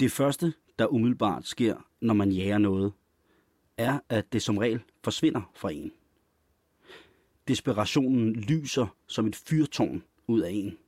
Det 0.00 0.12
første, 0.12 0.52
der 0.78 0.86
umiddelbart 0.86 1.46
sker, 1.46 1.88
når 2.00 2.14
man 2.14 2.32
jager 2.32 2.58
noget, 2.58 2.92
er, 3.76 4.00
at 4.08 4.32
det 4.32 4.42
som 4.42 4.58
regel 4.58 4.80
forsvinder 5.04 5.50
fra 5.54 5.70
en. 5.70 5.92
Desperationen 7.48 8.32
lyser 8.32 8.86
som 9.06 9.26
et 9.26 9.36
fyrtårn 9.36 10.02
ud 10.26 10.40
af 10.40 10.50
en. 10.50 10.78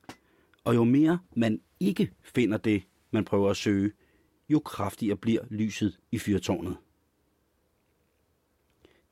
Og 0.65 0.75
jo 0.75 0.85
mere 0.85 1.19
man 1.37 1.61
ikke 1.81 2.13
finder 2.23 2.59
det, 2.59 2.83
man 3.11 3.25
prøver 3.25 3.51
at 3.51 3.57
søge, 3.57 3.93
jo 4.49 4.59
kraftigere 4.61 5.17
bliver 5.17 5.41
lyset 5.51 5.99
i 6.13 6.19
fyrtårnet. 6.19 6.77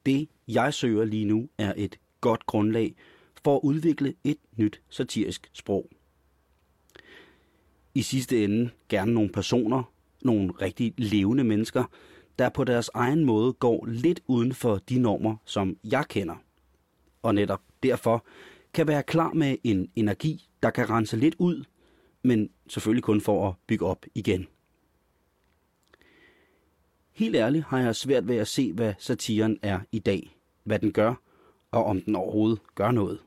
Det, 0.06 0.28
jeg 0.48 0.74
søger 0.74 1.04
lige 1.04 1.24
nu, 1.24 1.48
er 1.58 1.74
et 1.76 1.98
godt 2.20 2.46
grundlag 2.46 2.94
for 3.44 3.56
at 3.56 3.60
udvikle 3.64 4.14
et 4.24 4.38
nyt 4.56 4.82
satirisk 4.88 5.50
sprog. 5.52 5.90
I 7.94 8.02
sidste 8.02 8.44
ende 8.44 8.70
gerne 8.88 9.14
nogle 9.14 9.30
personer, 9.30 9.92
nogle 10.22 10.52
rigtig 10.60 10.94
levende 10.96 11.44
mennesker, 11.44 11.84
der 12.38 12.48
på 12.48 12.64
deres 12.64 12.90
egen 12.94 13.24
måde 13.24 13.52
går 13.52 13.86
lidt 13.86 14.20
uden 14.26 14.54
for 14.54 14.76
de 14.76 14.98
normer, 14.98 15.36
som 15.44 15.76
jeg 15.84 16.04
kender. 16.08 16.34
Og 17.22 17.34
netop 17.34 17.60
derfor 17.82 18.24
kan 18.74 18.86
være 18.86 19.02
klar 19.02 19.32
med 19.32 19.56
en 19.64 19.90
energi, 19.96 20.48
der 20.62 20.70
kan 20.70 20.90
rense 20.90 21.16
lidt 21.16 21.34
ud, 21.38 21.64
men 22.22 22.50
selvfølgelig 22.68 23.04
kun 23.04 23.20
for 23.20 23.48
at 23.48 23.54
bygge 23.66 23.86
op 23.86 24.06
igen. 24.14 24.46
Helt 27.12 27.36
ærligt 27.36 27.64
har 27.64 27.80
jeg 27.80 27.96
svært 27.96 28.28
ved 28.28 28.36
at 28.36 28.48
se, 28.48 28.72
hvad 28.72 28.94
satiren 28.98 29.58
er 29.62 29.80
i 29.92 29.98
dag, 29.98 30.36
hvad 30.64 30.78
den 30.78 30.92
gør, 30.92 31.14
og 31.70 31.84
om 31.84 32.00
den 32.00 32.16
overhovedet 32.16 32.60
gør 32.74 32.90
noget. 32.90 33.18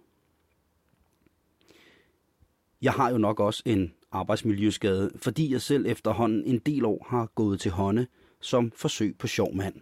Jeg 2.81 2.93
har 2.93 3.11
jo 3.11 3.17
nok 3.17 3.39
også 3.39 3.63
en 3.65 3.93
arbejdsmiljøskade, 4.11 5.11
fordi 5.15 5.51
jeg 5.51 5.61
selv 5.61 5.85
efterhånden 5.85 6.43
en 6.43 6.59
del 6.59 6.85
år 6.85 7.07
har 7.09 7.25
gået 7.35 7.59
til 7.59 7.71
hånde 7.71 8.07
som 8.39 8.71
forsøg 8.71 9.17
på 9.17 9.27
sjov 9.27 9.55
mand. 9.55 9.75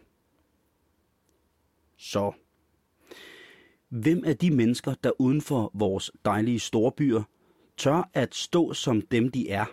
Så, 1.98 2.32
hvem 3.90 4.24
er 4.26 4.34
de 4.34 4.52
mennesker, 4.52 4.94
der 4.94 5.22
uden 5.22 5.41
for 5.41 5.72
vores 5.74 6.12
dejlige 6.26 6.60
storbyer 6.60 7.24
tør 7.77 8.10
at 8.14 8.36
stå 8.36 8.74
som 8.74 9.02
dem, 9.02 9.32
de 9.32 9.49
er? 9.49 9.66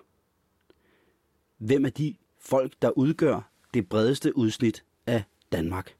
Hvem 1.58 1.84
er 1.84 1.90
de 1.90 2.16
folk, 2.40 2.72
der 2.82 2.90
udgør 2.98 3.50
det 3.74 3.88
bredeste 3.88 4.36
udsnit 4.36 4.84
af 5.06 5.22
Danmark? 5.52 5.96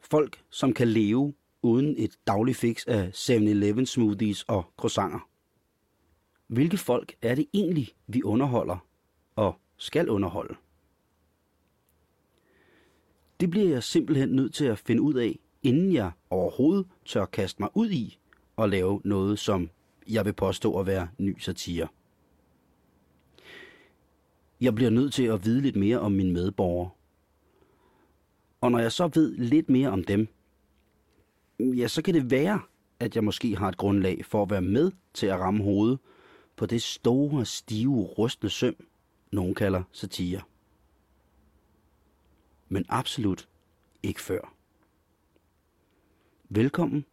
Folk, 0.00 0.42
som 0.50 0.72
kan 0.72 0.88
leve 0.88 1.34
uden 1.62 1.94
et 1.98 2.18
dagligt 2.26 2.58
fix 2.58 2.86
af 2.86 3.10
7-Eleven 3.14 3.86
smoothies 3.86 4.42
og 4.42 4.72
croissanter. 4.76 5.28
Hvilke 6.46 6.76
folk 6.76 7.16
er 7.22 7.34
det 7.34 7.46
egentlig, 7.52 7.88
vi 8.06 8.22
underholder 8.22 8.86
og 9.36 9.60
skal 9.76 10.08
underholde? 10.08 10.54
Det 13.40 13.50
bliver 13.50 13.68
jeg 13.68 13.82
simpelthen 13.82 14.28
nødt 14.28 14.54
til 14.54 14.64
at 14.64 14.78
finde 14.78 15.02
ud 15.02 15.14
af, 15.14 15.38
inden 15.62 15.92
jeg 15.92 16.10
overhovedet 16.30 16.86
tør 17.04 17.24
kaste 17.24 17.62
mig 17.62 17.70
ud 17.74 17.90
i 17.90 18.18
og 18.56 18.68
lave 18.68 19.00
noget, 19.04 19.38
som 19.38 19.70
jeg 20.08 20.24
vil 20.24 20.32
påstå 20.32 20.80
at 20.80 20.86
være 20.86 21.08
ny 21.18 21.38
satire. 21.38 21.88
Jeg 24.60 24.74
bliver 24.74 24.90
nødt 24.90 25.14
til 25.14 25.24
at 25.24 25.44
vide 25.44 25.60
lidt 25.60 25.76
mere 25.76 26.00
om 26.00 26.12
mine 26.12 26.32
medborgere. 26.32 26.90
Og 28.60 28.72
når 28.72 28.78
jeg 28.78 28.92
så 28.92 29.10
ved 29.14 29.36
lidt 29.36 29.70
mere 29.70 29.88
om 29.88 30.04
dem, 30.04 30.28
ja, 31.60 31.88
så 31.88 32.02
kan 32.02 32.14
det 32.14 32.30
være, 32.30 32.60
at 33.00 33.16
jeg 33.16 33.24
måske 33.24 33.56
har 33.56 33.68
et 33.68 33.76
grundlag 33.76 34.24
for 34.24 34.42
at 34.42 34.50
være 34.50 34.62
med 34.62 34.92
til 35.14 35.26
at 35.26 35.40
ramme 35.40 35.64
hovedet 35.64 35.98
på 36.56 36.66
det 36.66 36.82
store, 36.82 37.44
stive, 37.44 38.02
rustne 38.02 38.50
søm, 38.50 38.86
nogen 39.32 39.54
kalder 39.54 39.82
satire. 39.92 40.40
Men 42.68 42.84
absolut 42.88 43.48
ikke 44.02 44.22
før. 44.22 44.54
Velkommen 46.48 47.04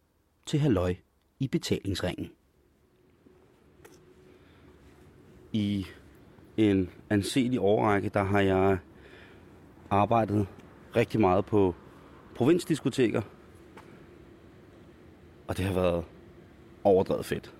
til 0.46 0.58
Halløj 0.60 0.94
i 1.38 1.48
betalingsringen. 1.48 2.30
I 5.52 5.86
en 6.56 6.90
anselig 7.10 7.60
overrække, 7.60 8.08
der 8.08 8.22
har 8.22 8.40
jeg 8.40 8.78
arbejdet 9.90 10.46
rigtig 10.96 11.20
meget 11.20 11.44
på 11.44 11.74
provinsdiskoteker. 12.34 13.22
Og 15.48 15.56
det 15.56 15.64
har 15.64 15.74
været 15.74 16.04
overdrevet 16.84 17.26
fedt. 17.26 17.53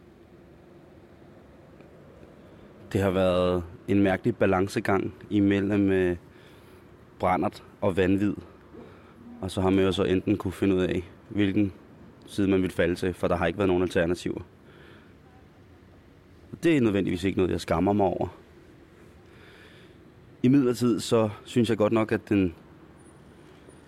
Det 2.95 3.03
har 3.03 3.11
været 3.11 3.65
en 3.89 4.03
mærkelig 4.03 4.37
balancegang 4.37 5.15
imellem 5.31 5.91
øh, 5.93 6.17
brændert 7.19 7.63
og 7.81 7.97
vanvid. 7.97 8.35
Og 9.41 9.51
så 9.51 9.61
har 9.61 9.71
man 9.71 9.85
jo 9.85 9.93
så 9.93 10.05
enten 10.05 10.37
kunne 10.37 10.53
finde 10.53 10.75
ud 10.75 10.81
af, 10.81 11.03
hvilken 11.29 11.73
side 12.27 12.49
man 12.49 12.63
vil 12.63 12.71
falde 12.71 12.95
til, 12.95 13.15
for 13.15 13.29
der 13.29 13.37
har 13.37 13.47
ikke 13.47 13.59
været 13.59 13.69
nogen 13.69 13.83
alternativer. 13.83 14.41
Det 16.63 16.77
er 16.77 16.81
nødvendigvis 16.81 17.25
ikke 17.25 17.39
noget, 17.39 17.51
jeg 17.51 17.61
skammer 17.61 17.93
mig 17.93 18.07
over. 18.07 18.29
I 20.43 20.49
midlertid 20.49 21.01
så 21.01 21.29
synes 21.45 21.71
jeg 21.71 21.79
godt 21.79 21.93
nok, 21.93 22.13
at 22.13 22.29
den 22.29 22.55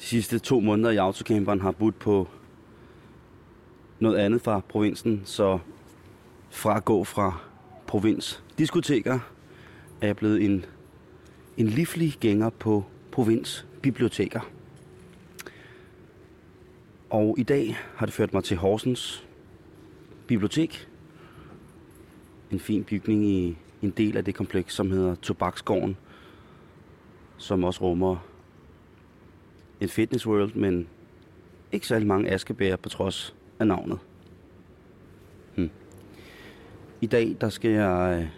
de 0.01 0.05
sidste 0.05 0.39
to 0.39 0.61
måneder 0.61 0.91
i 0.91 0.97
autocamperen 0.97 1.61
har 1.61 1.73
budt 1.73 1.99
på 1.99 2.29
noget 4.01 4.17
andet 4.17 4.43
fra 4.43 4.61
provinsen, 4.69 5.23
så 5.25 5.59
fra 6.51 6.77
at 6.77 6.85
gå 6.85 7.05
fra 7.05 7.41
provins 7.97 8.43
diskoteker 8.59 9.19
er 10.01 10.07
jeg 10.07 10.17
blevet 10.17 10.45
en, 10.45 10.65
en 11.57 11.67
livlig 11.67 12.13
gænger 12.21 12.51
på 12.51 12.85
provins 13.13 13.67
biblioteker. 13.83 14.41
Og 17.11 17.35
i 17.39 17.43
dag 17.43 17.79
har 17.95 18.07
det 18.07 18.15
ført 18.15 18.33
mig 18.33 18.45
til 18.45 18.57
Horsens 18.57 19.27
Bibliotek. 20.27 20.89
En 22.51 22.61
fin 22.61 22.85
bygning 22.85 23.25
i 23.25 23.57
en 23.83 23.91
del 23.91 24.17
af 24.17 24.25
det 24.25 24.35
kompleks, 24.35 24.75
som 24.75 24.91
hedder 24.91 25.15
Tobaksgården, 25.15 25.97
som 27.37 27.65
også 27.65 27.81
rummer 27.81 28.17
en 29.81 29.89
fitness 29.89 30.27
world, 30.27 30.55
men 30.55 30.89
ikke 31.73 31.87
særlig 31.87 32.09
mange 32.09 32.31
askebær 32.31 32.77
på 32.77 32.89
trods 32.89 33.35
af 33.59 33.67
navnet. 33.67 33.99
I 37.01 37.07
dag 37.07 37.37
der 37.41 37.49
skal 37.49 37.71
jeg 37.71 38.21
øh, 38.23 38.29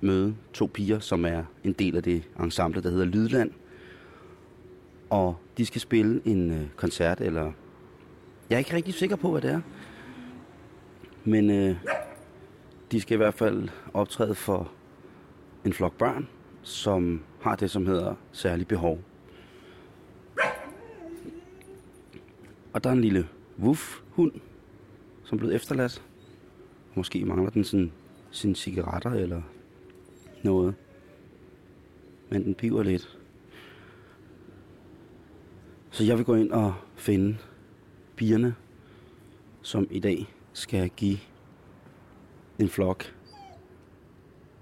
møde 0.00 0.34
to 0.52 0.70
piger, 0.74 0.98
som 0.98 1.24
er 1.24 1.44
en 1.64 1.72
del 1.72 1.96
af 1.96 2.02
det 2.02 2.28
ensemble, 2.40 2.82
der 2.82 2.90
hedder 2.90 3.04
Lydland. 3.04 3.50
Og 5.10 5.36
de 5.58 5.66
skal 5.66 5.80
spille 5.80 6.20
en 6.24 6.50
øh, 6.50 6.66
koncert, 6.76 7.20
eller 7.20 7.52
jeg 8.50 8.54
er 8.56 8.58
ikke 8.58 8.76
rigtig 8.76 8.94
sikker 8.94 9.16
på, 9.16 9.30
hvad 9.30 9.40
det 9.40 9.50
er. 9.50 9.60
Men 11.24 11.50
øh, 11.50 11.76
de 12.92 13.00
skal 13.00 13.14
i 13.14 13.16
hvert 13.16 13.34
fald 13.34 13.68
optræde 13.94 14.34
for 14.34 14.72
en 15.64 15.72
flok 15.72 15.92
børn, 15.98 16.28
som 16.62 17.22
har 17.40 17.56
det, 17.56 17.70
som 17.70 17.86
hedder 17.86 18.14
særlig 18.32 18.66
behov. 18.66 19.00
Og 22.72 22.84
der 22.84 22.90
er 22.90 22.94
en 22.94 23.00
lille 23.00 23.28
woof-hund, 23.58 24.32
som 25.24 25.36
er 25.36 25.38
blevet 25.38 25.54
efterladt. 25.54 26.02
Måske 26.94 27.24
mangler 27.24 27.50
den 27.50 27.64
sådan, 27.64 27.92
sine 28.34 28.56
cigaretter 28.56 29.10
eller 29.10 29.42
noget. 30.42 30.74
Men 32.30 32.44
den 32.44 32.54
piver 32.54 32.82
lidt. 32.82 33.18
Så 35.90 36.04
jeg 36.04 36.16
vil 36.16 36.24
gå 36.24 36.34
ind 36.34 36.50
og 36.50 36.74
finde 36.94 37.38
bierne, 38.16 38.54
som 39.62 39.86
i 39.90 40.00
dag 40.00 40.34
skal 40.52 40.88
give 40.88 41.18
en 42.58 42.68
flok 42.68 43.14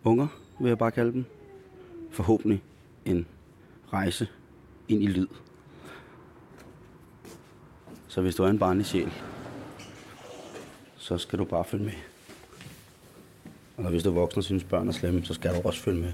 unger, 0.04 0.26
vil 0.60 0.68
jeg 0.68 0.78
bare 0.78 0.90
kalde 0.90 1.12
dem. 1.12 1.24
Forhåbentlig 2.10 2.62
en 3.04 3.26
rejse 3.92 4.28
ind 4.88 5.02
i 5.02 5.06
lyd. 5.06 5.28
Så 8.08 8.22
hvis 8.22 8.34
du 8.34 8.42
er 8.42 8.48
en 8.48 8.58
barnesjæl, 8.58 9.12
så 10.96 11.18
skal 11.18 11.38
du 11.38 11.44
bare 11.44 11.64
følge 11.64 11.84
med. 11.84 12.11
Og 13.76 13.90
hvis 13.90 14.02
du 14.02 14.08
er 14.08 14.14
voksen 14.14 14.38
og 14.38 14.44
synes 14.44 14.64
børn 14.64 14.88
er 14.88 14.92
slemme, 14.92 15.24
så 15.24 15.34
skal 15.34 15.54
du 15.54 15.60
også 15.68 15.80
følge 15.80 16.00
med. 16.00 16.12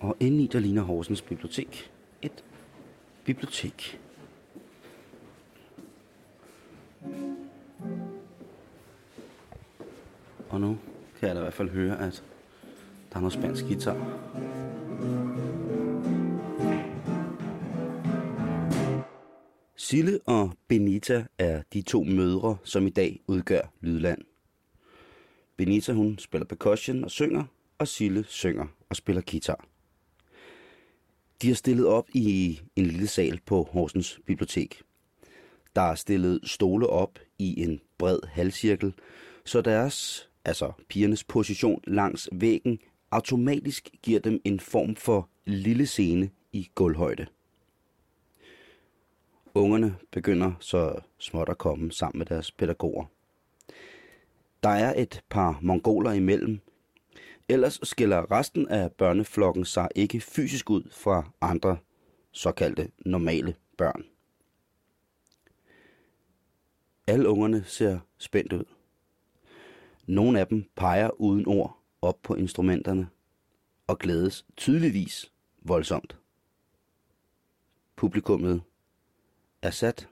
Og 0.00 0.16
indeni 0.20 0.46
der 0.46 0.58
ligner 0.58 0.82
Horsens 0.82 1.22
Bibliotek 1.22 1.90
et 2.22 2.44
bibliotek. 3.24 4.00
Og 10.50 10.60
nu 10.60 10.78
kan 11.20 11.28
jeg 11.28 11.34
da 11.34 11.40
i 11.40 11.42
hvert 11.42 11.54
fald 11.54 11.70
høre, 11.70 12.00
at 12.00 12.22
der 13.10 13.16
er 13.16 13.20
noget 13.20 13.32
spansk 13.32 13.64
guitar. 13.64 14.18
Sille 19.88 20.20
og 20.26 20.52
Benita 20.66 21.24
er 21.38 21.62
de 21.72 21.82
to 21.82 22.02
mødre, 22.02 22.56
som 22.64 22.86
i 22.86 22.90
dag 22.90 23.20
udgør 23.26 23.72
Lydland. 23.80 24.22
Benita 25.56 25.92
hun 25.92 26.18
spiller 26.18 26.46
percussion 26.46 27.04
og 27.04 27.10
synger, 27.10 27.44
og 27.78 27.88
Sille 27.88 28.24
synger 28.28 28.66
og 28.88 28.96
spiller 28.96 29.22
guitar. 29.30 29.64
De 31.42 31.48
har 31.48 31.54
stillet 31.54 31.86
op 31.86 32.08
i 32.14 32.60
en 32.76 32.86
lille 32.86 33.06
sal 33.06 33.40
på 33.46 33.68
Horsens 33.70 34.20
Bibliotek. 34.26 34.82
Der 35.76 35.82
er 35.82 35.94
stillet 35.94 36.40
stole 36.44 36.86
op 36.86 37.18
i 37.38 37.62
en 37.62 37.80
bred 37.98 38.18
halvcirkel, 38.26 38.94
så 39.44 39.60
deres, 39.60 40.28
altså 40.44 40.72
pigernes 40.88 41.24
position 41.24 41.80
langs 41.86 42.28
væggen, 42.32 42.78
automatisk 43.10 43.90
giver 44.02 44.20
dem 44.20 44.40
en 44.44 44.60
form 44.60 44.96
for 44.96 45.28
lille 45.44 45.86
scene 45.86 46.30
i 46.52 46.68
gulvhøjde. 46.74 47.26
Ungerne 49.54 49.96
begynder 50.10 50.52
så 50.60 51.00
småt 51.18 51.48
at 51.48 51.58
komme 51.58 51.92
sammen 51.92 52.18
med 52.18 52.26
deres 52.26 52.52
pædagoger. 52.52 53.04
Der 54.62 54.68
er 54.68 55.00
et 55.00 55.22
par 55.28 55.58
mongoler 55.62 56.12
imellem. 56.12 56.60
Ellers 57.48 57.80
skiller 57.82 58.30
resten 58.30 58.68
af 58.68 58.92
børneflokken 58.92 59.64
sig 59.64 59.88
ikke 59.94 60.20
fysisk 60.20 60.70
ud 60.70 60.82
fra 60.90 61.30
andre 61.40 61.76
såkaldte 62.32 62.90
normale 62.98 63.54
børn. 63.76 64.04
Alle 67.06 67.28
ungerne 67.28 67.64
ser 67.64 67.98
spændt 68.18 68.52
ud. 68.52 68.64
Nogle 70.06 70.40
af 70.40 70.46
dem 70.46 70.64
peger 70.76 71.20
uden 71.20 71.46
ord 71.46 71.78
op 72.02 72.22
på 72.22 72.34
instrumenterne 72.34 73.08
og 73.86 73.98
glædes 73.98 74.46
tydeligvis 74.56 75.32
voldsomt. 75.62 76.18
Publikummet 77.96 78.62
er 79.62 79.70
sat. 79.70 80.08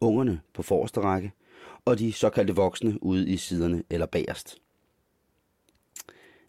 Ungerne 0.00 0.40
på 0.52 0.62
forreste 0.62 1.00
række 1.00 1.32
og 1.84 1.98
de 1.98 2.12
såkaldte 2.12 2.54
voksne 2.54 3.02
ude 3.02 3.28
i 3.28 3.36
siderne 3.36 3.82
eller 3.90 4.06
bagerst. 4.06 4.58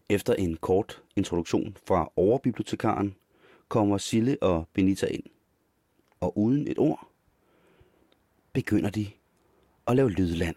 Efter 0.08 0.34
en 0.34 0.56
kort 0.56 1.02
introduktion 1.16 1.76
fra 1.86 2.12
overbibliotekaren 2.16 3.14
kommer 3.68 3.98
Sille 3.98 4.42
og 4.42 4.68
Benita 4.72 5.06
ind. 5.06 5.24
Og 6.20 6.38
uden 6.38 6.68
et 6.68 6.78
ord 6.78 7.08
begynder 8.52 8.90
de 8.90 9.06
at 9.86 9.96
lave 9.96 10.10
lydland. 10.10 10.56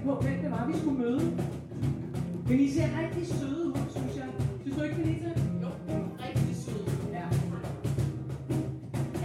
gætte 0.00 0.14
på, 0.14 0.20
hvem 0.20 0.40
det 0.42 0.50
var, 0.50 0.66
vi 0.66 0.78
skulle 0.78 0.98
møde. 0.98 1.36
Men 2.48 2.60
I 2.60 2.70
ser 2.70 2.88
rigtig 3.02 3.26
søde 3.26 3.66
ud, 3.66 3.74
synes 3.90 4.16
jeg. 4.16 4.26
Synes 4.60 4.76
du 4.76 4.82
ikke, 4.82 4.96
Benita? 4.96 5.28
Jo, 5.62 5.68
rigtig 6.24 6.56
søde. 6.56 6.90
Ja. 7.12 7.24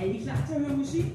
Er 0.02 0.06
I 0.06 0.18
klar 0.18 0.44
til 0.48 0.56
at 0.56 0.62
høre 0.66 0.78
musik? 0.78 1.06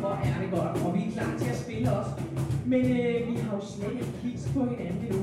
Hvor 0.00 0.14
er 0.24 0.40
det 0.40 0.50
godt, 0.50 0.84
og 0.84 0.94
vi 0.94 1.00
er 1.06 1.10
klar 1.12 1.38
til 1.38 1.48
at 1.48 1.56
spille 1.56 1.92
også. 1.92 2.10
Men 2.66 2.80
øh, 2.80 3.28
vi 3.28 3.36
har 3.36 3.56
jo 3.56 3.62
slet 3.66 3.92
ikke 3.92 4.12
kigget 4.22 4.50
på 4.54 4.60
hinanden. 4.64 5.15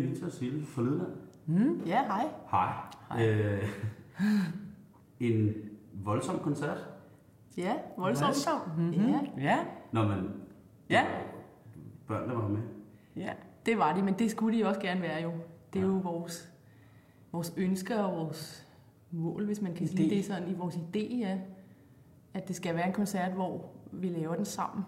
Benita 0.00 0.30
Sille 0.30 0.66
fra 0.66 0.82
Lydland. 0.82 1.12
Mm, 1.46 1.82
ja, 1.86 2.04
hej. 2.04 2.24
Hej. 2.50 2.72
Hej. 3.08 3.28
Øh, 3.28 3.68
en 5.20 5.54
voldsom 5.92 6.38
koncert. 6.38 6.88
Ja, 7.56 7.74
voldsomt. 7.98 8.26
Voldsom. 8.26 8.60
Mm-hmm. 8.76 8.92
Ja, 8.92 9.20
Ja, 9.38 9.58
Nå, 9.92 10.02
men... 10.08 10.30
Ja. 10.90 11.04
Børnene 12.06 12.34
var 12.34 12.48
med. 12.48 12.60
ja. 13.16 13.32
det 13.66 13.78
var 13.78 13.94
de, 13.96 14.02
men 14.02 14.14
det 14.18 14.30
skulle 14.30 14.58
de 14.58 14.66
også 14.66 14.80
gerne 14.80 15.02
være 15.02 15.22
jo. 15.22 15.32
Det 15.72 15.82
er 15.82 15.86
jo 15.86 15.92
vores, 16.02 16.52
vores 17.32 17.54
ønsker 17.56 17.98
og 17.98 18.16
vores 18.26 18.66
mål, 19.10 19.46
hvis 19.46 19.62
man 19.62 19.74
kan 19.74 19.86
Idé. 19.86 19.96
sige 19.96 20.10
det 20.10 20.24
sådan, 20.24 20.48
i 20.50 20.54
vores 20.54 20.74
idé, 20.74 21.14
ja. 21.18 21.38
At 22.34 22.48
det 22.48 22.56
skal 22.56 22.74
være 22.74 22.86
en 22.86 22.92
koncert, 22.92 23.32
hvor 23.32 23.70
vi 23.92 24.08
laver 24.08 24.34
den 24.36 24.44
sammen. 24.44 24.84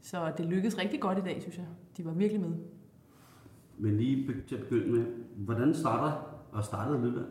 Så 0.00 0.32
det 0.38 0.46
lykkedes 0.46 0.78
rigtig 0.78 1.00
godt 1.00 1.18
i 1.18 1.20
dag, 1.20 1.42
synes 1.42 1.56
jeg. 1.58 1.66
De 1.96 2.04
var 2.04 2.12
virkelig 2.12 2.40
med. 2.42 2.56
Men 3.78 3.96
lige 3.96 4.34
til 4.48 4.54
at 4.54 4.60
begynde 4.60 4.92
med, 4.92 5.06
hvordan 5.36 5.74
starter 5.74 6.12
og 6.52 6.64
startede 6.64 7.00
Lydland? 7.00 7.26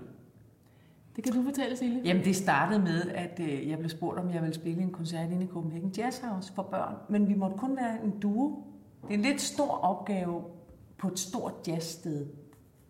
Det 1.16 1.24
kan 1.24 1.34
du 1.34 1.44
fortælle, 1.44 1.78
Silje. 1.78 2.02
Jamen 2.06 2.24
det 2.24 2.36
startede 2.36 2.82
med, 2.82 3.02
at 3.02 3.40
øh, 3.42 3.70
jeg 3.70 3.78
blev 3.78 3.90
spurgt, 3.90 4.20
om 4.20 4.30
jeg 4.30 4.42
ville 4.42 4.56
spille 4.56 4.82
en 4.82 4.92
koncert 4.92 5.32
inde 5.32 5.46
i 5.46 5.48
Copenhagen 5.48 5.94
Jazz 5.98 6.20
House 6.20 6.54
for 6.54 6.64
børn. 6.64 6.96
Men 7.10 7.28
vi 7.28 7.34
måtte 7.34 7.58
kun 7.58 7.75
være 7.75 8.04
en 8.04 8.20
duo. 8.20 8.64
Det 9.02 9.10
er 9.10 9.14
en 9.14 9.22
lidt 9.22 9.42
stor 9.42 9.72
opgave 9.72 10.44
på 10.98 11.08
et 11.08 11.20
stort 11.20 11.54
jazzsted, 11.68 12.28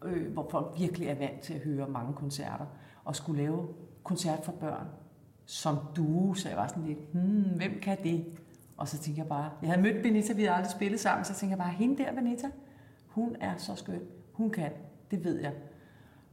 øh, 0.05 0.33
hvor 0.33 0.47
folk 0.51 0.75
virkelig 0.79 1.07
er 1.07 1.15
vant 1.15 1.39
til 1.41 1.53
at 1.53 1.59
høre 1.59 1.87
mange 1.87 2.13
koncerter, 2.13 2.65
og 3.03 3.15
skulle 3.15 3.41
lave 3.41 3.67
koncert 4.03 4.39
for 4.45 4.51
børn 4.51 4.87
som 5.45 5.77
duo. 5.95 6.33
Så 6.33 6.49
jeg 6.49 6.57
var 6.57 6.67
sådan 6.67 6.83
lidt, 6.83 6.99
hmm, 7.13 7.43
hvem 7.55 7.71
kan 7.81 7.97
det? 8.03 8.25
Og 8.77 8.87
så 8.87 8.97
tænkte 8.97 9.19
jeg 9.19 9.27
bare, 9.27 9.49
jeg 9.61 9.69
havde 9.69 9.81
mødt 9.81 10.03
Benita, 10.03 10.33
vi 10.33 10.41
havde 10.41 10.55
aldrig 10.55 10.71
spillet 10.71 10.99
sammen, 10.99 11.25
så 11.25 11.33
tænkte 11.33 11.57
jeg 11.57 11.57
bare, 11.57 11.73
hende 11.73 12.03
der, 12.03 12.13
Benita, 12.15 12.47
hun 13.15 13.35
er 13.41 13.51
så 13.57 13.75
skøn. 13.75 14.01
Hun 14.33 14.49
kan, 14.49 14.71
det 15.11 15.23
ved 15.23 15.41
jeg. 15.41 15.51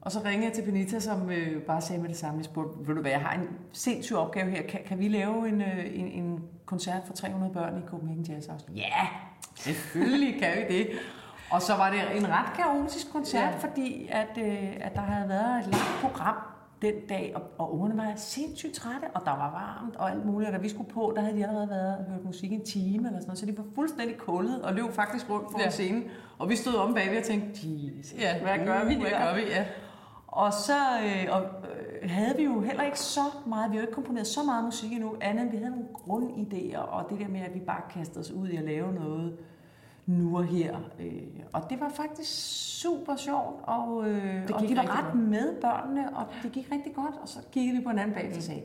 Og 0.01 0.12
så 0.12 0.21
ringede 0.25 0.45
jeg 0.47 0.53
til 0.53 0.62
Benita, 0.62 1.01
som 1.01 1.31
øh, 1.31 1.62
bare 1.62 1.81
sagde 1.81 2.01
med 2.03 2.09
det 2.09 2.17
samme. 2.17 2.37
Jeg 2.39 2.45
spurgte, 2.45 2.89
ved 2.89 2.95
du 2.95 3.01
hvad, 3.01 3.11
jeg 3.11 3.21
har 3.21 3.33
en 3.35 3.49
sindssyg 3.73 4.17
opgave 4.17 4.51
her. 4.51 4.62
Kan, 4.62 4.81
kan 4.87 4.99
vi 4.99 5.09
lave 5.09 5.49
en, 5.49 5.61
øh, 5.61 5.87
en, 6.01 6.07
en 6.07 6.41
koncert 6.65 7.03
for 7.07 7.12
300 7.15 7.53
børn 7.53 7.79
i 7.79 7.87
Copenhagen 7.89 8.23
Jazz 8.25 8.47
House? 8.47 8.67
Ja, 8.77 9.07
selvfølgelig 9.57 10.41
kan 10.43 10.51
vi 10.69 10.75
det. 10.79 10.89
Og 11.51 11.62
så 11.62 11.75
var 11.77 11.91
det 11.91 12.17
en 12.17 12.29
ret 12.29 12.53
kaotisk 12.57 13.12
koncert, 13.12 13.53
Ja. 13.53 13.57
fordi 13.59 14.09
at, 14.11 14.39
øh, 14.39 14.69
at 14.81 14.95
der 14.95 15.01
havde 15.01 15.29
været 15.29 15.59
et 15.59 15.67
langt 15.67 15.99
program 16.03 16.37
den 16.83 16.95
dag, 17.09 17.33
og, 17.35 17.43
og 17.59 17.75
ungerne 17.75 17.97
var 17.97 18.12
sindssygt 18.17 18.75
trætte, 18.75 19.05
og 19.15 19.23
der 19.25 19.31
var 19.31 19.51
varmt 19.51 19.97
og 19.97 20.11
alt 20.11 20.27
muligt, 20.27 20.49
og 20.49 20.53
da 20.55 20.59
vi 20.59 20.69
skulle 20.69 20.91
på, 20.91 21.12
der 21.17 21.23
havde 21.23 21.37
de 21.37 21.47
allerede 21.47 21.69
været 21.71 21.99
og 21.99 22.05
hørt 22.05 22.25
musik 22.25 22.53
en 22.53 22.65
time 22.65 23.09
eller 23.09 23.21
sådan 23.21 23.27
noget, 23.27 23.39
så 23.39 23.47
de 23.47 23.59
var 23.59 23.65
fuldstændig 23.75 24.17
kullet 24.19 24.62
og 24.62 24.75
løb 24.75 24.93
faktisk 24.93 25.31
rundt 25.31 25.51
foran 25.51 25.65
Ja. 25.65 25.71
scenen, 25.71 26.05
og 26.39 26.49
vi 26.49 26.57
stod 26.57 26.75
om 26.75 26.95
bagved 26.95 27.19
og 27.19 27.25
tænkte, 27.25 27.61
Jesus, 27.65 28.21
Ja, 28.21 28.41
hvad 28.43 28.67
gør 28.67 28.85
vi 28.85 28.95
Hvad 28.95 29.07
her? 29.11 29.27
gør 29.27 29.35
vi, 29.35 29.41
ja. 29.41 29.65
Og 30.27 30.53
så 30.53 30.73
øh, 31.05 31.27
og, 31.37 31.43
øh, 31.43 32.11
havde 32.11 32.37
vi 32.37 32.45
jo 32.45 32.61
heller 32.61 32.83
ikke 32.83 32.99
så 33.01 33.21
meget, 33.47 33.71
vi 33.71 33.77
har 33.77 33.83
jo 33.83 33.87
ikke 33.87 33.95
komponeret 33.95 34.27
så 34.27 34.41
meget 34.43 34.65
musik 34.65 34.93
endnu, 34.93 35.15
andet 35.21 35.43
end 35.43 35.51
vi 35.51 35.57
havde 35.57 35.71
nogle 35.71 35.87
grundidéer, 35.95 36.79
og 36.79 37.11
det 37.11 37.19
der 37.21 37.29
med, 37.29 37.41
at 37.41 37.55
vi 37.55 37.61
bare 37.61 37.81
kastede 37.91 38.21
os 38.21 38.31
ud 38.31 38.49
i 38.49 38.57
at 38.57 38.65
lave 38.65 38.93
noget 38.95 39.37
nu 40.19 40.37
og 40.38 40.45
her. 40.45 40.76
Øh, 41.00 41.23
og 41.52 41.62
det 41.71 41.81
var 41.81 41.88
faktisk 41.88 42.31
super 42.83 43.16
sjovt, 43.16 43.61
og, 43.62 44.09
øh, 44.09 44.42
Det 44.42 44.50
og 44.50 44.61
de 44.69 44.76
var 44.76 44.99
ret 44.99 45.12
godt. 45.12 45.23
med 45.28 45.61
børnene, 45.61 46.16
og 46.16 46.26
det 46.42 46.52
gik 46.52 46.69
rigtig 46.73 46.95
godt, 46.95 47.14
og 47.23 47.28
så 47.28 47.38
kiggede 47.52 47.78
vi 47.78 47.85
på 47.85 47.90
en 47.90 47.99
anden 47.99 48.14
bag 48.14 48.33
og 48.37 48.42
sagde, 48.42 48.61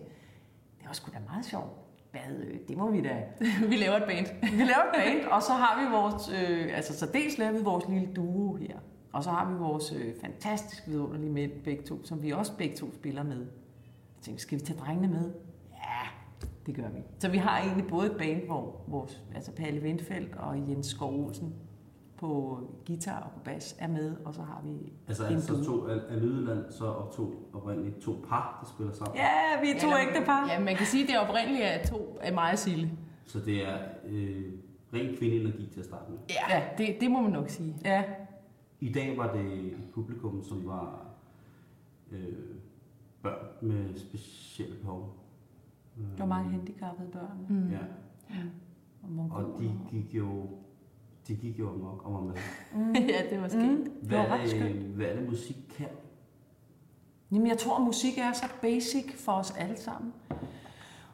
det 0.80 0.88
var 0.88 0.94
sgu 0.94 1.12
da 1.13 1.20
meget 1.30 1.46
sjovt. 1.46 1.70
Hvad, 2.12 2.38
øh, 2.46 2.58
det 2.68 2.77
må 2.77 2.92
vi 2.92 3.01
da 3.01 3.24
vi 3.70 3.75
laver 3.75 3.96
et 3.96 4.04
band. 4.04 4.25
vi 4.42 4.63
laver 4.63 4.84
et 4.94 4.96
band, 4.96 5.32
og 5.32 5.44
så 5.44 5.51
har 5.54 5.84
vi 5.84 5.92
vores, 5.92 6.30
øh, 6.30 6.77
altså 6.77 6.98
så 7.00 7.06
dels 7.06 7.38
laver 7.38 7.51
vi 7.51 7.63
vores 7.63 7.86
lille 7.89 8.08
duo 8.16 8.56
her, 8.56 8.77
og 9.13 9.24
så 9.24 9.30
har 9.30 9.51
vi 9.51 9.58
vores 9.58 9.92
øh, 9.92 10.13
fantastisk 10.22 10.84
vidunderlige 10.88 11.32
mænd 11.32 11.51
begge 11.63 11.84
to, 11.84 12.06
som 12.06 12.24
vi 12.24 12.32
også 12.32 12.58
begge 12.58 12.75
to 12.75 12.94
spiller 12.94 13.24
med. 13.24 13.38
Jeg 13.38 14.22
tænkte, 14.22 14.42
skal 14.44 14.60
vi 14.60 14.63
tage 14.66 14.80
drengene 14.80 15.08
med? 15.08 15.32
Ja, 16.68 16.72
det 16.72 16.76
gør 16.84 16.90
vi. 16.90 17.00
Så 17.20 17.30
vi 17.30 17.38
har 17.38 17.60
egentlig 17.62 17.88
både 17.88 18.06
et 18.12 18.18
band, 18.18 18.46
hvor 18.46 18.82
vores, 18.88 19.24
altså 19.36 19.52
Palle 19.52 19.82
Vindfeldt 19.82 20.36
og 20.36 20.58
Jens 20.70 20.88
Skov 20.88 21.26
Olsen 21.26 21.54
på 22.18 22.60
guitar 22.88 23.20
og 23.24 23.32
på 23.32 23.40
bas 23.40 23.76
er 23.80 23.88
med, 23.88 24.16
og 24.26 24.34
så 24.34 24.42
har 24.42 24.62
vi 24.66 24.94
Altså, 25.08 25.26
en 25.28 25.34
altså 25.34 25.54
duo. 25.54 25.64
to 25.64 25.88
af, 25.88 26.00
af 26.10 26.22
Lydland, 26.22 26.72
så 26.72 26.86
optog 26.86 27.34
oprindeligt 27.54 28.00
to 28.00 28.12
par, 28.30 28.60
der 28.64 28.70
spiller 28.70 28.94
sammen. 28.94 29.16
Ja, 29.18 29.62
vi 29.62 29.70
er 29.70 29.80
to 29.80 29.88
Eller- 29.88 30.00
ægte 30.16 30.26
par. 30.26 30.48
Ja, 30.52 30.60
man 30.60 30.76
kan 30.76 30.86
sige, 30.86 31.04
at 31.04 31.10
det 31.10 31.20
oprindeligt 31.20 31.64
er 31.66 31.86
to 31.88 32.18
af 32.22 32.34
mig 32.34 32.52
og 32.52 32.58
Silje. 32.60 32.92
Så 33.26 33.40
det 33.40 33.68
er 33.68 33.78
øh, 34.06 34.44
ren 34.94 35.18
kvindeenergi 35.18 35.70
til 35.74 35.80
at 35.80 35.86
starte 35.86 36.12
med. 36.12 36.20
Ja, 36.50 36.64
det, 36.78 36.98
det 37.02 37.12
må 37.12 37.22
man 37.22 37.32
nok 37.32 37.50
sige. 37.50 37.76
Ja, 37.86 38.04
I 38.80 38.92
dag 38.92 39.18
var 39.18 39.34
det 39.34 39.46
et 39.46 39.78
publikum, 39.94 40.44
som 40.44 40.68
var 40.68 41.06
øh, 42.12 42.20
børn 43.22 43.46
med 43.62 43.98
specielle 43.98 44.76
behov. 44.76 45.17
Øh, 45.98 46.04
der 46.18 46.18
var 46.18 46.25
mange 46.25 46.51
handicappede 46.51 47.08
børn. 47.12 47.46
Mm. 47.50 47.70
Ja, 47.70 47.77
Og, 49.04 49.10
mongoler. 49.12 49.46
og 49.48 49.62
de 49.62 49.72
gik 49.92 50.13
jo, 50.16 50.50
de 51.27 51.36
gik 51.36 51.60
jo 51.60 51.70
amok 51.74 52.06
og 52.06 52.13
var 52.13 52.22
med. 52.22 52.36
ja, 53.01 53.30
det 53.30 53.42
var 53.42 53.48
skægt. 53.48 53.63
Mm, 53.72 53.84
det 53.84 53.92
Hvad 54.01 54.18
var 54.18 54.25
er, 54.25 54.34
ret 54.34 54.42
det, 54.42 54.50
skønt. 54.50 54.75
hvad 54.96 55.06
er 55.08 55.16
det, 55.20 55.30
musik 55.30 55.56
kan? 55.77 55.88
Jamen, 57.32 57.48
jeg 57.48 57.58
tror, 57.58 57.77
at 57.77 57.84
musik 57.84 58.18
er 58.18 58.32
så 58.34 58.46
basic 58.62 59.16
for 59.16 59.32
os 59.32 59.51
alle 59.58 59.77
sammen. 59.77 60.13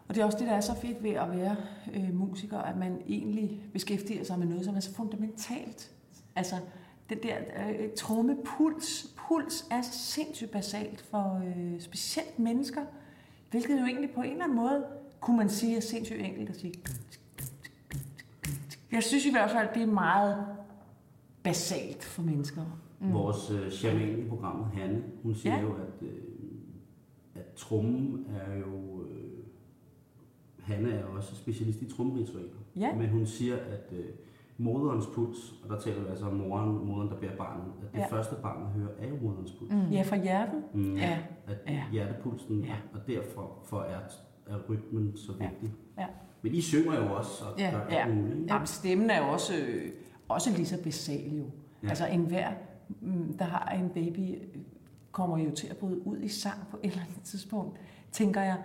Og 0.07 0.15
det 0.15 0.21
er 0.21 0.25
også 0.25 0.37
det, 0.37 0.47
der 0.47 0.53
er 0.53 0.61
så 0.61 0.75
fedt 0.75 1.03
ved 1.03 1.09
at 1.11 1.31
være 1.31 1.55
øh, 1.93 2.13
musiker, 2.15 2.57
at 2.57 2.77
man 2.77 3.01
egentlig 3.07 3.61
beskæftiger 3.73 4.23
sig 4.23 4.39
med 4.39 4.47
noget, 4.47 4.65
som 4.65 4.75
er 4.75 4.79
så 4.79 4.93
fundamentalt. 4.95 5.91
Altså, 6.35 6.55
den 7.09 7.17
der 7.23 7.35
øh, 7.69 7.89
trommepuls, 7.97 9.15
puls 9.17 9.67
er 9.71 9.81
så 9.81 9.91
sindssygt 9.93 10.51
basalt 10.51 11.01
for 11.01 11.41
øh, 11.45 11.81
specielt 11.81 12.39
mennesker, 12.39 12.81
hvilket 13.53 13.79
jo 13.81 13.85
egentlig 13.85 14.09
på 14.15 14.21
en 14.21 14.31
eller 14.31 14.43
anden 14.43 14.57
måde, 14.57 14.85
kunne 15.19 15.37
man 15.37 15.49
sige, 15.49 15.77
er 15.77 15.81
sindssygt 15.81 16.21
enkelt 16.21 16.49
at 16.49 16.55
sige. 16.55 16.73
Jeg 18.91 19.03
synes 19.03 19.25
i 19.25 19.31
hvert 19.31 19.51
fald, 19.51 19.67
det 19.73 19.81
er 19.81 19.93
meget 19.93 20.45
basalt 21.43 22.03
for 22.03 22.21
mennesker. 22.21 22.61
Mm. 22.99 23.13
Vores 23.13 23.51
øh, 23.51 23.71
shaman 23.71 24.19
i 24.19 24.29
programmet, 24.29 24.67
Hanne, 24.73 25.03
hun 25.23 25.35
siger 25.35 25.55
ja. 25.55 25.61
Jo, 25.61 25.73
at, 25.73 26.07
øh, 26.07 26.17
at 27.35 27.45
trummen 27.55 28.25
er 28.29 28.57
jo... 28.57 29.03
Øh, 29.03 29.43
Hanne 30.59 30.91
er 30.91 31.05
også 31.05 31.35
specialist 31.35 31.81
i 31.81 31.91
trummeritualer. 31.95 32.49
Ja. 32.75 32.95
Men 32.95 33.09
hun 33.09 33.25
siger, 33.25 33.55
at 33.55 33.97
øh, 33.97 34.05
moderens 34.57 35.05
puls, 35.15 35.53
og 35.63 35.69
der 35.69 35.79
taler 35.79 36.01
vi 36.03 36.09
altså 36.09 36.25
om 36.25 36.33
moren, 36.33 36.85
moderen, 36.85 37.09
der 37.09 37.15
bærer 37.19 37.35
barnet, 37.37 37.63
at 37.81 37.91
det 37.93 37.97
ja. 37.99 38.03
Ja. 38.03 38.17
første 38.17 38.35
barnet 38.41 38.67
hører, 38.67 38.89
er 38.99 39.07
jo 39.07 39.15
moderens 39.21 39.51
puls. 39.51 39.71
Mm. 39.73 39.89
Ja, 39.91 40.01
fra 40.01 40.15
hjertet. 40.15 40.63
Mm. 40.73 40.95
Ja. 40.95 41.17
At 41.47 41.57
Ja. 41.67 41.83
hjertepulsen, 41.91 42.59
Ja. 42.63 42.75
og 42.93 42.99
derfor 43.07 43.59
for 43.65 43.79
er, 43.81 43.99
er 44.47 44.57
rytmen 44.69 45.17
så 45.17 45.31
Ja. 45.39 45.49
vigtig. 45.49 45.71
Ja. 45.97 46.05
Men 46.41 46.53
I 46.55 46.61
synger 46.61 46.95
jo 47.07 47.15
også, 47.15 47.43
og 47.45 47.59
Ja. 47.59 47.71
gør 47.71 47.79
alt 47.81 47.93
Ja. 47.93 48.07
muligt. 48.15 48.49
Jamen, 48.49 48.67
stemmen 48.67 49.09
er 49.09 49.25
jo 49.25 49.31
også, 49.33 49.53
øh, 49.67 49.91
også 50.27 50.51
lige 50.55 50.65
så 50.65 50.83
basal 50.83 51.31
jo. 51.37 51.43
Ja. 51.43 51.49
Ja. 51.83 51.89
Altså 51.89 52.05
enhver, 52.07 52.51
mm, 53.01 53.37
der 53.37 53.45
har 53.45 53.69
en 53.69 53.89
baby, 53.89 54.41
kommer 55.11 55.37
jo 55.37 55.51
til 55.51 55.67
at 55.67 55.77
bryde 55.77 56.07
ud 56.07 56.17
i 56.17 56.27
sang 56.27 56.59
på 56.71 56.77
et 56.83 56.89
eller 56.91 57.01
andet 57.03 57.23
tidspunkt, 57.23 57.77
tænker 58.11 58.41
jeg. 58.41 58.57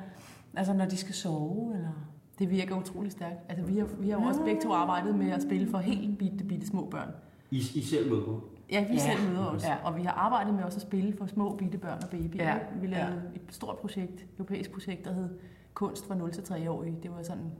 Altså 0.55 0.73
når 0.73 0.85
de 0.85 0.97
skal 0.97 1.15
sove, 1.15 1.75
eller... 1.75 2.08
Det 2.39 2.51
virker 2.51 2.77
utrolig 2.77 3.13
stærkt. 3.13 3.39
Altså, 3.49 3.65
vi 3.67 3.79
har, 3.79 3.87
vi 3.99 4.11
har 4.11 4.21
jo 4.21 4.27
også 4.27 4.43
begge 4.45 4.61
to 4.63 4.73
arbejdet 4.73 5.15
med 5.15 5.31
at 5.31 5.43
spille 5.43 5.71
for 5.71 5.79
helt 5.79 6.19
bitte, 6.19 6.45
bitte 6.45 6.67
små 6.67 6.85
børn. 6.91 7.09
I, 7.51 7.57
I 7.75 7.81
selv 7.83 8.11
møder. 8.11 8.41
Ja, 8.71 8.85
vi 8.89 8.93
Ja. 8.95 8.99
selv 8.99 9.29
møder 9.31 9.45
os. 9.47 9.65
Ja. 9.65 9.77
Og 9.85 9.97
vi 9.97 10.03
har 10.03 10.13
arbejdet 10.13 10.55
med 10.55 10.65
også 10.65 10.77
at 10.79 10.83
spille 10.83 11.17
for 11.17 11.27
små 11.27 11.57
bitte 11.57 11.79
børn 11.79 11.99
og 12.03 12.09
babyer. 12.11 12.45
Ja. 12.45 12.59
Vi 12.81 12.87
lavede 12.87 13.23
et 13.35 13.41
stort 13.51 13.79
projekt, 13.79 14.27
europæisk 14.39 14.73
projekt, 14.73 15.05
der 15.05 15.13
hed 15.13 15.29
Kunst 15.75 16.07
for 16.07 16.15
0-3-årige. 16.15 16.97
Det 17.03 17.11
var 17.11 17.23
sådan, 17.23 17.51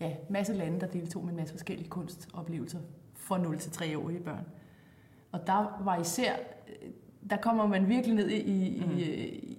ja, 0.00 0.12
masse 0.30 0.52
lande, 0.54 0.80
der 0.80 0.86
deltog 0.86 1.22
med 1.24 1.30
en 1.30 1.36
masse 1.36 1.54
forskellige 1.54 1.88
kunstoplevelser 1.88 2.78
for 3.14 3.36
0-3-årige 3.36 4.20
børn. 4.20 4.44
Og 5.32 5.46
der 5.46 5.80
var 5.84 5.96
især, 6.00 6.32
øh, 6.68 6.88
der 7.30 7.36
kommer 7.36 7.66
man 7.66 7.88
virkelig 7.88 8.14
ned 8.16 8.28
i, 8.28 8.40
i, 8.40 8.80
Mm. 8.86 8.92
i, 8.98 9.02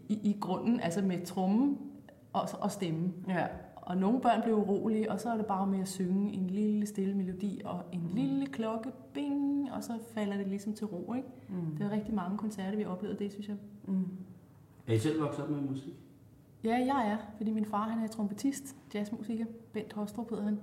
i, 0.10 0.20
i 0.24 0.38
grunden, 0.42 0.80
altså 0.80 1.02
med 1.02 1.26
trummen 1.26 1.78
og, 2.34 2.50
og 2.60 2.72
stemmen. 2.72 3.14
Ja. 3.30 3.46
Og 3.88 3.98
nogle 3.98 4.22
børn 4.22 4.42
blev 4.44 4.56
urolige, 4.56 5.12
og 5.12 5.20
så 5.20 5.30
er 5.30 5.38
det 5.38 5.46
bare 5.46 5.68
med 5.68 5.80
at 5.80 5.88
synge 5.88 6.34
en 6.34 6.48
lille 6.48 6.86
stille 6.86 7.14
melodi 7.14 7.62
og 7.66 7.84
en 7.92 8.12
lille 8.14 8.46
klokke, 8.46 8.92
bing, 9.14 9.72
og 9.72 9.84
så 9.84 10.00
falder 10.14 10.38
det 10.38 10.48
ligesom 10.48 10.74
til 10.74 10.88
ro, 10.88 11.14
ikke? 11.14 11.28
Mm. 11.50 11.76
Det 11.78 11.86
er 11.86 11.92
rigtig 11.92 12.14
mange 12.14 12.38
koncerter, 12.38 12.78
vi 12.78 12.84
har 12.84 12.90
oplevet 12.90 13.20
det, 13.20 13.32
synes 13.32 13.48
jeg. 13.48 13.58
Mm. 13.88 14.08
Er 14.88 14.94
I 14.94 15.00
selv 15.00 15.22
vokset 15.22 15.44
op 15.44 15.50
med 15.50 15.62
musik? 15.62 15.94
Ja, 16.64 16.76
jeg 16.76 17.12
er, 17.12 17.18
fordi 17.38 17.52
min 17.52 17.66
far 17.66 17.90
han 17.90 18.04
er 18.04 18.08
trompetist, 18.08 18.76
jazzmusiker, 18.94 19.46
Bent 19.74 19.94
Hostrup 19.94 20.30
hedder 20.30 20.44
han, 20.44 20.60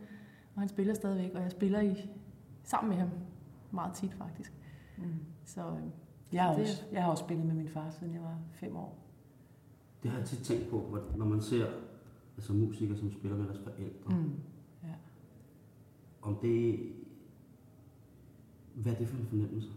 og 0.54 0.61
han 0.61 0.69
spiller 0.69 0.95
stadigvæk, 0.95 1.35
og 1.35 1.43
jeg 1.43 1.50
spiller 1.50 1.81
i, 1.81 2.11
sammen 2.62 2.88
med 2.88 2.99
ham 2.99 3.11
meget 3.71 3.95
tit 3.95 4.14
faktisk. 4.14 4.52
Mm. 4.99 5.04
Så 5.45 5.61
øh, 5.61 5.76
Jeg, 6.33 6.43
har 6.43 6.54
også, 6.54 6.85
jeg 6.93 7.02
har 7.02 7.11
også 7.11 7.25
spillet 7.25 7.47
med 7.47 7.54
min 7.54 7.69
far, 7.69 7.90
siden 7.90 8.14
jeg 8.14 8.23
var 8.23 8.38
fem 8.52 8.76
år. 8.76 8.99
Det 10.02 10.11
har 10.11 10.19
jeg 10.19 10.26
tit 10.26 10.38
tænkt 10.38 10.71
på, 10.71 10.99
når 11.16 11.26
man 11.26 11.40
ser 11.40 11.66
altså 12.37 12.53
musikere, 12.53 12.99
som 12.99 13.12
spiller 13.12 13.37
med 13.37 13.47
deres 13.47 13.61
forældre. 13.64 14.17
Mm. 14.17 14.33
Ja. 14.83 14.95
Om 16.23 16.37
det... 16.43 16.93
Hvad 18.75 18.93
er 18.93 18.97
det 18.97 19.09
for 19.09 19.19
en 19.19 19.26
fornemmelse? 19.26 19.69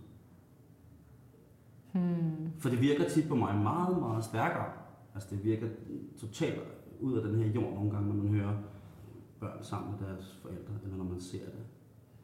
Hmm. 1.91 2.51
For 2.59 2.69
det 2.69 2.81
virker 2.81 3.09
tit 3.09 3.27
på 3.27 3.35
mig 3.35 3.55
meget, 3.55 3.99
meget 3.99 4.23
stærkere. 4.23 4.71
Altså 5.13 5.29
det 5.35 5.43
virker 5.43 5.67
totalt 6.17 6.59
ud 6.99 7.17
af 7.17 7.23
den 7.23 7.43
her 7.43 7.51
jord 7.51 7.73
nogle 7.73 7.91
gange, 7.91 8.07
når 8.07 8.23
man 8.23 8.33
hører 8.33 8.57
børn 9.39 9.63
sammen 9.63 9.91
med 9.91 10.07
deres 10.07 10.39
forældre, 10.41 10.73
eller 10.83 10.97
når 10.97 11.03
man 11.03 11.19
ser 11.19 11.45
det. 11.45 11.63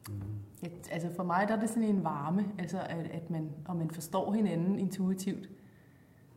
Mm. 0.10 0.22
Ja, 0.64 0.68
altså 0.92 1.10
for 1.16 1.24
mig 1.24 1.48
der 1.48 1.56
er 1.56 1.60
det 1.60 1.70
sådan 1.70 1.84
en 1.84 2.04
varme, 2.04 2.46
altså 2.60 2.80
at, 2.80 3.08
at 3.08 3.30
man, 3.30 3.50
og 3.66 3.76
man 3.76 3.90
forstår 3.90 4.34
hinanden 4.34 4.80
intuitivt. 4.80 5.50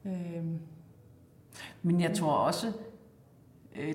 Øhm. 0.05 0.59
Men 1.83 2.01
jeg 2.01 2.17
tror 2.17 2.33
også, 2.33 2.73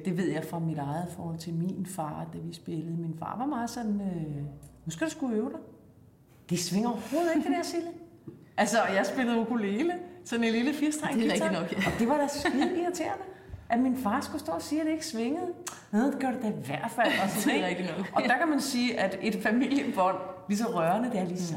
det 0.06 0.18
ved 0.18 0.30
jeg 0.30 0.44
fra 0.44 0.60
mit 0.60 0.78
eget 0.78 1.08
forhold 1.16 1.38
til 1.38 1.54
min 1.54 1.86
far, 1.86 2.28
da 2.34 2.38
vi 2.40 2.54
spillede. 2.54 2.98
Min 2.98 3.16
far 3.20 3.38
var 3.38 3.46
meget 3.46 3.70
sådan, 3.70 4.02
øh, 4.02 4.44
nu 4.86 4.92
skal 4.92 5.08
du 5.08 5.12
sgu 5.12 5.32
øve 5.32 5.50
dig. 5.50 5.60
Det 6.50 6.60
svinger 6.60 6.90
overhovedet 6.90 7.36
ikke, 7.36 7.48
det 7.48 7.58
der, 7.58 7.64
Sille. 7.64 7.88
Altså, 8.58 8.78
jeg 8.96 9.06
spillede 9.06 9.40
ukulele, 9.40 9.94
sådan 10.26 10.46
en 10.46 10.54
lille 10.54 10.74
firstreng 10.74 11.16
Det 11.20 11.28
er 11.28 11.34
rigtigt 11.34 11.52
nok, 11.52 11.72
ja. 11.72 11.78
Og 11.78 12.00
det 12.00 12.08
var 12.08 12.18
da 12.18 12.28
skide 12.28 12.82
irriterende, 12.82 13.24
at 13.70 13.80
min 13.80 13.98
far 13.98 14.22
skulle 14.22 14.40
stå 14.40 14.52
og 14.52 14.62
sige, 14.62 14.82
at 14.82 14.86
det 14.86 14.94
ikke 14.94 15.06
svingede. 15.06 15.48
Nå, 15.92 16.00
det 16.00 16.20
gør 16.20 16.32
det 16.32 16.42
da 16.42 16.48
i 16.48 16.66
hvert 16.66 16.92
fald. 16.92 17.08
Og, 17.24 17.30
sådan, 17.30 17.58
det 17.58 17.64
er 17.64 17.68
rigtigt 17.68 17.98
nok. 17.98 18.12
og 18.14 18.24
der 18.24 18.38
kan 18.38 18.48
man 18.48 18.62
sige, 18.62 19.00
at 19.00 19.18
et 19.22 19.44
familiebånd, 19.44 20.18
lige 20.50 20.58
så 20.58 20.66
rørende, 20.66 21.10
det 21.10 21.20
er 21.20 21.26
lige 21.26 21.42
så 21.42 21.56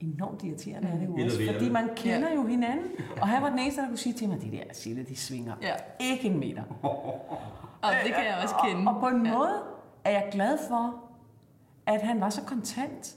enormt 0.00 0.44
irriterende 0.44 0.88
er 0.88 0.98
det 0.98 1.06
jo 1.06 1.24
også, 1.24 1.40
fordi 1.52 1.70
man 1.70 1.88
kender 1.96 2.28
ja. 2.28 2.34
jo 2.34 2.46
hinanden. 2.46 2.86
Og 3.20 3.28
han 3.28 3.42
var 3.42 3.50
den 3.50 3.58
eneste, 3.58 3.80
der 3.80 3.88
kunne 3.88 3.98
sige 3.98 4.12
til 4.12 4.28
mig, 4.28 4.40
det 4.40 4.52
der 4.52 4.62
Sille, 4.72 5.02
de 5.02 5.16
svinger 5.16 5.54
ja. 5.62 5.72
ikke 6.00 6.28
en 6.28 6.40
meter. 6.40 6.62
og 7.82 7.90
det 8.04 8.14
kan 8.14 8.24
jeg 8.24 8.38
også 8.42 8.54
kende. 8.64 8.90
Og, 8.90 8.94
og 8.94 9.00
på 9.00 9.06
en 9.06 9.26
ja. 9.26 9.32
måde 9.32 9.62
er 10.04 10.10
jeg 10.10 10.28
glad 10.32 10.58
for, 10.68 11.04
at 11.86 12.02
han 12.02 12.20
var 12.20 12.30
så 12.30 12.42
kontant. 12.42 13.16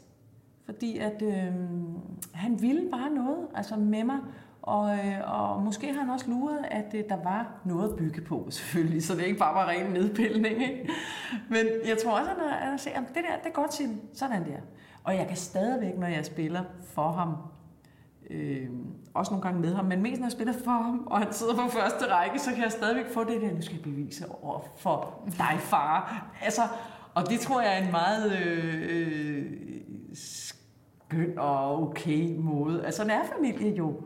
Fordi 0.66 0.98
at 0.98 1.22
øh, 1.22 1.54
han 2.34 2.62
ville 2.62 2.90
bare 2.92 3.10
noget 3.10 3.48
altså 3.56 3.76
med 3.76 4.04
mig. 4.04 4.20
Og, 4.62 4.98
øh, 4.98 5.34
og 5.34 5.62
måske 5.62 5.94
har 5.94 6.00
han 6.02 6.10
også 6.10 6.30
luret, 6.30 6.66
at 6.72 6.94
øh, 6.94 7.04
der 7.10 7.24
var 7.24 7.62
noget 7.66 7.90
at 7.90 7.96
bygge 7.96 8.22
på, 8.22 8.48
selvfølgelig, 8.50 9.04
så 9.04 9.16
det 9.16 9.24
ikke 9.24 9.40
bare 9.40 9.56
var 9.56 9.70
ren 9.70 9.92
nedpilning. 9.92 10.62
Ikke? 10.62 10.90
Men 11.50 11.66
jeg 11.88 11.98
tror 12.04 12.20
også, 12.20 12.32
at 12.32 12.38
han 12.38 12.70
har 12.70 12.78
set, 12.78 12.92
at 12.92 13.04
det 13.08 13.16
der, 13.16 13.38
det 13.38 13.46
er 13.46 13.54
godt 13.54 13.72
til 13.72 13.98
sådan 14.14 14.46
der. 14.46 14.58
Og 15.08 15.16
jeg 15.16 15.28
kan 15.28 15.38
stadigvæk, 15.38 15.98
når 15.98 16.08
jeg 16.08 16.26
spiller 16.26 16.64
for 16.84 17.12
ham, 17.12 17.36
øh, 18.30 18.70
også 19.14 19.32
nogle 19.32 19.42
gange 19.42 19.62
med 19.62 19.74
ham, 19.76 19.86
men 19.86 20.02
mest 20.02 20.20
når 20.20 20.26
jeg 20.28 20.32
spiller 20.32 20.54
for 20.54 20.72
ham, 20.72 21.08
og 21.08 21.20
han 21.20 21.34
sidder 21.34 21.56
på 21.56 21.70
første 21.70 22.06
række, 22.14 22.40
så 22.40 22.52
kan 22.52 22.64
jeg 22.64 22.72
stadigvæk 22.72 23.14
få 23.14 23.24
det 23.24 23.42
der, 23.42 23.54
nu 23.54 23.62
skal 23.62 23.76
jeg 23.76 23.84
bevise 23.84 24.26
over 24.42 24.60
for 24.78 25.24
dig, 25.26 25.58
far. 25.60 26.26
Altså, 26.42 26.62
og 27.14 27.30
det 27.30 27.40
tror 27.40 27.62
jeg 27.62 27.80
er 27.80 27.86
en 27.86 27.92
meget 27.92 28.38
øh, 28.42 28.86
øh 28.90 29.52
skøn 30.14 31.38
og 31.38 31.82
okay 31.82 32.36
måde. 32.38 32.86
Altså, 32.86 32.98
sådan 32.98 33.12
er 33.12 33.26
familie 33.36 33.76
jo. 33.76 34.02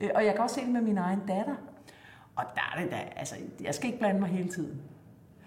Øh, 0.00 0.10
og 0.14 0.24
jeg 0.24 0.34
kan 0.34 0.42
også 0.42 0.54
se 0.54 0.60
det 0.60 0.70
med 0.70 0.80
min 0.80 0.98
egen 0.98 1.20
datter. 1.28 1.54
Og 2.36 2.44
der 2.54 2.72
er 2.74 2.82
det 2.82 2.90
da, 2.90 2.96
altså, 3.16 3.34
jeg 3.60 3.74
skal 3.74 3.86
ikke 3.86 3.98
blande 3.98 4.20
mig 4.20 4.28
hele 4.28 4.48
tiden. 4.48 4.80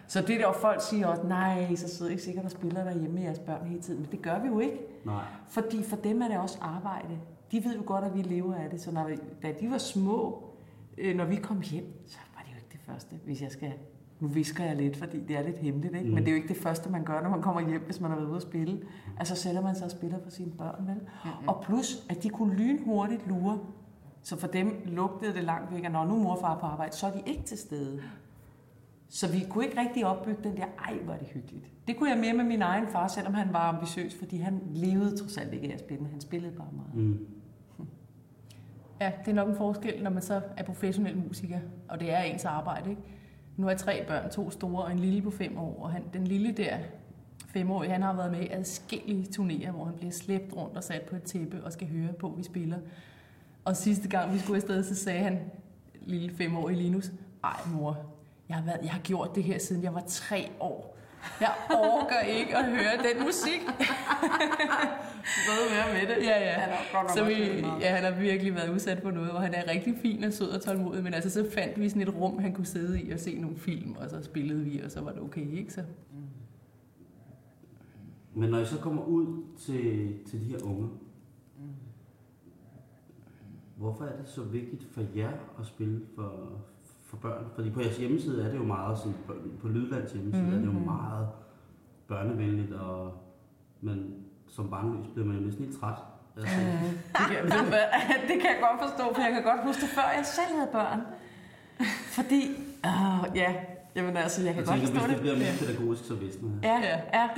Så 0.08 0.22
det 0.22 0.40
der 0.40 0.52
folk 0.54 0.82
siger 0.82 1.08
også, 1.08 1.24
nej, 1.24 1.76
så 1.76 1.88
sidder 1.90 2.12
I 2.12 2.18
sikkert 2.18 2.46
og 2.46 2.52
spiller 2.52 2.84
derhjemme 2.84 3.16
med 3.16 3.24
jeres 3.24 3.40
børn 3.40 3.68
hele 3.68 3.82
tiden. 3.82 4.02
Men 4.02 4.12
det 4.12 4.22
gør 4.22 4.40
vi 4.40 4.48
jo 4.48 4.60
ikke. 4.60 4.80
Nej. 5.06 5.24
Fordi 5.48 5.84
for 5.84 5.96
dem 5.96 6.22
er 6.22 6.28
det 6.28 6.38
også 6.38 6.58
arbejde. 6.62 7.20
De 7.52 7.64
ved 7.66 7.76
jo 7.76 7.84
godt, 7.86 8.06
at 8.06 8.16
vi 8.16 8.22
lever 8.22 8.56
af 8.56 8.70
det. 8.70 8.82
Så 8.82 8.92
når 8.92 9.10
da 9.42 9.52
de 9.62 9.72
var 9.72 9.78
små, 9.78 10.44
øh, 10.98 11.16
når 11.16 11.26
vi 11.26 11.36
kom 11.36 11.62
hjem, 11.62 11.94
så 12.06 12.18
var 12.36 12.44
det 12.44 12.52
jo 12.52 12.56
ikke 12.56 12.70
det 12.72 12.80
første, 12.86 13.16
hvis 13.26 13.42
jeg 13.42 13.52
skal... 13.52 13.74
Nu 14.20 14.28
visker 14.28 14.64
jeg 14.64 14.76
lidt, 14.76 14.98
fordi 14.98 15.20
det 15.20 15.38
er 15.38 15.44
lidt 15.44 15.58
hemmeligt, 15.58 15.96
ikke? 15.96 16.08
Mm. 16.08 16.14
men 16.14 16.24
det 16.24 16.28
er 16.28 16.32
jo 16.32 16.36
ikke 16.36 16.48
det 16.48 16.58
første, 16.58 16.90
man 16.90 17.04
gør, 17.04 17.22
når 17.22 17.30
man 17.30 17.42
kommer 17.42 17.70
hjem, 17.70 17.82
hvis 17.82 18.00
man 18.00 18.12
har 18.12 18.18
været 18.18 18.28
ude 18.30 18.36
at 18.36 18.42
spille. 18.42 18.82
Altså 19.18 19.36
sætter 19.36 19.62
man 19.62 19.76
sig 19.76 19.86
og 19.86 19.92
spiller 19.92 20.20
for 20.24 20.30
sine 20.32 20.52
børn, 20.52 20.88
vel? 20.88 20.96
Mm-hmm. 20.96 21.48
Og 21.48 21.64
plus, 21.64 22.06
at 22.10 22.24
de 22.24 22.30
kunne 22.30 22.56
lynhurtigt 22.56 23.28
lure. 23.28 23.60
Så 24.22 24.38
for 24.38 24.48
dem 24.48 24.82
lugtede 24.86 25.34
det 25.34 25.44
langt 25.44 25.74
væk, 25.74 25.84
at 25.86 25.92
når 25.92 26.06
nu 26.06 26.16
mor 26.16 26.34
og 26.34 26.40
far 26.42 26.60
på 26.60 26.66
arbejde, 26.66 26.96
så 26.96 27.08
er 27.08 27.12
de 27.12 27.22
ikke 27.26 27.44
til 27.44 27.58
stede. 27.58 28.02
Så 29.10 29.32
vi 29.32 29.46
kunne 29.50 29.66
ikke 29.66 29.80
rigtig 29.80 30.06
opbygge 30.06 30.44
den 30.44 30.58
der, 30.58 30.66
ej, 30.88 30.98
hvor 31.04 31.14
er 31.14 31.18
det 31.18 31.28
hyggeligt. 31.28 31.66
Det 31.88 31.98
kunne 31.98 32.10
jeg 32.10 32.18
mere 32.18 32.34
med 32.34 32.44
min 32.44 32.62
egen 32.62 32.88
far, 32.88 33.08
selvom 33.08 33.34
han 33.34 33.54
var 33.54 33.60
ambitiøs, 33.60 34.16
fordi 34.16 34.38
han 34.38 34.62
levede 34.70 35.18
trods 35.18 35.38
alt 35.38 35.54
ikke 35.54 35.68
af 35.68 35.74
at 35.74 35.80
spille, 35.80 36.08
han 36.08 36.22
spillede 36.22 36.52
bare 36.52 36.68
meget. 36.72 37.08
Mm. 37.08 37.28
Ja, 39.02 39.12
det 39.26 39.32
er 39.32 39.36
nok 39.36 39.50
en 39.50 39.56
forskel, 39.56 40.04
når 40.04 40.10
man 40.10 40.22
så 40.22 40.42
er 40.58 40.64
professionel 40.64 41.18
musiker, 41.18 41.60
og 41.88 42.00
det 42.00 42.14
er 42.14 42.20
ens 42.20 42.46
arbejde. 42.46 42.90
Ikke? 42.90 43.02
Nu 43.58 43.64
har 43.64 43.72
jeg 43.72 43.80
tre 43.80 44.06
børn, 44.08 44.30
to 44.30 44.50
store 44.52 44.84
og 44.84 44.92
en 44.92 45.00
lille 45.00 45.22
på 45.22 45.32
fem 45.32 45.58
år, 45.58 45.84
og 45.84 45.92
han, 45.92 46.04
den 46.14 46.24
lille 46.24 46.52
der, 46.52 46.78
femårige, 47.48 47.92
han 47.92 48.02
har 48.02 48.14
været 48.14 48.32
med 48.32 48.42
i 48.42 48.48
adskillige 48.52 49.24
turnéer, 49.24 49.72
hvor 49.72 49.86
han 49.86 49.94
bliver 49.94 50.12
slæbt 50.12 50.54
rundt 50.56 50.78
og 50.78 50.84
sat 50.84 51.02
på 51.02 51.16
et 51.16 51.24
tæppe 51.24 51.64
og 51.64 51.74
skal 51.74 51.88
høre 51.88 52.14
på, 52.14 52.28
at 52.28 52.38
vi 52.38 52.44
spiller. 52.44 52.78
Og 53.66 53.76
sidste 53.76 54.10
gang 54.10 54.34
vi 54.34 54.40
skulle 54.40 54.58
afsted, 54.58 54.84
så 54.84 54.96
sagde 54.96 55.20
han, 55.20 55.40
lille 56.06 56.36
femårige 56.36 56.78
Linus, 56.78 57.12
ej 57.44 57.60
mor, 57.74 57.98
jeg 58.50 58.58
har, 58.58 58.66
været, 58.66 58.80
jeg 58.84 58.92
har 58.92 59.00
gjort 59.00 59.36
det 59.36 59.44
her 59.44 59.60
siden 59.60 59.84
jeg 59.84 59.94
var 59.94 60.04
tre 60.08 60.52
år. 60.60 60.98
Jeg 61.42 61.52
orker 61.70 62.20
ikke 62.20 62.58
at 62.58 62.66
høre 62.66 63.14
den 63.14 63.26
musik. 63.26 63.62
Hvad 65.46 65.70
være 65.70 65.94
med 65.94 66.16
det? 66.16 66.24
Ja, 66.24 66.40
ja. 66.40 66.54
Han 66.54 67.10
så 67.16 67.26
vi, 67.26 67.34
ja, 67.82 67.96
han 67.96 68.04
har 68.14 68.20
virkelig 68.20 68.56
været 68.56 68.70
udsat 68.70 69.02
for 69.02 69.12
noget, 69.12 69.32
og 69.32 69.42
han 69.42 69.54
er 69.54 69.72
rigtig 69.72 69.96
fin 70.02 70.24
og 70.24 70.34
sød 70.34 70.50
og 70.50 70.62
tålmodig, 70.62 71.04
men 71.04 71.14
altså 71.14 71.30
så 71.30 71.50
fandt 71.54 71.80
vi 71.80 71.90
sådan 71.90 72.02
et 72.02 72.16
rum, 72.16 72.40
han 72.40 72.54
kunne 72.54 72.66
sidde 72.66 73.02
i 73.02 73.12
og 73.12 73.20
se 73.20 73.40
nogle 73.40 73.58
film, 73.58 73.96
og 73.96 74.10
så 74.10 74.24
spillede 74.24 74.64
vi, 74.64 74.80
og 74.80 74.92
så 74.92 75.02
var 75.02 75.12
det 75.12 75.22
okay, 75.22 75.58
ikke 75.58 75.74
så? 75.74 75.84
Men 78.34 78.50
når 78.50 78.60
I 78.60 78.66
så 78.66 78.78
kommer 78.78 79.04
ud 79.04 79.44
til, 79.58 80.14
til 80.30 80.40
de 80.42 80.46
her 80.46 80.58
unge, 80.64 80.90
hvorfor 83.76 84.06
er 84.06 84.18
det 84.18 84.30
så 84.30 84.42
vigtigt 84.42 84.86
for 84.92 85.04
jer 85.16 85.32
at 85.60 85.66
spille 85.66 86.02
for, 86.16 86.62
for 87.22 87.30
børn? 87.30 87.46
Fordi 87.56 87.70
på 87.70 87.82
jeres 87.82 87.98
hjemmeside 87.98 88.44
er 88.44 88.50
det 88.50 88.58
jo 88.58 88.64
meget, 88.64 88.98
sådan, 88.98 89.16
på, 89.28 89.34
på 89.62 89.68
Lydlands 89.68 90.12
hjemmeside 90.12 90.44
mm-hmm. 90.44 90.58
er 90.58 90.60
det 90.60 90.68
jo 90.68 90.72
mhm. 90.72 90.86
meget 90.86 91.28
børnevenligt, 92.08 92.74
og, 92.74 93.14
men 93.82 94.16
som 94.48 94.70
barnløs 94.70 95.08
bliver 95.14 95.28
man 95.28 95.38
jo 95.38 95.42
næsten 95.46 95.66
helt 95.66 95.80
træt. 95.80 96.00
Altså. 96.38 96.56
Det, 96.58 97.28
kan, 97.28 97.46
det 98.30 98.42
kan 98.42 98.50
jeg 98.54 98.60
godt 98.62 98.90
forstå, 98.90 99.14
for 99.16 99.22
jeg 99.22 99.32
kan 99.32 99.44
godt 99.44 99.64
huske 99.64 99.82
det, 99.82 99.90
før 99.90 100.10
jeg 100.18 100.26
selv 100.26 100.56
havde 100.58 100.70
børn. 100.72 101.02
Fordi, 102.18 102.42
åh, 102.86 103.36
ja, 103.36 103.54
jamen 103.96 104.18
altså, 104.18 104.44
jeg 104.44 104.54
kan 104.54 104.60
jeg 104.60 104.68
godt 104.68 104.80
tænker, 104.80 104.94
forstå 104.94 105.08
det. 105.08 105.16
hvis 105.16 105.16
det 105.16 105.22
bliver 105.22 105.38
mere 105.38 105.56
pædagogisk, 105.60 106.06
så 106.06 106.16
vidste 106.16 106.46
man. 106.46 106.60
Ja, 106.64 106.80
ja. 106.80 106.98
ja. 107.14 107.30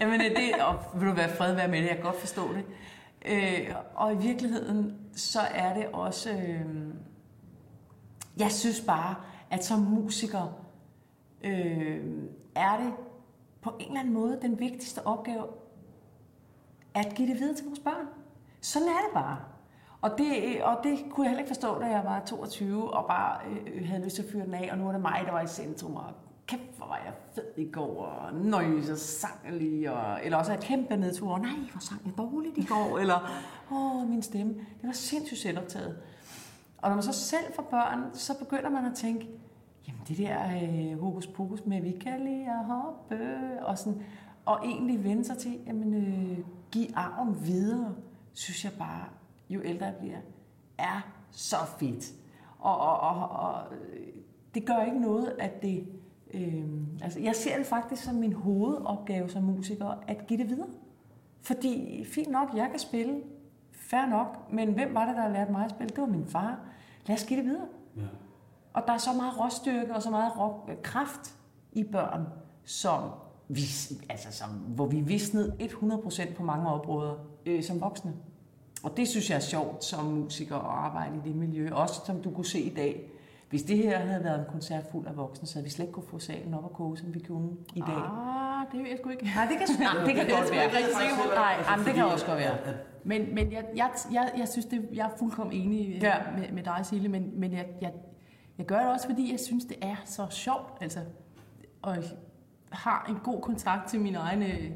Jamen, 0.00 0.20
det, 0.20 0.52
og 0.60 1.00
vil 1.00 1.08
du 1.08 1.14
være 1.14 1.28
fred 1.28 1.54
være 1.54 1.68
med 1.68 1.78
det, 1.82 1.88
jeg 1.88 1.96
kan 1.96 2.04
godt 2.04 2.20
forstå 2.20 2.42
det. 2.54 2.64
Øh, 3.26 3.74
og 3.94 4.14
i 4.14 4.16
virkeligheden, 4.16 4.94
så 5.16 5.40
er 5.40 5.74
det 5.74 5.86
også... 5.92 6.30
Øh, 6.30 6.60
jeg 8.36 8.52
synes 8.52 8.80
bare, 8.80 9.14
at 9.50 9.64
som 9.64 9.78
musiker 9.78 10.62
øh, 11.44 12.04
er 12.54 12.76
det 12.76 12.92
på 13.62 13.70
en 13.80 13.86
eller 13.86 14.00
anden 14.00 14.14
måde 14.14 14.38
den 14.42 14.60
vigtigste 14.60 15.06
opgave 15.06 15.44
at 16.94 17.14
give 17.14 17.28
det 17.28 17.40
videre 17.40 17.54
til 17.56 17.66
vores 17.66 17.78
børn. 17.78 18.06
Sådan 18.60 18.88
er 18.88 19.00
det 19.06 19.14
bare. 19.14 19.36
Og 20.00 20.10
det, 20.18 20.62
og 20.62 20.78
det 20.82 20.98
kunne 21.10 21.24
jeg 21.24 21.30
heller 21.30 21.42
ikke 21.42 21.54
forstå, 21.54 21.80
da 21.80 21.86
jeg 21.86 22.04
var 22.04 22.22
22 22.26 22.94
og 22.94 23.06
bare 23.08 23.38
øh, 23.66 23.88
havde 23.88 24.04
lyst 24.04 24.16
til 24.16 24.22
at 24.22 24.28
fyre 24.32 24.44
den 24.44 24.54
af, 24.54 24.68
og 24.72 24.78
nu 24.78 24.88
er 24.88 24.92
det 24.92 25.00
mig, 25.00 25.22
der 25.26 25.32
var 25.32 25.40
i 25.40 25.46
centrum, 25.46 25.96
og 25.96 26.04
kæft, 26.46 26.76
hvor 26.76 26.86
var 26.86 27.00
jeg 27.04 27.12
fed 27.34 27.44
i 27.56 27.70
går, 27.70 28.04
og 28.04 28.34
nøj, 28.34 28.82
så 28.82 28.96
sang 28.96 29.52
lige, 29.52 29.92
og, 29.92 30.24
eller 30.24 30.38
også 30.38 30.52
at 30.52 30.60
kæmpe 30.60 30.96
nedtur, 30.96 31.32
og 31.32 31.40
nej, 31.40 31.56
hvor 31.72 31.80
sang 31.80 32.00
jeg 32.04 32.12
dårligt 32.18 32.58
i 32.58 32.64
går, 32.64 32.98
eller 32.98 33.30
åh, 33.72 34.08
min 34.08 34.22
stemme. 34.22 34.52
Det 34.54 34.82
var 34.82 34.92
sindssygt 34.92 35.40
selvoptaget. 35.40 35.98
Og 36.86 36.90
når 36.90 36.96
man 36.96 37.02
så 37.02 37.12
selv 37.12 37.52
får 37.54 37.62
børn, 37.62 38.14
så 38.14 38.38
begynder 38.38 38.70
man 38.70 38.84
at 38.84 38.94
tænke, 38.94 39.28
jamen 39.88 40.00
det 40.08 40.18
der 40.18 40.38
øh, 40.62 41.00
hokus 41.00 41.26
pokus 41.26 41.66
med, 41.66 41.80
vi 41.80 41.90
kan 41.90 42.20
lige 42.20 42.50
at 42.50 42.64
hoppe, 42.64 43.18
og, 43.62 43.78
sådan, 43.78 44.02
og 44.44 44.60
egentlig 44.64 45.04
vende 45.04 45.24
sig 45.24 45.38
til, 45.38 45.58
jamen 45.66 45.94
øh, 45.94 46.38
give 46.70 46.96
arven 46.96 47.46
videre, 47.46 47.94
synes 48.32 48.64
jeg 48.64 48.72
bare, 48.78 49.04
jo 49.50 49.60
ældre 49.64 49.86
jeg 49.86 49.94
bliver, 49.94 50.18
er 50.78 51.00
så 51.30 51.56
fedt. 51.78 52.12
Og, 52.58 52.78
og, 52.78 53.00
og, 53.00 53.28
og 53.28 53.62
øh, 53.72 54.06
det 54.54 54.66
gør 54.66 54.82
ikke 54.82 55.00
noget, 55.00 55.36
at 55.38 55.62
det... 55.62 55.88
Øh, 56.34 56.64
altså, 57.02 57.20
jeg 57.20 57.36
ser 57.36 57.56
det 57.56 57.66
faktisk 57.66 58.02
som 58.02 58.14
min 58.14 58.32
hovedopgave 58.32 59.28
som 59.28 59.42
musiker, 59.42 60.02
at 60.08 60.26
give 60.26 60.38
det 60.38 60.48
videre. 60.50 60.68
Fordi 61.40 62.04
fint 62.04 62.30
nok, 62.30 62.48
jeg 62.56 62.68
kan 62.70 62.78
spille, 62.78 63.20
fair 63.90 64.06
nok, 64.06 64.52
men 64.52 64.72
hvem 64.72 64.94
var 64.94 65.06
det, 65.06 65.16
der 65.16 65.28
lærte 65.28 65.52
mig 65.52 65.64
at 65.64 65.70
spille? 65.70 65.88
Det 65.88 66.00
var 66.00 66.06
min 66.06 66.26
far. 66.26 66.58
Lad 67.06 67.16
os 67.16 67.24
give 67.24 67.38
det 67.40 67.46
videre. 67.46 67.66
Ja. 67.96 68.02
Og 68.72 68.82
der 68.86 68.92
er 68.92 68.98
så 68.98 69.12
meget 69.12 69.40
råstyrke 69.40 69.94
og 69.94 70.02
så 70.02 70.10
meget 70.10 70.32
rå, 70.38 70.70
kraft 70.82 71.34
i 71.72 71.84
børn, 71.84 72.26
som 72.64 73.00
vi, 73.48 73.62
altså 74.08 74.32
som, 74.32 74.48
hvor 74.48 74.86
vi 74.86 75.00
visnede 75.00 75.56
100% 75.60 76.34
på 76.34 76.42
mange 76.42 76.68
områder 76.68 77.14
øh, 77.46 77.62
som 77.62 77.80
voksne. 77.80 78.12
Og 78.82 78.96
det 78.96 79.08
synes 79.08 79.30
jeg 79.30 79.36
er 79.36 79.40
sjovt 79.40 79.84
som 79.84 80.04
musiker 80.04 80.56
at 80.56 80.66
arbejde 80.66 81.16
i 81.16 81.28
det 81.28 81.36
miljø. 81.36 81.70
Også 81.72 82.00
som 82.06 82.22
du 82.22 82.30
kunne 82.30 82.46
se 82.46 82.60
i 82.60 82.74
dag. 82.74 83.10
Hvis 83.50 83.62
det 83.62 83.76
her 83.76 83.98
havde 83.98 84.24
været 84.24 84.38
en 84.38 84.44
koncert 84.50 84.84
fuld 84.92 85.06
af 85.06 85.16
voksne, 85.16 85.48
så 85.48 85.54
havde 85.54 85.64
vi 85.64 85.70
slet 85.70 85.84
ikke 85.84 85.94
kunne 85.94 86.08
få 86.10 86.18
salen 86.18 86.54
op 86.54 86.64
og 86.64 86.72
koge, 86.72 86.98
som 86.98 87.14
vi 87.14 87.20
kunne 87.20 87.50
i 87.74 87.80
dag. 87.80 87.96
Ah, 87.96 88.66
det 88.72 88.80
ved 88.80 88.88
jeg 88.88 88.98
sgu 88.98 89.10
ikke. 89.10 89.24
Nej, 89.24 89.46
det 89.46 89.58
kan, 89.58 89.68
nej, 89.78 90.04
det 90.06 90.14
kan 90.14 90.26
godt 90.36 90.50
være. 90.50 90.66
Nej, 91.34 91.76
nej, 91.76 91.84
det 91.84 91.94
kan 91.94 92.04
også 92.04 92.26
godt 92.26 92.38
være. 92.38 92.58
At, 92.58 92.74
Men, 93.06 93.34
men 93.34 93.52
jeg, 93.52 93.64
jeg, 93.76 93.90
jeg, 94.12 94.32
jeg 94.38 94.48
synes, 94.48 94.66
det, 94.66 94.88
jeg 94.92 95.06
er 95.06 95.16
fuldkommen 95.18 95.56
enig 95.56 95.88
øh, 95.94 96.02
Ja. 96.02 96.14
med, 96.38 96.52
med 96.52 96.62
dig, 96.62 96.80
Sille, 96.82 97.08
men, 97.08 97.40
men 97.40 97.52
jeg, 97.52 97.66
jeg, 97.80 97.92
jeg 98.58 98.66
gør 98.66 98.78
det 98.78 98.88
også, 98.88 99.08
fordi 99.08 99.30
jeg 99.32 99.40
synes, 99.40 99.64
det 99.64 99.76
er 99.82 99.96
så 100.04 100.26
sjovt. 100.30 100.72
Altså, 100.80 101.00
og 101.82 101.96
jeg 101.96 102.04
har 102.72 103.06
en 103.08 103.16
god 103.24 103.40
kontakt 103.40 103.88
til 103.88 104.00
mine 104.00 104.18
egne 104.18 104.46
øh, 104.58 104.70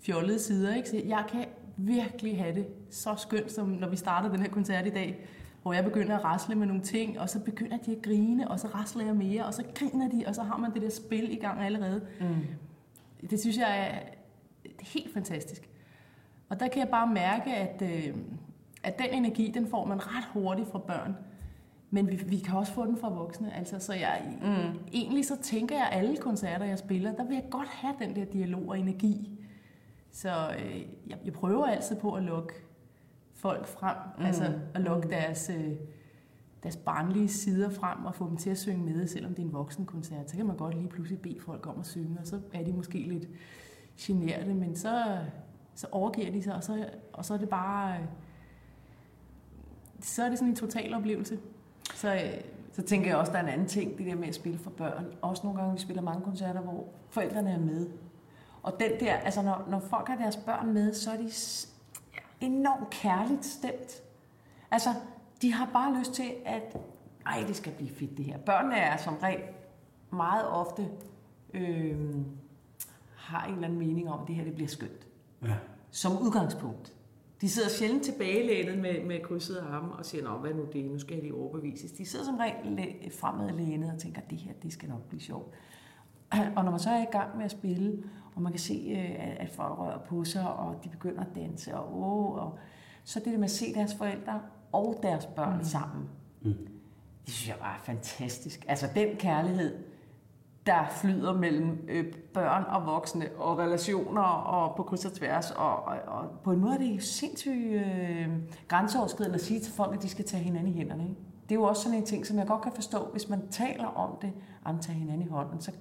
fjollede 0.00 0.38
sider. 0.38 0.74
Ikke? 0.74 0.88
Så 0.88 1.02
jeg 1.06 1.24
kan 1.28 1.44
virkelig 1.76 2.38
have 2.38 2.54
det 2.54 2.66
så 2.90 3.14
skønt, 3.16 3.52
som 3.52 3.68
når 3.68 3.88
vi 3.88 3.96
starter 3.96 4.30
den 4.30 4.40
her 4.40 4.48
koncert 4.48 4.86
i 4.86 4.90
dag, 4.90 5.26
hvor 5.62 5.72
jeg 5.72 5.84
begynder 5.84 6.18
at 6.18 6.24
rasle 6.24 6.54
med 6.54 6.66
nogle 6.66 6.82
ting, 6.82 7.20
og 7.20 7.30
så 7.30 7.40
begynder 7.44 7.76
de 7.76 7.96
at 7.96 8.02
grine, 8.02 8.50
og 8.50 8.60
så 8.60 8.66
rasler 8.68 9.04
jeg 9.04 9.16
mere, 9.16 9.44
og 9.46 9.54
så 9.54 9.62
griner 9.74 10.08
de, 10.08 10.24
og 10.26 10.34
så 10.34 10.42
har 10.42 10.56
man 10.56 10.74
det 10.74 10.82
der 10.82 10.90
spil 10.90 11.32
i 11.32 11.36
gang 11.36 11.60
allerede. 11.60 12.06
Mm. 12.20 12.26
Det 13.30 13.40
synes 13.40 13.56
jeg 13.58 13.78
er, 13.88 13.98
det 14.62 14.70
er 14.80 14.86
helt 14.94 15.12
fantastisk. 15.14 15.68
Og 16.54 16.60
der 16.60 16.68
kan 16.68 16.80
jeg 16.80 16.88
bare 16.88 17.06
mærke, 17.06 17.54
at, 17.54 17.82
øh, 17.82 18.16
at 18.82 18.98
den 18.98 19.06
energi, 19.12 19.50
den 19.54 19.66
får 19.66 19.86
man 19.86 19.98
ret 20.06 20.24
hurtigt 20.32 20.68
fra 20.68 20.78
børn. 20.78 21.16
Men 21.90 22.10
vi, 22.10 22.16
vi 22.26 22.38
kan 22.38 22.58
også 22.58 22.72
få 22.72 22.86
den 22.86 22.96
fra 22.96 23.08
voksne. 23.08 23.54
Altså, 23.54 23.78
så 23.78 23.92
jeg, 23.92 24.22
mm. 24.42 24.78
egentlig 24.92 25.26
så 25.26 25.36
tænker 25.42 25.76
jeg, 25.76 25.88
at 25.92 25.98
alle 25.98 26.16
koncerter, 26.16 26.66
jeg 26.66 26.78
spiller, 26.78 27.12
der 27.12 27.24
vil 27.24 27.34
jeg 27.34 27.44
godt 27.50 27.68
have 27.68 27.94
den 27.98 28.16
der 28.16 28.24
dialog 28.24 28.68
og 28.68 28.78
energi. 28.78 29.30
Så 30.12 30.28
øh, 30.58 30.80
jeg, 31.06 31.18
jeg 31.24 31.32
prøver 31.32 31.66
altid 31.66 31.96
på 31.96 32.12
at 32.12 32.22
lukke 32.22 32.54
folk 33.32 33.66
frem, 33.66 33.96
mm. 34.18 34.24
altså 34.24 34.52
at 34.74 34.80
lukke 34.80 35.08
deres, 35.08 35.50
øh, 35.58 35.72
deres 36.62 36.76
barnlige 36.76 37.28
sider 37.28 37.70
frem 37.70 38.04
og 38.04 38.14
få 38.14 38.28
dem 38.28 38.36
til 38.36 38.50
at 38.50 38.58
synge 38.58 38.84
med, 38.84 39.06
selvom 39.06 39.34
det 39.34 39.42
er 39.42 39.46
en 39.46 39.52
voksenkoncert. 39.52 40.30
Så 40.30 40.36
kan 40.36 40.46
man 40.46 40.56
godt 40.56 40.74
lige 40.74 40.88
pludselig 40.88 41.20
bede 41.20 41.40
folk 41.40 41.66
om 41.66 41.80
at 41.80 41.86
synge, 41.86 42.18
og 42.20 42.26
så 42.26 42.40
er 42.52 42.64
de 42.64 42.72
måske 42.72 42.98
lidt 42.98 43.28
generte, 43.98 44.54
men 44.54 44.76
så, 44.76 45.18
så 45.74 45.86
overgiver 45.92 46.32
de 46.32 46.42
sig, 46.42 46.54
og 46.54 46.64
så, 46.64 46.88
og 47.12 47.24
så 47.24 47.34
er 47.34 47.38
det 47.38 47.48
bare... 47.48 47.94
øh, 47.98 48.04
Så 50.00 50.22
er 50.24 50.28
det 50.28 50.38
sådan 50.38 50.50
en 50.50 50.56
total 50.56 50.94
oplevelse. 50.94 51.38
Så 51.94 52.14
øh, 52.14 52.40
Så 52.72 52.82
tænker 52.82 53.08
jeg 53.08 53.16
også, 53.16 53.32
der 53.32 53.38
er 53.38 53.42
en 53.42 53.48
anden 53.48 53.66
ting, 53.68 53.98
det 53.98 54.06
der 54.06 54.14
med 54.14 54.28
at 54.28 54.34
spille 54.34 54.58
for 54.58 54.70
børn. 54.70 55.06
Også 55.22 55.42
nogle 55.46 55.58
gange, 55.60 55.74
vi 55.74 55.80
spiller 55.80 56.02
mange 56.02 56.24
koncerter, 56.24 56.60
hvor 56.60 56.86
forældrene 57.10 57.50
er 57.50 57.58
med. 57.58 57.88
Og 58.62 58.80
den 58.80 58.90
der, 59.00 59.14
altså 59.14 59.42
når, 59.42 59.64
når 59.70 59.78
folk 59.80 60.08
har 60.08 60.16
deres 60.16 60.36
børn 60.36 60.72
med, 60.72 60.94
så 60.94 61.10
er 61.10 61.16
de 61.16 61.30
enormt 62.40 62.90
kærligt 62.90 63.44
stemt. 63.44 64.02
Altså, 64.70 64.88
de 65.42 65.52
har 65.52 65.70
bare 65.72 65.98
lyst 65.98 66.12
til, 66.12 66.34
at 66.46 66.76
ej, 67.26 67.44
det 67.46 67.56
skal 67.56 67.72
blive 67.72 67.90
fedt 67.90 68.16
det 68.16 68.24
her. 68.24 68.38
Børnene 68.38 68.76
er 68.76 68.96
som 68.96 69.14
regel 69.22 69.40
meget 70.10 70.48
ofte 70.48 70.88
øh, 71.54 72.14
har 73.16 73.46
en 73.46 73.54
eller 73.54 73.64
anden 73.66 73.78
mening 73.78 74.10
om, 74.10 74.20
at 74.22 74.28
det 74.28 74.34
her 74.36 74.44
det 74.44 74.54
bliver 74.54 74.68
skønt. 74.68 75.06
Ja. 75.44 75.54
Som 75.90 76.22
udgangspunkt. 76.22 76.92
De 77.40 77.48
sidder 77.48 77.68
sjældent 77.68 78.02
tilbagelænet 78.02 78.78
med, 78.78 79.04
med 79.04 79.20
krydsede 79.24 79.60
arme 79.60 79.92
og 79.92 80.04
siger, 80.06 80.24
Nå, 80.24 80.38
hvad 80.38 80.54
nu 80.54 80.62
det, 80.72 80.84
nu 80.84 80.98
skal 80.98 81.14
jeg 81.14 81.22
lige 81.22 81.34
overbevises. 81.34 81.92
De 81.92 82.06
sidder 82.06 82.24
som 82.24 82.36
regel 82.36 82.72
læ- 82.72 83.08
fremadlænet 83.20 83.92
og 83.92 83.98
tænker, 83.98 84.20
det 84.30 84.38
her, 84.38 84.52
det 84.62 84.72
skal 84.72 84.88
nok 84.88 85.02
blive 85.08 85.20
sjovt. 85.20 85.54
Og 86.56 86.64
når 86.64 86.70
man 86.70 86.80
så 86.80 86.90
er 86.90 87.02
i 87.02 87.06
gang 87.12 87.36
med 87.36 87.44
at 87.44 87.50
spille, 87.50 88.02
og 88.34 88.42
man 88.42 88.52
kan 88.52 88.60
se, 88.60 88.96
øh, 88.98 89.26
at 89.28 89.36
at 89.38 89.50
folk 89.50 89.78
rører 89.78 89.98
på 89.98 90.24
sig, 90.24 90.54
og 90.54 90.80
de 90.84 90.88
begynder 90.88 91.20
at 91.20 91.34
danse, 91.34 91.74
og, 91.74 91.98
åh, 91.98 92.34
og 92.34 92.58
så 93.04 93.18
det 93.18 93.26
der 93.32 93.38
med 93.38 93.44
at 93.44 93.50
se 93.50 93.74
deres 93.74 93.94
forældre 93.94 94.40
og 94.72 94.98
deres 95.02 95.26
børn 95.26 95.58
mm. 95.58 95.64
sammen, 95.64 96.08
Mm. 96.42 96.52
det 97.26 97.34
synes 97.34 97.48
jeg 97.48 97.56
bare 97.60 97.74
er 97.74 97.80
fantastisk. 97.82 98.64
Altså 98.68 98.88
den 98.94 99.16
kærlighed, 99.16 99.78
der 100.66 100.84
flyder 101.00 101.32
mellem 101.32 101.84
øh, 101.88 102.12
børn 102.34 102.64
og 102.68 102.86
voksne, 102.86 103.28
og 103.38 103.58
relationer, 103.58 104.22
og 104.22 104.76
på 104.76 104.82
kryds 104.82 105.04
og 105.04 105.12
tværs, 105.12 105.50
og, 105.50 105.84
og, 105.84 105.96
og 106.06 106.24
på 106.44 106.52
en 106.52 106.60
måde 106.60 106.74
er 106.74 106.78
det 106.78 106.86
jo 106.96 107.00
sindssygt 107.00 107.72
øh, 107.74 108.28
grænseoverskridende 108.68 109.34
at 109.34 109.40
sige 109.44 109.60
til 109.60 109.72
folk, 109.72 109.96
at 109.96 110.02
de 110.02 110.08
skal 110.08 110.24
tage 110.24 110.42
hinanden 110.42 110.72
i 110.74 110.76
hænderne. 110.76 111.02
Ikke? 111.02 111.16
Det 111.48 111.54
er 111.54 111.54
jo 111.54 111.62
også 111.62 111.82
sådan 111.82 111.98
en 111.98 112.06
ting, 112.06 112.26
som 112.26 112.38
jeg 112.38 112.46
godt 112.46 112.62
kan 112.62 112.72
forstå, 112.72 112.98
hvis 113.12 113.28
man 113.28 113.48
taler 113.48 113.86
om 113.86 114.18
det, 114.22 114.32
at 114.66 114.74
tage 114.80 114.98
hinanden 114.98 115.26
i 115.26 115.30
hånden, 115.30 115.60
så, 115.60 115.72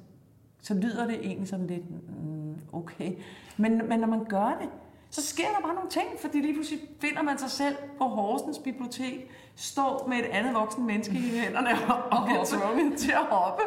så 0.62 0.74
lyder 0.74 1.08
det 1.08 1.16
egentlig 1.26 1.48
sådan 1.48 1.68
lidt, 1.68 1.90
mm, 1.92 2.56
okay. 2.74 3.12
Men, 3.58 3.90
men 3.90 4.00
når 4.00 4.08
man 4.08 4.26
gør 4.26 4.58
det, 4.62 4.70
så 5.10 5.22
sker 5.22 5.48
der 5.56 5.62
bare 5.62 5.76
nogle 5.76 5.90
ting, 5.90 6.06
fordi 6.20 6.42
lige 6.42 6.54
pludselig 6.54 6.80
finder 7.00 7.22
man 7.22 7.38
sig 7.38 7.50
selv 7.50 7.76
på 7.98 8.04
Horsens 8.04 8.60
Bibliotek, 8.60 9.30
stå 9.56 10.06
med 10.08 10.18
et 10.18 10.26
andet 10.26 10.54
voksen 10.54 10.88
menneske 10.88 11.14
i 11.16 11.40
hænderne 11.40 11.70
og, 11.94 12.20
og 12.20 12.26
bliver 12.26 12.46
tvunget 12.46 13.00
til 13.00 13.12
at 13.12 13.26
hoppe. 13.30 13.64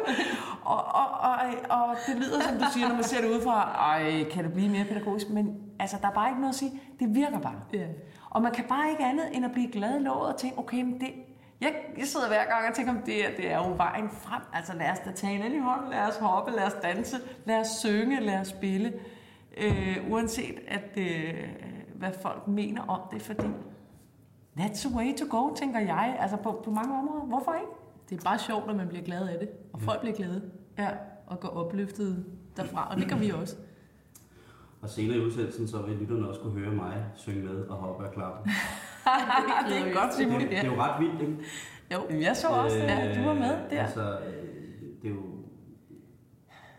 Og, 0.63 0.85
og, 0.85 1.07
og, 1.21 1.37
og 1.69 1.95
det 2.07 2.15
lyder, 2.15 2.41
som 2.41 2.57
du 2.57 2.65
siger, 2.73 2.87
når 2.87 2.95
man 2.95 3.03
ser 3.03 3.21
det 3.21 3.29
udefra, 3.29 3.71
ej, 3.89 4.23
kan 4.31 4.43
det 4.43 4.53
blive 4.53 4.69
mere 4.69 4.85
pædagogisk? 4.85 5.29
Men 5.29 5.57
altså, 5.79 5.97
der 6.01 6.07
er 6.07 6.13
bare 6.13 6.29
ikke 6.29 6.41
noget 6.41 6.53
at 6.53 6.59
sige. 6.59 6.81
Det 6.99 7.15
virker 7.15 7.39
bare. 7.39 7.61
ja. 7.73 7.85
Og 8.29 8.41
man 8.41 8.51
kan 8.51 8.63
bare 8.69 8.89
ikke 8.91 9.03
andet 9.05 9.25
end 9.33 9.45
at 9.45 9.51
blive 9.51 9.71
glad 9.71 9.99
i 9.99 10.03
låget 10.03 10.33
og 10.33 10.39
tænke, 10.39 10.59
okay, 10.59 10.81
men 10.81 10.99
det, 10.99 11.13
jeg, 11.61 11.73
jeg 11.97 12.07
sidder 12.07 12.27
hver 12.27 12.45
gang 12.45 12.67
og 12.69 12.75
tænker, 12.75 12.91
om 12.91 13.01
det, 13.05 13.13
her, 13.13 13.29
det 13.37 13.51
er 13.51 13.57
jo 13.57 13.73
vejen 13.77 14.09
frem. 14.09 14.41
Altså 14.53 14.73
lad 14.75 14.91
os 14.91 14.99
da 14.99 15.11
tage 15.11 15.33
hinanden 15.33 15.59
i 15.59 15.61
hånden, 15.61 15.89
lad 15.89 15.99
os 16.01 16.17
hoppe, 16.17 16.51
lad 16.51 16.63
os 16.63 16.75
danse, 16.83 17.17
lad 17.45 17.59
os 17.59 17.67
synge, 17.67 18.19
lad 18.19 18.39
os 18.39 18.47
spille. 18.47 18.93
Øh, 19.57 19.97
uanset 20.09 20.59
at, 20.67 20.97
øh, 20.97 21.33
hvad 21.95 22.11
folk 22.21 22.47
mener 22.47 22.81
om 22.87 22.99
det, 23.11 23.21
fordi 23.21 23.47
that's 24.59 24.87
the 24.87 24.97
way 24.97 25.13
to 25.17 25.25
go, 25.39 25.55
tænker 25.55 25.79
jeg, 25.79 26.17
altså 26.19 26.37
på, 26.37 26.61
på 26.65 26.71
mange 26.71 26.97
områder. 26.99 27.25
Hvorfor 27.25 27.53
ikke? 27.53 27.67
Det 28.09 28.17
er 28.19 28.23
bare 28.23 28.39
sjovt, 28.39 28.69
at 28.69 28.75
man 28.75 28.87
bliver 28.87 29.03
glad 29.03 29.27
af 29.29 29.39
det. 29.39 29.49
Og 29.73 29.81
folk 29.81 29.99
bliver 30.01 30.15
glade 30.15 30.41
Ja. 30.77 30.89
og 31.27 31.39
går 31.39 31.47
opløftet 31.49 32.25
derfra. 32.57 32.87
Og 32.91 32.97
det 32.97 33.09
gør 33.09 33.15
vi 33.15 33.29
også. 33.29 33.55
Og 34.81 34.89
senere 34.89 35.17
i 35.17 35.21
udsendelsen, 35.21 35.67
så 35.67 35.81
vil 35.81 35.95
lytterne 35.97 36.27
også 36.27 36.41
kunne 36.41 36.59
høre 36.59 36.71
mig 36.73 37.03
synge 37.15 37.43
med 37.43 37.63
og 37.65 37.75
hoppe 37.77 38.05
og 38.05 38.13
klappe. 38.13 38.49
det 39.69 39.77
er 39.77 39.93
godt, 39.93 40.09
Det, 40.09 40.13
Simon. 40.17 40.41
det 40.41 40.57
er 40.57 40.65
jo 40.65 40.75
ret 40.81 41.01
vildt, 41.01 41.21
ikke? 41.21 41.37
Jo. 41.93 42.19
Jeg 42.21 42.37
så 42.37 42.47
også, 42.47 42.77
ja, 42.77 43.15
du 43.19 43.27
var 43.27 43.33
med 43.33 43.55
der. 43.69 43.81
Altså, 43.83 44.19
øh, 44.19 44.43
det 45.01 45.09
er 45.09 45.13
jo... 45.15 45.21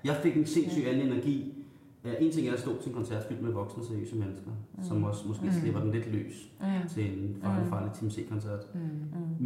Jeg 0.05 0.17
fik 0.23 0.37
en 0.37 0.47
sindssyg 0.47 0.85
anden 0.89 1.07
energi. 1.13 1.58
Ja, 2.05 2.11
En 2.21 2.33
ting 2.33 2.49
er 2.49 2.53
at 2.53 2.61
stå 2.61 2.83
til 2.83 2.89
en 2.89 2.95
koncert 2.95 3.25
fyldt 3.29 3.43
med 3.43 3.53
voksne, 3.53 3.85
seriøse 3.85 4.17
mennesker, 4.17 4.51
mm. 4.51 4.85
som 4.85 5.05
også 5.05 5.29
måske 5.29 5.53
slipper 5.61 5.81
den 5.81 5.91
lidt 5.91 6.13
løs 6.13 6.35
Mm. 6.61 6.89
til 6.89 7.19
en 7.19 7.37
farlig, 7.43 7.69
farlig 7.69 7.93
Team 7.93 8.11
C-koncert. 8.11 8.75
Mm. 8.75 8.81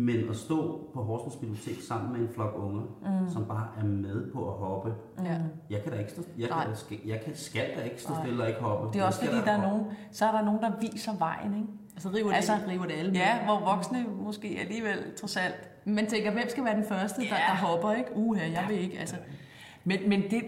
Men 0.01 0.29
at 0.31 0.37
stå 0.37 0.91
på 0.95 1.03
Horsens 1.03 1.37
Bibliotek 1.37 1.81
sammen 1.83 2.13
med 2.13 2.21
en 2.21 2.29
flok 2.35 2.55
unger, 2.57 2.83
Mm. 3.03 3.31
som 3.33 3.45
bare 3.45 3.67
er 3.81 3.85
med 3.85 4.31
på 4.33 4.49
at 4.49 4.55
hoppe. 4.59 4.95
Ja. 5.25 5.39
Jeg 5.71 5.83
kan 5.83 5.93
da 5.93 5.99
ikke 5.99 6.11
stå, 6.11 6.23
jeg 6.39 6.49
Nej. 6.49 6.67
kan, 6.67 6.77
skal, 6.77 6.99
jeg 7.07 7.21
kan, 7.25 7.35
skal 7.37 7.67
da 7.77 7.83
ikke 7.83 8.03
stå 8.03 8.13
stille 8.23 8.43
og 8.43 8.49
ikke 8.49 8.61
hoppe. 8.61 8.93
Det 8.93 9.03
er 9.03 9.07
også 9.07 9.25
fordi, 9.25 9.37
da 9.39 9.45
der 9.45 9.53
er 9.53 9.63
nogen, 9.71 9.85
så 10.13 10.27
er 10.27 10.33
der 10.33 10.45
nogen, 10.45 10.61
der 10.61 10.71
viser 10.81 11.13
vejen, 11.19 11.55
ikke? 11.55 11.69
Altså 11.95 12.09
river 12.09 12.29
det, 12.29 12.37
Altså, 12.37 12.53
river 12.69 12.85
det 12.87 12.93
alle 12.95 13.11
med. 13.11 13.21
Ja, 13.21 13.45
hvor 13.45 13.61
voksne 13.75 14.05
måske 14.25 14.59
alligevel 14.61 14.99
trods 15.21 15.37
alt. 15.37 15.55
Man 15.87 16.07
tænker, 16.07 16.33
hvem 16.33 16.49
skal 16.49 16.65
være 16.65 16.77
den 16.77 16.85
første, 16.85 17.21
der, 17.21 17.27
Ja. 17.27 17.35
der 17.35 17.67
hopper, 17.67 17.93
ikke? 17.93 18.11
Uha, 18.17 18.41
jeg 18.43 18.65
vil 18.69 18.79
ikke. 18.81 18.99
Altså, 18.99 19.17
Men, 19.85 19.99
men 20.09 20.23
det, 20.23 20.43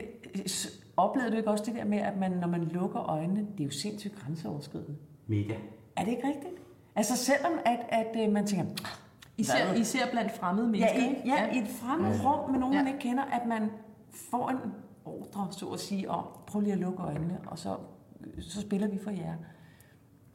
oplevede 0.97 1.33
du 1.33 1.37
ikke 1.37 1.51
også 1.51 1.65
det 1.67 1.75
der 1.75 1.85
med, 1.85 1.99
at 1.99 2.17
man, 2.19 2.31
når 2.33 2.49
man 2.49 2.65
lukker 2.65 3.01
øjnene, 3.11 3.41
det 3.41 3.61
er 3.61 3.65
jo 3.65 3.71
sindssygt 3.71 4.15
grænseoverskridende. 4.17 4.97
Mega. 5.27 5.55
Er 5.97 6.05
det 6.05 6.11
ikke 6.11 6.29
rigtigt? 6.29 6.55
Altså 6.97 7.17
selvom 7.17 7.53
at, 7.65 7.79
at 7.89 8.27
øh, 8.27 8.33
man 8.33 8.47
tænker, 8.47 8.65
især, 9.39 9.67
Hvad? 9.67 9.81
især 9.81 10.11
blandt 10.13 10.33
fremmede 10.33 10.67
ja, 10.67 10.71
mennesker. 10.71 10.99
i, 10.99 11.09
ikke? 11.09 11.23
ja, 11.29 11.53
i 11.55 11.59
et 11.63 11.69
fremmed 11.69 12.25
rum 12.25 12.51
med 12.51 12.59
nogen, 12.61 12.75
Ja. 12.75 12.83
man 12.83 12.93
ikke 12.95 13.01
kender, 13.09 13.23
at 13.25 13.47
man 13.49 13.71
får 14.31 14.49
en 14.49 14.57
ordre, 15.05 15.49
så 15.51 15.67
at 15.67 15.81
sige, 15.81 16.11
om 16.11 16.25
prøv 16.47 16.61
lige 16.61 16.73
at 16.73 16.79
lukke 16.79 17.03
øjnene, 17.03 17.39
og 17.47 17.59
så, 17.59 17.77
så 18.41 18.61
spiller 18.61 18.89
vi 18.89 18.99
for 18.99 19.11
jer. 19.11 19.35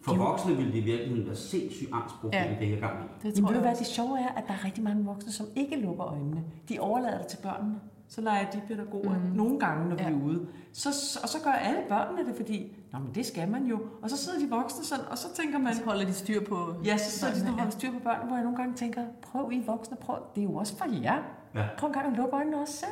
For 0.02 0.16
voksne 0.16 0.56
ville 0.56 0.72
det 0.72 0.78
i 0.78 0.84
virkeligheden 0.84 1.26
være 1.28 1.36
sindssygt 1.36 1.90
angstproblem, 1.94 2.42
Ja. 2.44 2.52
ja. 2.54 2.60
det 2.60 2.68
her 2.68 2.80
gang 2.80 3.00
i. 3.00 3.08
Det 3.18 3.24
Jamen, 3.24 3.36
tror 3.36 3.42
ved 3.42 3.48
du 3.48 3.54
jeg 3.54 3.70
hvad, 3.70 3.80
det 3.80 3.88
sjove 3.88 4.20
er, 4.20 4.28
at 4.28 4.44
der 4.48 4.54
er 4.54 4.66
rigtig 4.66 4.84
mange 4.84 5.06
voksne, 5.06 5.32
som 5.32 5.46
ikke 5.56 5.76
lukker 5.80 6.06
øjnene. 6.06 6.44
De 6.70 6.80
overlader 6.80 7.18
det 7.18 7.28
til 7.28 7.38
børnene. 7.44 7.80
Så 8.10 8.22
leger 8.22 8.52
de 8.52 8.62
pædagoger 8.68 9.18
mm. 9.20 9.26
nogle 9.36 9.60
gange, 9.60 9.90
når 9.90 9.96
vi 9.96 10.04
Ja. 10.04 10.10
er 10.10 10.14
ude. 10.26 10.48
Så, 10.74 10.90
og 11.24 11.30
så 11.30 11.38
gør 11.44 11.52
alle 11.52 11.80
børnene 11.90 12.28
det, 12.30 12.36
fordi, 12.36 12.76
nå, 12.94 13.00
men 13.00 13.16
det 13.16 13.26
skal 13.26 13.50
man 13.50 13.66
jo. 13.66 13.80
Og 14.02 14.10
så 14.10 14.18
sidder 14.18 14.40
de 14.40 14.50
voksne 14.50 14.86
sådan, 14.86 15.06
og 15.06 15.18
så 15.18 15.28
tænker 15.34 15.58
man, 15.60 15.76
Så 15.76 15.84
holder 15.86 16.06
de 16.06 16.14
styr 16.14 16.46
på... 16.46 16.74
ja, 16.86 16.98
så 16.98 17.12
sidder 17.12 17.34
de 17.34 17.40
sådan 17.40 17.54
og 17.54 17.58
børnene, 17.58 17.62
holder 17.62 17.72
styr 17.78 17.92
på 17.92 18.00
børnene, 18.00 18.26
hvor 18.28 18.36
jeg 18.36 18.44
nogle 18.44 18.58
gange 18.58 18.76
tænker, 18.76 19.06
prøv 19.22 19.50
I 19.52 19.64
voksne, 19.66 19.98
prøv, 19.98 20.16
det 20.36 20.42
er 20.42 20.46
jo 20.46 20.56
også 20.56 20.78
for 20.78 20.86
jer. 21.04 21.24
Ja. 21.56 21.64
Prøv 21.78 21.88
en 21.88 21.94
gang 21.94 22.08
at 22.12 22.18
lukke 22.18 22.36
øjnene 22.36 22.58
også 22.62 22.74
selv. 22.74 22.92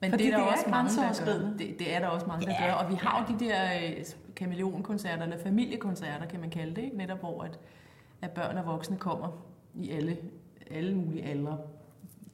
Men 0.00 0.10
Fordi 0.10 0.24
det 0.24 0.32
er 0.32 0.36
der 0.36 0.44
det 0.44 0.48
er 0.52 0.56
også 0.56 0.70
mange, 0.70 0.90
der 0.90 1.24
gør. 1.24 1.56
Det, 1.58 1.78
det 1.78 1.94
er 1.94 1.98
der 1.98 2.06
også 2.06 2.26
mange, 2.26 2.46
der 2.46 2.52
Ja. 2.60 2.66
gør. 2.66 2.72
Og 2.72 2.90
vi 2.90 2.94
har 2.94 3.26
jo 3.28 3.38
de 3.38 3.44
der 3.44 3.56
øh, 3.98 4.04
kameleonkoncerter, 4.36 5.22
eller 5.22 5.38
familiekoncerter, 5.38 6.26
kan 6.26 6.40
man 6.40 6.50
kalde 6.50 6.74
det, 6.76 6.82
ikke? 6.82 6.96
netop 6.96 7.18
hvor 7.18 7.42
at, 7.42 7.58
at 8.22 8.30
børn 8.30 8.56
og 8.58 8.66
voksne 8.66 8.96
kommer 8.96 9.28
i 9.74 9.90
alle, 9.90 10.16
alle 10.70 10.94
mulige 10.96 11.24
aldre. 11.24 11.58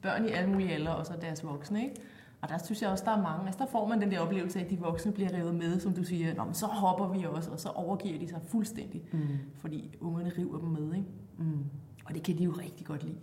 Børn 0.07 0.25
i 0.25 0.31
alle 0.31 0.49
mulige 0.49 0.73
aldre, 0.73 0.95
og 0.95 1.05
så 1.05 1.13
deres 1.21 1.43
voksne. 1.43 1.83
Ikke? 1.83 1.95
Og 2.41 2.49
der 2.49 2.57
synes 2.57 2.81
jeg 2.81 2.89
også, 2.89 3.05
der 3.05 3.11
er 3.11 3.21
mange. 3.21 3.45
Altså 3.45 3.59
der 3.59 3.71
får 3.71 3.87
man 3.87 4.01
den 4.01 4.11
der 4.11 4.19
oplevelse 4.19 4.59
af, 4.59 4.63
at 4.63 4.69
de 4.69 4.79
voksne 4.79 5.11
bliver 5.11 5.33
revet 5.33 5.55
med, 5.55 5.79
som 5.79 5.93
du 5.93 6.03
siger. 6.03 6.33
Nå, 6.33 6.43
men 6.43 6.53
så 6.53 6.65
hopper 6.65 7.07
vi 7.07 7.25
også, 7.25 7.51
og 7.51 7.59
så 7.59 7.69
overgiver 7.69 8.19
de 8.19 8.27
sig 8.27 8.39
fuldstændig. 8.47 9.03
Mm. 9.11 9.19
Fordi 9.55 9.97
ungerne 10.01 10.31
river 10.37 10.59
dem 10.59 10.69
med. 10.69 10.93
Ikke? 10.95 11.07
Mm. 11.37 11.65
Og 12.05 12.13
det 12.13 12.23
kan 12.23 12.37
de 12.37 12.43
jo 12.43 12.51
rigtig 12.51 12.85
godt 12.85 13.03
lide. 13.03 13.17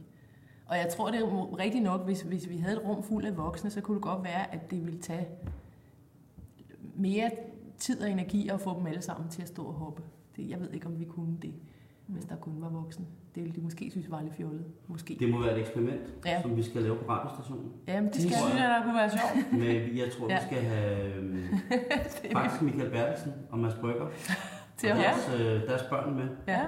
Og 0.67 0.77
jeg 0.77 0.89
tror, 0.89 1.11
det 1.11 1.21
er 1.21 1.59
rigtigt 1.59 1.85
nok, 1.85 2.05
hvis, 2.05 2.23
hvis 2.23 2.49
vi 2.49 2.57
havde 2.57 2.77
et 2.77 2.85
rum 2.85 3.03
fuld 3.03 3.25
af 3.25 3.37
voksne, 3.37 3.71
så 3.71 3.81
kunne 3.81 3.95
det 3.95 4.03
godt 4.03 4.25
være, 4.25 4.55
at 4.55 4.71
det 4.71 4.85
ville 4.85 5.01
tage 5.01 5.29
mere 6.95 7.31
tid 7.79 8.01
og 8.01 8.11
energi 8.11 8.49
at 8.49 8.61
få 8.61 8.79
dem 8.79 8.87
alle 8.87 9.03
sammen 9.03 9.31
til 9.31 9.43
at 9.43 9.49
stå 9.49 9.63
og 9.65 9.73
hoppe. 9.73 10.03
Det, 10.37 10.51
jeg 10.51 10.61
ved 10.61 10.73
ikke, 10.73 10.87
om 10.87 10.99
vi 10.99 11.05
kunne 11.05 11.37
det. 11.43 11.55
Hvis 12.07 12.25
der 12.25 12.37
kun 12.37 12.53
var 12.61 12.69
voksne. 12.69 13.05
Det 13.35 13.43
ville 13.43 13.57
de 13.57 13.61
måske 13.61 13.91
synes 13.91 14.11
var 14.11 14.23
lidt 14.23 14.35
fjollet. 14.35 14.65
Måske. 14.89 15.17
Det 15.21 15.31
må 15.31 15.43
være 15.43 15.53
et 15.53 15.59
eksperiment, 15.61 16.01
Ja. 16.27 16.43
som 16.43 16.57
vi 16.57 16.63
skal 16.63 16.83
lave 16.83 16.97
på 16.97 17.05
radiostationen. 17.09 17.73
Jamen, 17.89 18.05
det 18.05 18.15
Det 18.15 18.23
skal 18.23 18.37
synes 18.37 18.61
jeg, 18.61 18.69
der 18.69 18.83
kunne 18.83 18.95
være 18.95 19.11
sjovt. 19.11 19.53
Men 19.63 19.97
jeg 19.99 20.09
tror, 20.19 20.29
Ja. 20.31 20.39
vi 20.39 20.45
skal 20.47 20.63
have 20.63 21.15
øhm, 21.15 21.39
faktisk 22.37 22.63
Michael 22.63 22.91
Bertelsen 22.91 23.33
og 23.51 23.59
Mads 23.59 23.75
Brygger. 23.75 24.07
til 24.79 24.91
og 24.93 24.97
deres, 24.97 25.31
øh, 25.41 25.69
deres 25.69 25.83
børn 25.91 26.15
med. 26.15 26.29
Ja, 26.49 26.63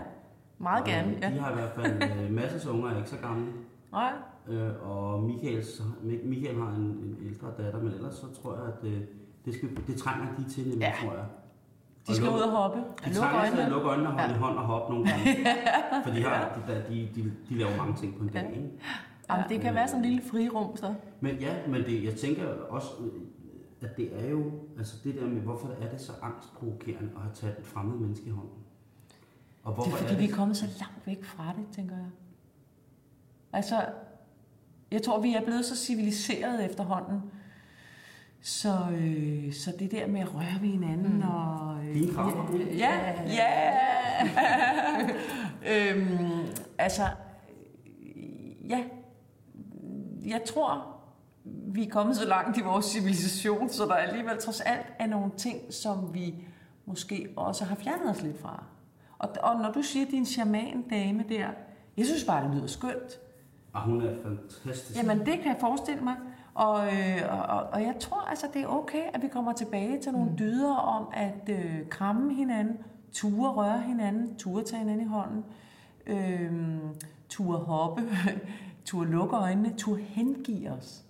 meget 0.59 0.81
Og, 0.83 0.88
gerne. 0.88 1.18
Ja. 1.22 1.31
De 1.31 1.38
har 1.38 1.51
i 1.51 1.55
hvert 1.55 1.70
fald 1.70 2.03
øh, 2.25 2.33
masser 2.33 2.68
af 2.70 2.75
unger, 2.75 2.90
er 2.90 2.96
ikke 2.96 3.11
så 3.11 3.16
gamle. 3.18 3.46
Nej. 3.92 4.12
Øh, 4.49 4.70
og 4.90 5.22
Michaels, 5.22 5.83
Michael 6.25 6.57
har 6.61 6.70
en, 6.70 6.83
en 6.83 7.16
ældre 7.27 7.49
datter, 7.59 7.83
men 7.83 7.92
ellers 7.92 8.14
så 8.14 8.27
tror 8.42 8.55
jeg, 8.57 8.64
at 8.66 8.92
øh, 8.92 9.01
det, 9.44 9.55
skal, 9.55 9.68
det 9.87 9.96
trænger 9.96 10.27
de 10.38 10.51
til 10.51 10.62
nemlig, 10.68 10.81
Ja. 10.81 10.92
tror 11.07 11.12
jeg. 11.16 11.25
De 12.09 12.16
skal 12.16 12.29
ud 12.29 12.38
og 12.40 12.51
hoppe. 12.51 12.79
De 13.05 13.14
trænger 13.14 13.45
til 13.45 13.51
at 13.51 13.59
øjnene. 13.59 13.71
lukke 13.75 13.88
øjnene 13.88 14.09
og 14.09 14.14
holde 14.14 14.33
Ja. 14.35 14.38
hånd 14.38 14.59
og 14.59 14.64
hoppe 14.64 14.92
nogle 14.95 15.09
gange. 15.11 15.25
For 16.05 16.11
de, 16.11 16.23
har, 16.23 16.59
de, 16.69 16.73
de, 16.95 17.09
de, 17.14 17.33
de 17.49 17.55
laver 17.59 17.77
mange 17.77 17.97
ting 17.97 18.16
på 18.16 18.23
en 18.23 18.29
dag. 18.29 18.42
Ja. 18.42 18.49
Ikke? 18.49 18.71
Jamen, 19.31 19.45
det 19.49 19.61
kan 19.61 19.75
være 19.75 19.88
sådan 19.88 20.05
en 20.05 20.11
lille 20.11 20.29
frirum, 20.31 20.77
så. 20.77 20.95
Men 21.21 21.37
ja, 21.37 21.55
men 21.69 21.83
det, 21.83 22.05
jeg 22.05 22.14
tænker 22.14 22.47
også, 22.69 22.88
øh, 23.01 23.21
at 23.88 23.97
det 23.97 24.25
er 24.25 24.31
jo, 24.31 24.53
altså 24.79 24.95
det 25.05 25.14
der 25.14 25.27
med, 25.27 25.40
hvorfor 25.42 25.69
er 25.81 25.90
det 25.90 26.01
så 26.01 26.12
angstprovokerende 26.23 27.11
at 27.16 27.23
have 27.23 27.35
taget 27.35 27.57
et 27.59 27.66
fremmed 27.66 27.99
menneske 27.99 28.27
i 28.27 28.31
hånden? 28.31 28.51
Og 29.64 29.71
Det 29.71 29.75
hvorfor 29.75 29.97
er 29.97 30.09
fordi, 30.09 30.14
vi 30.25 30.31
er 30.31 30.35
kommet 30.35 30.57
så 30.57 30.66
langt 30.81 31.07
væk 31.07 31.25
fra 31.25 31.45
det, 31.59 31.77
tænker 31.77 31.97
jeg. 31.97 32.07
Altså, 33.53 33.85
jeg 34.90 35.03
tror, 35.03 35.21
vi 35.21 35.35
er 35.35 35.45
blevet 35.45 35.64
så 35.64 35.77
civiliseret 35.77 36.64
efterhånden. 36.64 37.23
Så, 38.46 38.68
øh, 38.92 39.52
så 39.52 39.72
det 39.78 39.90
der 39.90 40.06
med 40.06 40.20
at 40.20 40.35
røre 40.35 40.61
ved 40.61 40.68
hinanden 40.68 41.16
mm. 41.16 41.22
og... 41.22 41.85
Øh, 41.85 41.94
Dine 41.94 42.14
krammer, 42.14 42.56
ja, 42.78 43.14
ja, 43.26 43.72
ja. 44.35 44.70
øhm, 45.92 46.46
altså, 46.78 47.02
ja. 48.68 48.85
Jeg 50.26 50.42
tror, 50.46 50.87
vi 51.44 51.87
er 51.87 51.90
kommet 51.90 52.16
så 52.16 52.28
langt 52.28 52.59
i 52.59 52.61
vores 52.61 52.87
civilisation, 52.87 53.68
så 53.68 53.85
der 53.85 53.94
alligevel 53.94 54.38
trods 54.38 54.61
alt 54.61 54.87
er 54.98 55.06
nogle 55.06 55.30
ting, 55.37 55.61
som 55.70 56.14
vi 56.14 56.35
måske 56.85 57.28
også 57.37 57.64
har 57.64 57.76
fjernet 57.76 58.11
os 58.11 58.22
lidt 58.22 58.40
fra. 58.40 58.64
Og, 59.18 59.28
og 59.42 59.61
når 59.61 59.72
du 59.72 59.82
siger, 59.82 60.06
din 60.06 60.26
shaman 60.26 60.82
dame 60.90 61.24
der, 61.28 61.48
jeg 61.96 62.06
synes 62.06 62.24
bare, 62.24 62.44
det 62.44 62.54
lyder 62.56 62.66
skønt. 62.66 63.20
Og 63.72 63.82
hun 63.82 64.00
er 64.00 64.14
fantastisk. 64.22 64.98
Jamen, 64.98 65.18
det 65.18 65.38
kan 65.38 65.46
jeg 65.46 65.56
forestille 65.61 66.00
mig. 66.00 66.16
Og, 66.57 66.87
øh, 66.87 67.49
og, 67.49 67.61
og 67.73 67.83
jeg 67.83 67.95
tror 68.01 68.21
altså, 68.21 68.47
det 68.55 68.62
er 68.62 68.66
okay, 68.66 69.03
at 69.14 69.23
vi 69.23 69.29
kommer 69.29 69.53
tilbage 69.53 70.01
til 70.01 70.12
nogle 70.12 70.31
dyder 70.38 70.75
om 70.75 71.09
at 71.12 71.49
øh, 71.49 71.88
kramme 71.88 72.35
hinanden, 72.35 72.79
ture 73.12 73.51
røre 73.51 73.83
hinanden, 73.83 74.37
ture 74.37 74.64
tage 74.64 74.79
hinanden 74.79 75.07
i 75.07 75.09
hånden, 75.09 75.45
øh, 76.07 76.79
ture 77.29 77.59
hoppe, 77.59 78.03
ture 78.87 79.07
lukke 79.07 79.37
øjnene, 79.37 79.75
ture 79.77 80.01
hengive 80.01 80.71
os. 80.71 81.05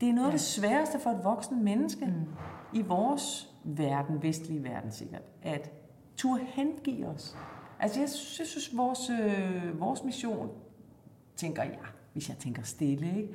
Det 0.00 0.08
er 0.08 0.12
noget 0.12 0.26
af 0.26 0.32
det 0.32 0.40
sværeste 0.40 0.98
for 0.98 1.10
et 1.10 1.24
voksen 1.24 1.64
menneske 1.64 2.06
mm. 2.06 2.26
i 2.72 2.82
vores 2.82 3.54
verden, 3.64 4.22
vestlige 4.22 4.64
verden 4.64 4.92
sikkert, 4.92 5.22
at 5.42 5.70
ture 6.16 6.40
hengive 6.44 7.06
os. 7.06 7.36
Altså 7.80 8.00
jeg 8.00 8.08
synes, 8.08 8.38
jeg 8.38 8.46
synes 8.46 8.76
vores, 8.76 9.10
øh, 9.10 9.80
vores 9.80 10.04
mission, 10.04 10.50
tænker 11.36 11.62
jeg, 11.62 11.78
hvis 12.12 12.28
jeg 12.28 12.36
tænker 12.38 12.62
stille, 12.62 13.16
ikke? 13.16 13.34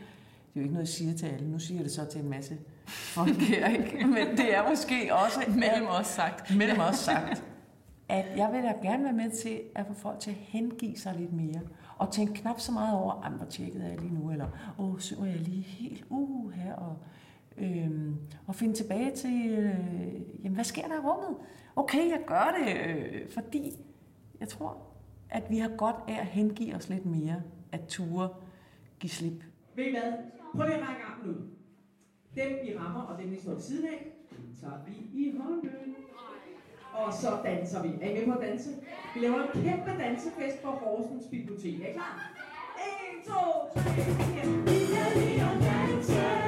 Det 0.56 0.62
er 0.62 0.63
jo 0.63 0.65
ikke 0.65 0.74
noget, 0.74 0.88
jeg 0.88 0.94
siger 0.94 1.13
til 1.18 1.26
alle. 1.26 1.52
Nu 1.52 1.60
siger 1.60 1.78
jeg 1.78 1.86
det 1.86 1.91
så 1.94 2.06
til 2.06 2.22
en 2.22 2.30
masse 2.30 2.58
folk 2.88 3.38
her, 3.38 3.68
ikke? 3.68 4.08
men 4.08 4.38
det 4.38 4.56
er 4.56 4.70
måske 4.70 5.15
også 5.15 5.39
Mellem 5.48 5.88
os 6.00 6.08
sagt. 6.08 6.58
mellem 6.58 6.80
os 6.80 6.96
sagt, 6.96 7.44
at 8.10 8.26
jeg 8.38 8.50
vil 8.54 8.63
da 8.63 8.74
gerne 8.89 9.04
være 9.04 9.13
med 9.13 9.32
til 9.32 9.62
at 9.76 9.86
få 9.88 9.94
folk 9.94 10.20
til 10.20 10.30
at 10.32 10.36
hengive 10.39 10.98
sig 10.98 11.15
lidt 11.20 11.34
mere, 11.34 11.62
og 11.98 12.12
tænke 12.13 12.34
knap 12.34 12.60
så 12.60 12.72
meget 12.72 13.00
over, 13.00 13.22
"Ej, 13.22 13.30
hvor 13.30 13.46
tjekket 13.46 13.84
er 13.84 13.88
jeg 13.89 14.00
lige 14.02 14.13
nu, 14.13 14.32
eller 14.32 14.76
åh, 14.80 15.00
synger 15.00 15.26
jeg 15.26 15.39
lige 15.39 15.62
helt 15.62 16.06
uh 16.10 16.52
her, 16.52 16.74
og, 16.74 16.98
øhm, 17.58 18.15
og 18.48 18.56
finde 18.56 18.74
tilbage 18.74 19.15
til, 19.15 19.50
øh, 19.50 19.76
jamen 20.44 20.56
hvad 20.56 20.63
sker 20.63 20.88
der 20.88 20.96
i 20.96 21.00
rummet? 21.00 21.38
Okay, 21.76 22.10
jeg 22.10 22.20
gør 22.28 22.56
det, 22.65 22.76
øh, 22.86 23.30
fordi 23.30 23.72
jeg 24.39 24.48
tror, 24.48 24.78
at 25.30 25.44
vi 25.50 25.58
har 25.58 25.70
godt 25.70 25.96
af 26.08 26.20
at 26.20 26.26
hengive 26.26 26.76
os 26.76 26.89
lidt 26.89 27.06
mere, 27.06 27.41
at 27.72 27.80
ture 27.88 28.30
give 29.00 29.10
slip. 29.10 29.44
Ved 29.76 29.84
I 29.86 29.91
hvad? 29.91 30.13
Prøv 30.56 30.65
lige 30.65 30.78
at 30.78 30.88
række 30.88 31.04
armen 31.04 31.30
ud. 31.30 31.41
Dem 32.36 32.52
vi 32.63 32.78
rammer, 32.78 33.02
og 33.02 33.22
dem 33.22 33.32
vi 33.32 33.39
står 33.41 33.52
ved 33.52 33.62
siden 33.62 33.86
af, 33.88 34.08
tager 34.62 34.80
vi 34.88 34.94
i 35.22 35.38
hånden. 35.38 35.96
Og 36.94 37.13
så 37.13 37.38
danser 37.44 37.84
vi. 37.84 37.89
Er 38.02 38.10
I 38.10 38.13
med 38.13 38.26
på 38.26 38.39
at 38.39 38.48
danse? 38.48 38.70
Vi 39.13 39.20
laver 39.20 39.41
en 39.41 39.63
kæmpe 39.63 39.91
dansefest 40.04 40.62
på 40.63 40.70
Horsens 40.70 41.26
Bibliotek. 41.32 41.82
Er 41.82 41.88
I 41.88 41.94
klar? 41.94 42.32
1, 43.22 43.28
2, 43.28 43.34
3, 43.74 43.82
4. 43.82 44.04
Vi 44.46 44.80
kan 44.94 45.08
lide 45.15 45.41
at 45.41 45.58
danse. 45.62 46.44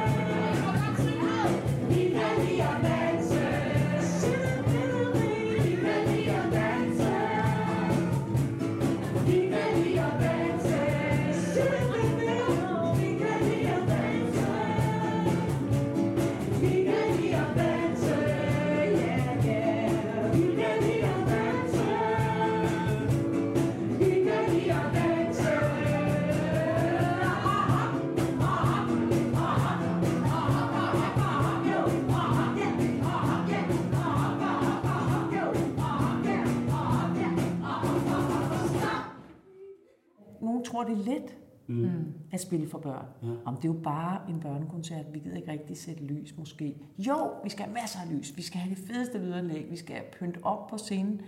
Det 40.87 40.93
er 40.93 41.05
let 41.05 41.37
Mm. 41.69 42.13
at 42.31 42.41
spille 42.41 42.69
for 42.69 42.77
børn. 42.77 43.05
Ja. 43.23 43.27
Om 43.45 43.55
det 43.55 43.69
er 43.69 43.73
jo 43.73 43.79
bare 43.83 44.19
en 44.29 44.39
børnekoncert. 44.39 45.05
Vi 45.13 45.19
gider 45.19 45.35
ikke 45.35 45.51
rigtig 45.51 45.77
sætte 45.77 46.03
lys, 46.03 46.37
måske. 46.37 46.77
Jo, 46.97 47.31
vi 47.43 47.49
skal 47.49 47.65
have 47.65 47.73
masser 47.73 47.99
af 47.99 48.17
lys. 48.17 48.37
Vi 48.37 48.41
skal 48.41 48.59
have 48.59 48.75
det 48.75 48.83
fedeste 48.87 49.17
lydanlæg. 49.17 49.67
Vi 49.69 49.75
skal 49.75 49.95
have 49.95 50.05
pynt 50.19 50.37
op 50.43 50.67
på 50.67 50.77
scenen. 50.77 51.21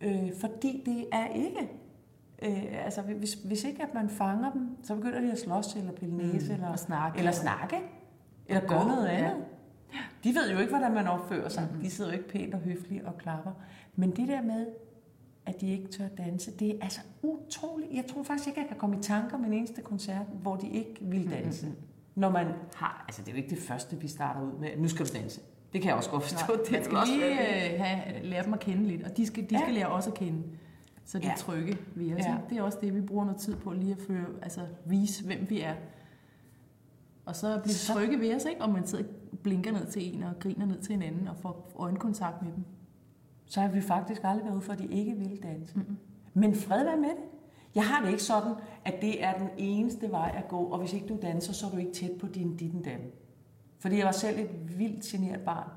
Øh, 0.00 0.32
fordi 0.40 0.82
det 0.86 1.06
er 1.12 1.26
ikke... 1.26 1.70
Øh, 2.42 2.84
altså, 2.84 3.02
hvis, 3.02 3.34
hvis 3.34 3.64
ikke 3.64 3.82
at 3.82 3.94
man 3.94 4.08
fanger 4.08 4.52
dem, 4.52 4.68
så 4.82 4.94
begynder 4.94 5.20
de 5.20 5.32
at 5.32 5.38
slås 5.38 5.74
eller 5.74 5.92
pille 5.92 6.16
næse, 6.16 6.48
mm. 6.48 6.54
eller, 6.54 6.68
og 6.68 6.78
snakke. 6.78 7.18
eller 7.18 7.32
snakke. 7.32 7.76
Eller 8.46 8.66
gøre 8.66 8.82
gå, 8.82 8.88
noget 8.88 9.06
ja. 9.06 9.12
andet. 9.12 9.44
De 10.24 10.34
ved 10.34 10.52
jo 10.52 10.58
ikke, 10.58 10.70
hvordan 10.70 10.94
man 10.94 11.06
opfører 11.06 11.48
sig. 11.48 11.68
Mm. 11.74 11.80
De 11.80 11.90
sidder 11.90 12.10
jo 12.10 12.16
ikke 12.18 12.28
pænt 12.28 12.54
og 12.54 12.60
høfligt 12.60 13.04
og 13.04 13.18
klapper. 13.18 13.52
Men 13.96 14.10
det 14.10 14.28
der 14.28 14.42
med, 14.42 14.66
at 15.46 15.60
de 15.60 15.70
ikke 15.70 15.88
tør 15.88 16.08
danse, 16.08 16.50
det 16.50 16.70
er 16.70 16.74
altså 16.82 17.00
utroligt. 17.22 17.92
Jeg 17.92 18.04
tror 18.06 18.22
faktisk 18.22 18.48
ikke, 18.48 18.60
jeg 18.60 18.68
kan 18.68 18.76
komme 18.76 18.96
i 18.98 19.02
tanker 19.02 19.38
med 19.38 19.46
en 19.46 19.52
eneste 19.52 19.82
koncert, 19.82 20.26
hvor 20.42 20.56
de 20.56 20.68
ikke 20.70 20.94
vil 21.00 21.30
danse. 21.30 21.66
Mm-hmm. 21.66 21.80
Når 22.14 22.30
man 22.30 22.46
har, 22.74 23.04
altså 23.08 23.22
det 23.22 23.28
er 23.28 23.32
jo 23.32 23.36
ikke 23.36 23.50
det 23.50 23.58
første, 23.58 23.96
vi 24.00 24.08
starter 24.08 24.40
ud 24.42 24.52
med, 24.60 24.68
nu 24.78 24.88
skal 24.88 25.06
du 25.06 25.12
danse. 25.18 25.40
Det 25.72 25.82
kan 25.82 25.88
jeg 25.88 25.96
også 25.96 26.10
godt 26.10 26.22
forstå. 26.22 26.52
Nej, 26.54 26.56
det 26.78 26.84
skal 26.84 26.96
også 26.96 27.12
lige 27.12 27.72
øh, 27.74 27.80
have, 27.80 28.24
lære 28.26 28.44
dem 28.44 28.52
at 28.52 28.60
kende 28.60 28.86
lidt, 28.86 29.02
og 29.02 29.16
de 29.16 29.26
skal, 29.26 29.50
de 29.50 29.54
Ja. 29.54 29.60
skal 29.60 29.74
lære 29.74 29.86
os 29.86 30.06
at 30.06 30.14
kende. 30.14 30.42
Så 31.04 31.18
de 31.18 31.26
Ja. 31.26 31.32
er 31.32 31.36
trygge 31.36 31.78
ved 31.94 32.12
os. 32.14 32.18
Ja. 32.20 32.30
Ja. 32.32 32.36
Det 32.50 32.58
er 32.58 32.62
også 32.62 32.78
det, 32.80 32.94
vi 32.94 33.00
bruger 33.00 33.24
noget 33.24 33.40
tid 33.40 33.56
på, 33.56 33.72
lige 33.72 33.92
at 33.92 33.98
føre, 34.06 34.26
altså, 34.42 34.60
vise, 34.84 35.24
hvem 35.24 35.46
vi 35.48 35.60
er. 35.60 35.74
Og 37.26 37.36
så 37.36 37.60
blive 37.62 37.74
Så- 37.74 37.92
trygge 37.92 38.20
ved 38.20 38.34
os, 38.34 38.44
ikke? 38.44 38.62
og 38.62 38.70
man 38.70 38.86
sidder 38.86 39.04
og 39.32 39.38
blinker 39.38 39.72
ned 39.72 39.86
til 39.86 40.14
en 40.16 40.22
og 40.22 40.32
griner 40.40 40.66
ned 40.66 40.78
til 40.80 40.92
hinanden 40.92 41.28
og 41.28 41.36
får 41.36 41.72
øjenkontakt 41.76 42.42
med 42.42 42.52
dem. 42.52 42.64
Så 43.54 43.60
har 43.60 43.68
vi 43.68 43.80
faktisk 43.80 44.20
aldrig 44.24 44.44
været 44.44 44.54
ude 44.54 44.62
for, 44.62 44.72
at 44.72 44.78
de 44.78 44.86
ikke 44.86 45.14
vil 45.14 45.42
danse. 45.42 45.76
Mm-hmm. 45.76 45.96
Men 46.34 46.54
fred 46.54 46.84
være 46.84 46.96
med 46.96 47.08
det. 47.08 47.24
Jeg 47.74 47.86
har 47.86 48.04
det 48.04 48.10
ikke 48.10 48.22
sådan, 48.22 48.54
at 48.84 48.94
det 49.00 49.24
er 49.24 49.38
den 49.38 49.48
eneste 49.58 50.10
vej 50.10 50.34
at 50.36 50.48
gå, 50.48 50.58
og 50.58 50.78
hvis 50.78 50.92
ikke 50.92 51.06
du 51.06 51.18
danser, 51.22 51.52
så 51.52 51.66
er 51.66 51.70
du 51.70 51.76
ikke 51.76 51.92
tæt 51.92 52.10
på 52.20 52.26
din 52.26 52.56
dit 52.56 52.84
dam. 52.84 53.00
Fordi 53.78 53.98
jeg 53.98 54.06
var 54.06 54.12
selv 54.12 54.38
et 54.38 54.78
vildt 54.78 55.04
generet 55.04 55.40
barn. 55.40 55.68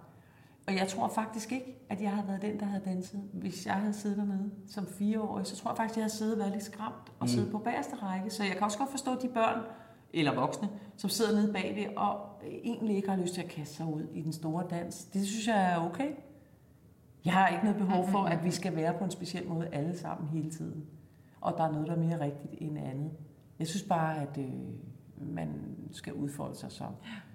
Og 0.67 0.75
jeg 0.75 0.87
tror 0.87 1.07
faktisk 1.07 1.51
ikke, 1.51 1.85
at 1.89 2.01
jeg 2.01 2.11
havde 2.11 2.27
været 2.27 2.41
den, 2.41 2.59
der 2.59 2.65
havde 2.65 2.83
danset. 2.85 3.21
Hvis 3.33 3.65
jeg 3.65 3.73
havde 3.73 3.93
siddet 3.93 4.17
dernede 4.17 4.51
som 4.67 4.87
fireårig, 4.87 5.45
så 5.45 5.55
tror 5.55 5.71
jeg 5.71 5.77
faktisk, 5.77 5.93
at 5.93 5.97
jeg 5.97 6.03
havde 6.03 6.13
siddet 6.13 6.33
og 6.33 6.39
været 6.39 6.51
lidt 6.51 6.63
skræmt 6.63 7.11
og 7.19 7.29
siddet 7.29 7.51
på 7.51 7.57
bagerste 7.57 7.95
række. 7.95 8.29
Så 8.29 8.43
jeg 8.43 8.53
kan 8.53 8.63
også 8.63 8.77
godt 8.77 8.91
forstå 8.91 9.11
de 9.21 9.27
børn, 9.27 9.61
eller 10.13 10.35
voksne, 10.35 10.69
som 10.97 11.09
sidder 11.09 11.41
nede 11.41 11.53
bagved 11.53 11.95
og 11.97 12.19
egentlig 12.63 12.95
ikke 12.95 13.09
har 13.09 13.17
lyst 13.17 13.33
til 13.33 13.41
at 13.41 13.49
kaste 13.49 13.75
sig 13.75 13.85
ud 13.85 14.07
i 14.13 14.21
den 14.21 14.33
store 14.33 14.63
dans. 14.69 15.05
Det 15.05 15.27
synes 15.27 15.47
jeg 15.47 15.71
er 15.71 15.85
okay. 15.89 16.11
Jeg 17.27 17.35
har 17.35 17.47
ikke 17.47 17.63
noget 17.63 17.77
behov 17.77 18.09
for, 18.09 18.23
at 18.23 18.43
vi 18.43 18.51
skal 18.51 18.75
være 18.75 18.93
på 18.93 19.03
en 19.03 19.11
speciel 19.11 19.47
måde 19.47 19.67
alle 19.71 19.97
sammen 19.97 20.27
hele 20.27 20.51
tiden. 20.51 20.85
Og 21.41 21.53
der 21.57 21.63
er 21.63 21.71
noget, 21.71 21.87
der 21.87 21.93
er 21.93 21.99
mere 21.99 22.19
rigtigt 22.19 22.53
end 22.57 22.77
andet. 22.77 23.11
Jeg 23.59 23.67
synes 23.67 23.83
bare, 23.83 24.21
at 24.21 24.37
øh, 24.37 24.49
man 25.35 25.49
skal 25.91 26.13
udfolde 26.13 26.55
sig 26.55 26.71
så, 26.71 26.83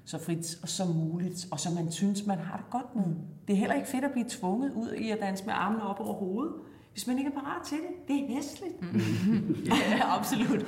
så 0.04 0.18
frit 0.18 0.58
og 0.62 0.68
som 0.68 0.88
muligt, 0.88 1.48
og 1.50 1.60
som 1.60 1.72
man 1.72 1.90
synes, 1.90 2.26
man 2.26 2.38
har 2.38 2.56
det 2.56 2.70
godt 2.70 2.96
med. 2.96 3.16
Det 3.48 3.52
er 3.52 3.56
heller 3.58 3.74
ikke 3.74 3.88
fedt 3.88 4.04
at 4.04 4.12
blive 4.12 4.26
tvunget 4.28 4.72
ud 4.72 4.92
i 4.92 5.10
at 5.10 5.18
danse 5.20 5.44
med 5.44 5.54
armene 5.56 5.82
op 5.82 6.00
over 6.00 6.14
hovedet. 6.14 6.54
Hvis 6.92 7.06
man 7.06 7.18
ikke 7.18 7.30
er 7.30 7.40
parat 7.40 7.62
til 7.66 7.78
det, 7.78 8.08
det 8.08 8.16
er 8.22 8.26
hæsligt. 8.34 8.76
Mm. 8.82 9.56
ja, 9.98 10.16
absolut. 10.18 10.60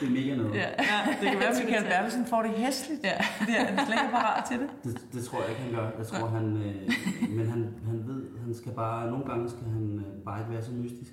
Det 0.00 0.06
er 0.08 0.10
mega 0.10 0.36
noget. 0.36 0.54
Ja. 0.54 0.68
Ja, 0.90 0.98
det 1.20 1.28
kan 1.30 1.38
være, 1.40 1.48
at 1.48 1.64
Michael 1.64 1.84
Bertelsen 1.84 2.26
får 2.26 2.42
det 2.42 2.50
hæsligt. 2.50 3.00
Ja. 3.04 3.16
Det 3.46 3.54
er, 3.60 3.64
han 3.64 3.86
slet 3.86 3.94
ikke 3.94 4.06
er 4.06 4.10
parat 4.10 4.44
til 4.50 4.58
det. 4.60 4.68
Det, 4.84 5.06
det 5.12 5.24
tror 5.24 5.40
jeg 5.40 5.48
ikke, 5.50 5.60
han 5.62 5.72
gør. 5.74 5.90
Jeg 5.98 6.06
tror, 6.06 6.26
han, 6.26 6.56
øh, 6.56 6.90
men 7.36 7.46
han, 7.46 7.74
han 7.86 8.06
ved, 8.08 8.26
han 8.44 8.54
skal 8.54 8.72
bare, 8.72 9.10
nogle 9.10 9.24
gange 9.24 9.48
skal 9.50 9.64
han 9.64 9.98
øh, 9.98 10.22
bare 10.24 10.40
ikke 10.40 10.52
være 10.52 10.62
så 10.64 10.72
mystisk. 10.72 11.12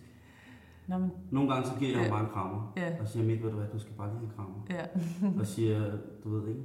Nå, 0.87 0.97
men, 0.97 1.11
Nogle 1.31 1.53
gange 1.53 1.67
så 1.69 1.73
giver 1.79 1.91
jeg 1.91 1.99
ham 1.99 2.05
Ja. 2.05 2.11
bare 2.11 2.23
en 2.23 2.29
krammer, 2.33 2.73
Ja. 2.77 2.89
og 3.01 3.07
siger, 3.07 3.25
Mik, 3.25 3.43
ved 3.43 3.49
du 3.51 3.57
hvad, 3.57 3.67
du 3.73 3.79
skal 3.79 3.93
bare 3.97 4.07
lige 4.09 4.17
have 4.19 4.25
en 4.29 4.33
krammer. 4.35 4.59
Ja. 4.69 5.39
og 5.39 5.47
siger, 5.47 5.91
du 6.23 6.29
ved 6.39 6.47
ikke, 6.47 6.61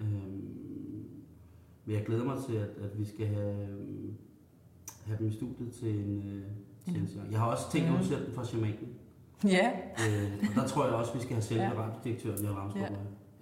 øhm, 0.00 0.58
men 1.84 1.94
jeg 1.96 2.04
glæder 2.06 2.24
mig 2.24 2.36
til, 2.48 2.54
at, 2.56 2.68
at 2.84 2.98
vi 2.98 3.04
skal 3.04 3.26
have, 3.26 3.68
øhm, 3.68 4.14
have 5.06 5.18
dem 5.18 5.26
i 5.26 5.32
studiet 5.32 5.72
til 5.72 5.88
en, 5.88 6.22
øh, 6.28 6.42
seance. 6.84 7.18
Jeg 7.30 7.38
har 7.40 7.46
også 7.46 7.70
tænkt 7.72 8.00
udsætte 8.00 8.26
den 8.26 8.34
for 8.34 8.42
shamanen. 8.42 8.88
ja, 9.44 9.70
Øh, 10.08 10.48
og 10.48 10.54
der 10.62 10.66
tror 10.68 10.84
jeg 10.84 10.94
også, 10.94 11.14
vi 11.14 11.20
skal 11.20 11.32
have 11.34 11.42
selve 11.42 11.62
Ja. 11.68 11.68
ja. 11.70 11.80
radiodirektøren, 11.80 12.42
Jørgen 12.44 12.58
Ramstrup, 12.58 12.82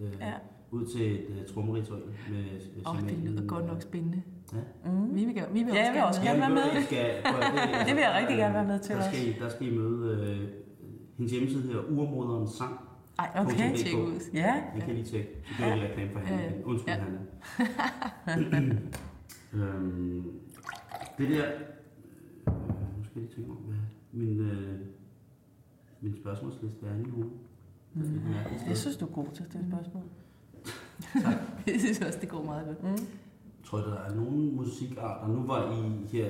Ja. 0.00 0.04
øh, 0.06 0.12
Ja. 0.20 0.32
ud 0.70 0.86
til 0.86 1.12
et 1.14 1.26
uh, 1.48 1.54
trommeritual 1.54 2.00
med 2.30 2.38
øh, 2.38 2.86
Åh, 2.86 2.94
oh, 2.94 3.08
det 3.08 3.18
lyder 3.18 3.46
godt 3.46 3.66
nok 3.66 3.82
spændende. 3.82 4.22
Ja. 4.52 4.90
mm. 4.90 5.14
Vi 5.14 5.24
vil, 5.24 5.34
gerne- 5.34 5.52
vi 5.52 5.62
vil 5.62 5.74
Ja, 5.74 5.84
jeg 5.84 5.92
vil 5.94 6.02
også 6.02 6.22
gerne 6.22 6.40
være 6.40 6.50
med. 6.50 6.80
I 6.80 6.84
skal, 6.84 7.06
det, 7.16 7.86
Det 7.86 7.94
vil 7.96 8.02
jeg 8.02 8.16
rigtig 8.20 8.36
gerne 8.36 8.54
være 8.54 8.64
med 8.66 8.78
til 8.80 8.90
der 8.90 8.96
også. 8.96 9.10
skal, 9.10 9.28
I, 9.28 9.32
der 9.38 9.48
skal 9.48 9.72
I 9.72 9.76
møde 9.78 10.26
øh, 10.26 10.48
hendes 11.16 11.32
hjemmeside 11.32 11.62
her, 11.72 11.78
Urmoderens 11.98 12.50
Sang. 12.50 12.74
Ej, 13.18 13.28
Okay. 13.40 13.52
okay. 13.54 13.76
Tjek 13.76 13.94
ud. 13.98 14.20
Ja, 14.34 14.54
Den 14.74 14.80
kan 14.82 14.94
lige 14.94 15.04
tjekke. 15.06 15.28
Gør 15.58 15.66
jeg 15.66 15.76
lige 15.78 15.88
reklame 15.88 16.10
for 16.12 16.18
hende. 16.18 16.42
Ja. 16.42 16.50
igen. 16.50 16.64
Undskyld, 16.64 16.94
Ja. 16.94 17.00
Hanna. 18.26 18.76
øhm, 19.54 20.24
det 21.18 21.28
der... 21.30 21.44
Øh, 23.16 23.22
nu 23.22 23.28
skal 23.28 23.36
jeg 23.36 23.36
lige 23.36 23.36
tænke 23.36 23.50
om, 23.50 23.56
hvad 23.56 23.76
min, 24.12 24.40
øh, 24.40 24.80
min 26.00 26.16
spørgsmålsliste 26.16 26.86
er. 26.86 26.92
Det 26.96 27.06
er 27.06 28.02
lidt 28.02 28.24
mærkeligt 28.24 28.62
jeg 28.68 28.76
synes, 28.76 28.96
du 28.96 29.06
er 29.06 29.10
god 29.10 29.26
til 29.34 29.42
at 29.42 29.48
stille 29.50 29.66
spørgsmål. 29.72 30.02
Jeg 31.66 31.80
synes 31.80 32.00
også, 32.00 32.18
det 32.20 32.28
går 32.28 32.44
meget 32.44 32.66
godt. 32.66 32.82
Mm. 32.82 33.06
Tror 33.64 33.78
jeg, 33.78 33.86
der 33.86 33.98
er 33.98 34.14
nogle 34.14 34.52
musikarter. 34.52 35.28
Nu 35.28 35.46
var 35.46 35.72
I 35.72 36.06
her 36.16 36.28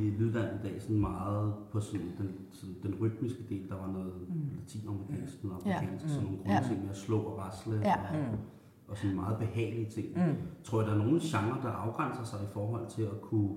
i 0.00 0.10
Lydland 0.10 0.60
i 0.64 0.68
dag 0.68 0.82
sådan 0.82 1.00
meget 1.00 1.54
på 1.72 1.80
sådan 1.80 2.06
den, 2.18 2.30
sådan 2.52 2.74
den 2.82 2.94
rytmiske 3.00 3.42
del. 3.48 3.68
Der 3.68 3.74
var 3.74 3.92
noget 3.92 4.12
mm. 4.28 4.34
latinamerikansk, 4.60 5.44
noget 5.44 5.66
Ja. 5.66 5.72
afrikansk, 5.72 6.04
ja. 6.04 6.08
sådan 6.10 6.24
nogle 6.24 6.38
Ja. 6.46 6.52
grundting 6.54 6.80
med 6.82 6.90
at 6.90 6.96
slå 6.96 7.18
og 7.18 7.38
rasle. 7.38 7.80
Ja. 7.84 7.94
Og, 7.94 8.38
og 8.88 8.96
sådan 8.96 9.16
meget 9.16 9.38
behagelige 9.38 9.90
ting. 9.90 10.06
Mm. 10.16 10.34
Tror 10.64 10.80
jeg, 10.80 10.86
der 10.88 10.94
er 10.94 10.98
nogle 10.98 11.20
genre, 11.22 11.62
der 11.62 11.68
afgrænser 11.68 12.24
sig 12.24 12.38
i 12.42 12.52
forhold 12.52 12.88
til 12.88 13.02
at 13.02 13.20
kunne 13.20 13.56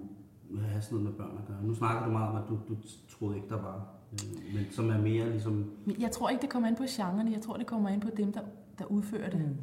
have 0.59 0.81
sådan 0.81 0.97
noget 0.97 1.09
med 1.09 1.25
børn 1.25 1.37
at 1.37 1.47
gøre? 1.47 1.63
Nu 1.63 1.73
snakker 1.73 2.05
du 2.05 2.11
meget 2.11 2.29
om, 2.29 2.35
at 2.35 2.43
du, 2.49 2.59
du 2.69 2.75
troede 3.09 3.35
ikke, 3.35 3.49
der 3.49 3.61
var. 3.61 3.87
Øh, 4.13 4.55
men 4.55 4.71
som 4.71 4.89
er 4.89 4.97
mere 4.97 5.29
ligesom... 5.29 5.71
Jeg 5.99 6.11
tror 6.11 6.29
ikke, 6.29 6.41
det 6.41 6.49
kommer 6.49 6.67
an 6.69 6.75
på 6.75 6.83
genrerne. 6.89 7.31
Jeg 7.31 7.41
tror, 7.41 7.57
det 7.57 7.67
kommer 7.67 7.89
an 7.89 7.99
på 7.99 8.09
dem, 8.17 8.31
der, 8.31 8.41
der 8.79 8.85
udfører 8.85 9.29
det. 9.29 9.39
Mm. 9.39 9.57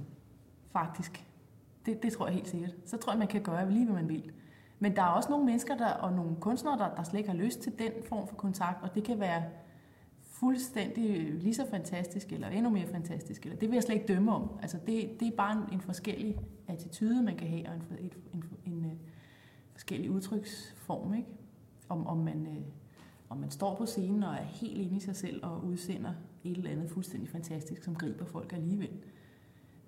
Faktisk. 0.73 1.27
Det, 1.87 2.03
det 2.03 2.13
tror 2.13 2.27
jeg 2.27 2.35
helt 2.35 2.49
sikkert. 2.49 2.75
Så 2.85 2.97
tror 2.97 3.13
jeg, 3.13 3.19
man 3.19 3.29
kan 3.29 3.43
gøre 3.43 3.71
lige, 3.71 3.85
hvad 3.85 3.95
man 3.95 4.09
vil. 4.09 4.31
Men 4.79 4.97
der 4.97 5.03
er 5.03 5.07
også 5.07 5.31
nogle 5.31 5.45
mennesker 5.45 5.77
der, 5.77 5.91
og 5.91 6.13
nogle 6.13 6.37
kunstnere, 6.41 6.79
der, 6.79 6.95
der 6.95 7.03
slet 7.03 7.19
ikke 7.19 7.31
har 7.31 7.37
lyst 7.37 7.61
til 7.61 7.73
den 7.79 7.93
form 8.09 8.29
for 8.29 8.35
kontakt, 8.35 8.83
og 8.83 8.95
det 8.95 9.05
kan 9.05 9.21
være 9.21 9.43
fuldstændig 10.23 11.35
lige 11.35 11.55
så 11.55 11.67
fantastisk, 11.71 12.33
eller 12.33 12.49
endnu 12.49 12.71
mere 12.71 12.87
fantastisk, 12.87 13.43
eller 13.43 13.57
det 13.57 13.69
vil 13.69 13.77
jeg 13.77 13.83
slet 13.83 13.95
ikke 13.95 14.07
dømme 14.15 14.35
om. 14.35 14.51
Altså 14.63 14.79
det, 14.87 15.11
det 15.21 15.29
er 15.29 15.37
bare 15.37 15.53
en, 15.53 15.73
en 15.73 15.81
forskellig 15.81 16.39
attitude, 16.69 17.23
man 17.23 17.37
kan 17.37 17.49
have, 17.49 17.69
og 17.69 17.75
en, 17.75 17.83
en, 17.99 18.13
en, 18.65 18.85
en 18.85 18.99
forskellig 19.79 20.11
udtryksform, 20.11 21.15
ikke? 21.15 21.29
Om, 21.89 22.07
om, 22.07 22.17
man, 22.19 22.47
øh, 22.47 22.63
om 23.29 23.37
man 23.39 23.51
står 23.51 23.75
på 23.77 23.87
scenen 23.87 24.23
og 24.23 24.35
er 24.35 24.43
helt 24.43 24.81
inde 24.81 24.97
i 24.97 25.01
sig 25.01 25.17
selv 25.17 25.45
og 25.45 25.65
udsender 25.65 26.13
et 26.45 26.57
eller 26.57 26.71
andet 26.71 26.91
fuldstændig 26.91 27.29
fantastisk, 27.29 27.83
som 27.85 27.95
griber 27.95 28.25
folk 28.25 28.53
alligevel. 28.53 28.89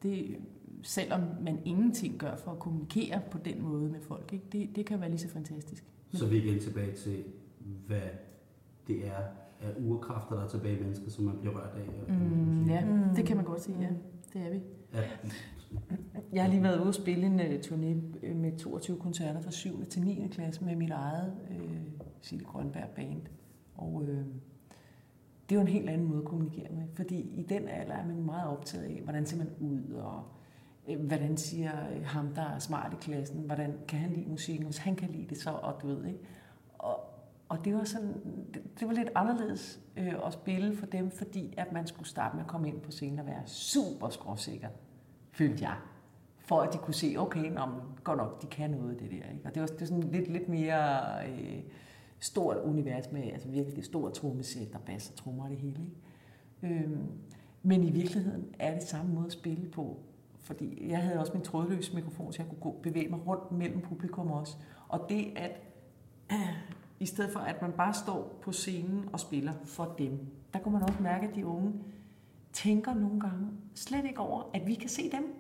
Det, 0.03 0.37
selvom 0.83 1.21
man 1.41 1.59
ingenting 1.65 2.19
gør 2.19 2.37
for 2.37 2.51
at 2.53 2.59
kommunikere 2.59 3.21
på 3.31 3.39
den 3.39 3.63
måde 3.63 3.89
med 3.91 4.01
folk, 4.01 4.33
ikke? 4.33 4.45
Det, 4.53 4.77
det 4.77 4.87
kan 4.87 5.01
være 5.01 5.09
lige 5.11 5.19
så 5.21 5.29
fantastisk. 5.29 5.85
Så 6.13 6.25
er 6.25 6.29
vi 6.29 6.37
igen 6.37 6.61
tilbage 6.61 6.97
til, 6.97 7.25
hvad 7.87 8.01
det 8.87 9.07
er 9.07 9.23
af 9.61 9.75
urkræfter, 9.87 10.37
der 10.37 10.45
er 10.45 10.49
tilbage 10.49 10.79
i 10.79 10.83
mennesket, 10.83 11.13
som 11.13 11.25
man 11.25 11.37
bliver 11.41 11.55
rørt 11.55 11.75
af. 11.77 12.15
Mm, 12.15 12.65
ja, 12.69 12.85
Mm. 12.85 13.15
det 13.17 13.25
kan 13.27 13.37
man 13.37 13.45
godt 13.45 13.63
sige, 13.63 13.77
ja. 13.81 13.89
Det 14.33 14.47
er 14.47 14.51
vi. 14.51 14.61
ja. 14.95 15.03
Jeg 16.33 16.43
har 16.43 16.51
lige 16.51 16.63
været 16.63 16.79
ude 16.79 16.89
og 16.89 16.95
spille 16.95 17.27
en 17.27 17.41
uh, 17.41 17.47
turné 17.47 18.17
øh, 18.23 18.37
med 18.37 18.59
22 18.59 18.99
koncerter 18.99 19.41
fra 19.41 19.51
7. 19.51 19.87
til 19.87 20.03
9. 20.03 20.29
klasse 20.31 20.65
med 20.65 20.77
mit 20.77 20.91
eget 20.91 21.35
øh, 21.51 21.61
uh, 21.61 21.77
Sille 22.21 22.45
Grønberg 22.45 22.89
Band. 22.97 23.23
Og 23.75 23.95
uh, 23.95 24.09
det 25.49 25.51
er 25.51 25.55
jo 25.55 25.61
en 25.61 25.69
helt 25.69 25.91
anden 25.91 26.09
måde 26.09 26.19
at 26.19 26.25
kommunikere 26.25 26.73
med, 26.73 26.83
fordi 26.95 27.21
i 27.21 27.43
den 27.43 27.69
alder 27.69 27.95
er 27.95 28.07
man 28.07 28.23
meget 28.23 28.49
optaget 28.51 28.85
af, 28.85 29.01
hvordan 29.05 29.27
ser 29.27 29.37
man 29.37 29.51
ud, 29.61 29.93
og 29.93 30.23
uh, 30.89 31.07
hvordan 31.07 31.37
siger 31.37 31.71
ham, 32.05 32.35
der 32.35 32.43
er 32.43 32.59
smart 32.59 32.93
i 32.93 32.97
klassen, 33.01 33.41
hvordan 33.41 33.75
kan 33.89 33.99
han 33.99 34.13
lide 34.13 34.31
musikken, 34.31 34.65
hvis 34.65 34.79
han 34.79 34.97
kan 34.97 35.11
lide 35.11 35.27
det, 35.29 35.39
så, 35.39 35.51
og 35.51 35.83
du 35.83 35.87
ved, 35.87 36.05
ikke? 36.05 36.21
Og, 36.79 37.01
og 37.49 37.65
det 37.65 37.75
var 37.75 37.85
sådan, 37.85 38.15
det, 38.55 38.81
det 38.81 38.89
var 38.89 38.95
lidt 38.95 39.11
anderledes 39.15 39.81
øh, 39.97 40.15
at 40.27 40.33
spille 40.33 40.77
for 40.77 40.87
dem, 40.87 41.11
fordi 41.11 41.55
at 41.57 41.73
man 41.73 41.87
skulle 41.87 42.09
starte 42.09 42.37
med 42.37 42.45
at 42.45 42.51
komme 42.51 42.69
ind 42.69 42.81
på 42.81 42.91
scenen 42.91 43.19
og 43.19 43.27
være 43.27 43.43
super 43.47 44.09
skråsikker, 44.09 44.69
følte 45.33 45.65
jeg. 45.65 45.77
For 46.39 46.61
at 46.61 46.73
de 46.73 46.79
kunne 46.79 46.95
se, 46.95 47.15
okay, 47.19 47.51
nå, 47.53 47.67
men 47.67 47.81
godt 48.05 48.19
nok, 48.19 48.43
de 48.43 48.47
kan 48.47 48.71
noget 48.71 48.91
af 48.91 48.97
det 48.97 49.11
der. 49.11 49.33
Ikke? 49.33 49.41
Og 49.45 49.55
det 49.55 49.61
var, 49.61 49.67
det 49.67 49.81
var 49.81 49.87
sådan 49.87 50.03
lidt, 50.03 50.29
lidt 50.29 50.49
mere 50.49 50.99
øh, 51.29 51.63
stort 52.19 52.57
univers 52.57 53.13
med 53.13 53.23
altså 53.23 53.49
virkelig 53.49 53.77
det 53.77 53.85
store 53.85 54.11
trommesæt 54.11 54.75
og 54.75 54.81
bass 54.81 55.11
og 55.11 55.17
trommer 55.17 55.45
og 55.45 55.51
det 55.51 55.59
hele. 55.59 55.81
Ikke? 56.63 56.85
Øhm, 56.85 57.07
men 57.63 57.85
i 57.85 57.91
virkeligheden 57.91 58.45
er 58.59 58.75
det 58.75 58.83
samme 58.83 59.15
måde 59.15 59.27
at 59.27 59.33
spille 59.33 59.69
på. 59.69 59.97
Fordi 60.39 60.91
jeg 60.91 61.03
havde 61.03 61.21
også 61.21 61.33
min 61.33 61.43
trådløse 61.43 61.95
mikrofon, 61.95 62.33
så 62.33 62.43
jeg 62.43 62.49
kunne 62.49 62.61
gå, 62.61 62.81
bevæge 62.83 63.09
mig 63.09 63.27
rundt 63.27 63.53
mellem 63.53 63.81
publikum 63.81 64.31
også. 64.31 64.57
Og 64.89 65.07
det 65.09 65.33
at, 65.37 65.61
øh, 66.33 66.39
i 67.01 67.07
stedet 67.07 67.33
for 67.33 67.41
at 67.41 67.63
man 67.63 67.73
bare 67.73 67.95
står 67.95 68.39
på 68.43 68.53
scenen 68.53 69.09
og 69.13 69.21
spiller 69.21 69.53
for 69.65 69.95
dem, 69.99 70.27
der 70.53 70.59
kunne 70.59 70.73
man 70.73 70.83
også 70.83 71.03
mærke, 71.03 71.29
at 71.29 71.35
de 71.35 71.47
unge 71.47 71.73
tænker 72.53 72.95
nogle 72.95 73.21
gange 73.21 73.49
slet 73.75 74.05
ikke 74.05 74.21
over, 74.21 74.43
at 74.55 74.67
vi 74.67 74.75
kan 74.75 74.89
se 74.89 75.11
dem. 75.11 75.35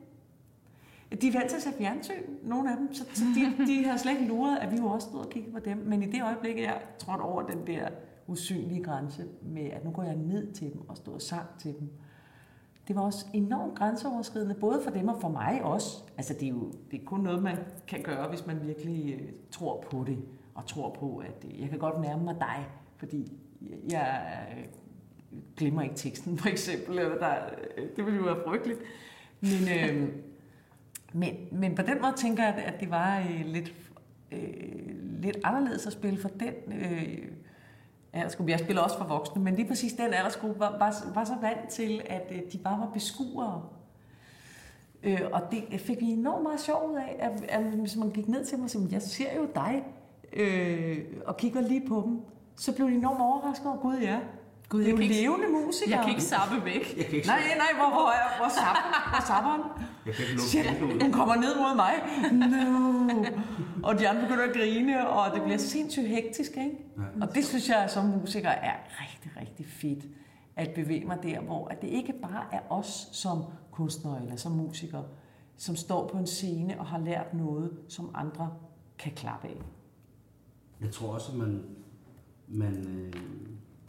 De 1.20 1.28
er 1.28 1.32
vant 1.32 1.48
til 1.48 1.56
at 1.56 1.62
se 1.62 1.70
fjernsyn, 1.78 2.22
nogle 2.42 2.70
af 2.70 2.76
dem, 2.76 2.94
så, 2.94 3.04
så 3.14 3.24
de, 3.34 3.66
de 3.66 3.84
har 3.84 3.96
slet 3.96 4.12
ikke 4.12 4.26
luret, 4.26 4.58
at 4.58 4.70
vi 4.70 4.76
jo 4.76 4.86
også 4.86 5.08
stod 5.08 5.20
og 5.20 5.30
kiggede 5.30 5.52
på 5.52 5.61
dem. 5.61 5.76
Men 5.76 6.02
i 6.02 6.06
det 6.06 6.22
øjeblik, 6.22 6.58
jeg 6.58 6.82
trådte 6.98 7.22
over 7.22 7.42
den 7.42 7.66
der 7.66 7.88
usynlige 8.26 8.82
grænse 8.82 9.24
med, 9.42 9.62
at 9.62 9.84
nu 9.84 9.90
går 9.90 10.02
jeg 10.02 10.16
ned 10.16 10.52
til 10.52 10.72
dem 10.72 10.88
og 10.88 10.96
står 10.96 11.12
og 11.12 11.22
sang 11.22 11.46
til 11.58 11.74
dem, 11.78 11.88
det 12.88 12.96
var 12.96 13.02
også 13.02 13.26
enormt 13.32 13.74
grænseoverskridende, 13.74 14.54
både 14.54 14.80
for 14.84 14.90
dem 14.90 15.08
og 15.08 15.20
for 15.20 15.28
mig 15.28 15.61
også. 15.62 16.02
Altså 16.16 16.34
det 16.34 16.42
er 16.42 16.48
jo 16.50 16.72
det 16.90 17.00
er 17.00 17.04
kun 17.04 17.20
noget, 17.20 17.42
man 17.42 17.56
kan 17.86 18.02
gøre, 18.02 18.28
hvis 18.28 18.46
man 18.46 18.66
virkelig 18.66 19.14
øh, 19.14 19.28
tror 19.50 19.84
på 19.90 20.04
det, 20.06 20.18
og 20.54 20.66
tror 20.66 20.90
på, 21.00 21.16
at 21.16 21.44
øh, 21.44 21.61
jeg 21.61 21.70
kan 21.70 21.78
godt 21.78 22.00
nærme 22.00 22.24
mig 22.24 22.36
dig, 22.40 22.66
fordi 22.96 23.32
jeg 23.90 24.22
glemmer 25.57 25.83
ikke 25.83 25.95
teksten, 25.97 26.39
for 26.39 26.49
eksempel. 26.49 26.99
Eller 26.99 27.18
der, 27.18 27.35
det 27.97 28.07
ville 28.07 28.18
jo 28.18 28.24
være 28.24 28.43
frygteligt. 28.47 28.81
Men, 29.41 29.68
øh, 29.68 30.09
men, 31.12 31.35
men 31.53 31.74
på 31.74 31.83
den 31.83 32.03
måde 32.03 32.12
tænker 32.16 32.45
jeg, 32.45 32.55
at 32.55 32.81
det 32.81 32.91
var 32.91 33.18
øh, 33.18 33.47
lidt, 33.47 33.74
øh, 34.33 34.41
lidt 35.22 35.39
anderledes 35.45 35.87
at 35.87 35.93
spille 35.93 36.20
for 36.20 36.28
den 36.28 36.72
øh, 36.72 37.18
aldersgruppe. 38.12 38.51
Jeg 38.53 38.61
spiller 38.61 38.83
også 38.83 38.99
for 38.99 39.05
voksne, 39.05 39.43
men 39.43 39.55
lige 39.55 39.68
præcis 39.68 39.93
den 39.93 40.14
aldersgruppe 40.14 40.61
var, 40.61 40.78
var, 40.78 41.12
var 41.14 41.24
så 41.24 41.35
vant 41.41 41.68
til, 41.68 42.03
at 42.07 42.33
øh, 42.33 42.53
de 42.53 42.59
bare 42.59 42.81
var 42.81 42.91
beskuere. 42.95 43.62
Øh, 45.03 45.20
og 45.33 45.43
det 45.51 45.81
fik 45.81 46.01
vi 46.01 46.07
enormt 46.07 46.43
meget 46.43 46.61
sjov 46.61 46.91
ud 46.91 46.97
af, 46.97 47.16
at, 47.18 47.45
at 47.49 47.64
hvis 47.64 47.97
man 47.97 48.11
gik 48.11 48.28
ned 48.28 48.45
til 48.45 48.59
mig 48.59 48.64
og 48.64 48.70
sagde, 48.70 48.89
jeg 48.93 49.03
ser 49.03 49.37
jo 49.37 49.49
dig, 49.55 49.85
øh, 50.33 50.99
og 51.26 51.37
kigger 51.37 51.61
lige 51.61 51.89
på 51.89 52.03
dem, 52.07 52.20
så 52.57 52.74
blev 52.74 52.91
de 52.91 52.95
enormt 52.95 53.20
overrasket 53.20 53.66
over, 53.66 53.76
gud 53.76 53.99
ja, 53.99 54.20
Gud, 54.70 54.80
det 54.80 54.88
er 54.88 54.92
jo 54.92 54.98
jeg 55.00 55.08
levende 55.08 55.48
musikere. 55.66 55.96
Jeg 55.96 56.04
kan 56.04 56.10
ikke 56.10 56.22
sappe 56.22 56.64
væk. 56.64 56.96
Jeg 56.96 57.04
kan 57.04 57.14
ikke 57.14 57.26
Nej, 57.28 57.40
nej, 57.56 57.72
hvor, 57.76 57.90
hvor, 57.96 58.10
er, 58.10 58.38
hvor, 58.38 58.48
sapper, 58.58 59.10
hvor 59.12 59.22
sapperen? 59.26 59.62
Jeg 60.06 60.14
kan 60.14 60.24
ikke 60.24 60.80
lukke 60.80 61.04
hun 61.04 61.12
kommer 61.12 61.34
ned 61.34 61.56
mod 61.56 61.76
mig. 61.76 61.94
No. 62.32 63.24
Og 63.82 63.98
de 63.98 64.08
andre 64.08 64.22
begynder 64.22 64.44
at 64.44 64.52
grine, 64.52 65.08
og 65.08 65.34
det 65.34 65.42
bliver 65.42 65.58
sindssygt 65.58 66.08
hektisk, 66.08 66.50
ikke? 66.50 66.76
Ja. 66.96 67.02
Og 67.26 67.34
det 67.34 67.44
synes 67.44 67.68
jeg 67.68 67.90
som 67.90 68.04
musiker 68.04 68.48
er 68.48 68.74
rigtig, 69.00 69.32
rigtig 69.40 69.66
fedt. 69.66 70.04
At 70.56 70.70
bevæge 70.74 71.04
mig 71.04 71.18
der, 71.22 71.40
hvor 71.40 71.68
at 71.68 71.82
det 71.82 71.88
ikke 71.88 72.12
bare 72.22 72.44
er 72.52 72.60
os 72.72 73.08
som 73.12 73.44
kunstnere 73.70 74.22
eller 74.22 74.36
som 74.36 74.52
musikere, 74.52 75.04
som 75.56 75.76
står 75.76 76.08
på 76.08 76.18
en 76.18 76.26
scene 76.26 76.80
og 76.80 76.86
har 76.86 76.98
lært 76.98 77.34
noget, 77.34 77.78
som 77.88 78.10
andre 78.14 78.50
kan 78.98 79.12
klappe 79.12 79.48
af. 79.48 79.56
Jeg 80.80 80.90
tror 80.90 81.08
også, 81.08 81.32
at 81.32 81.38
man, 81.38 81.62
man, 82.48 82.86
øh, 82.86 83.12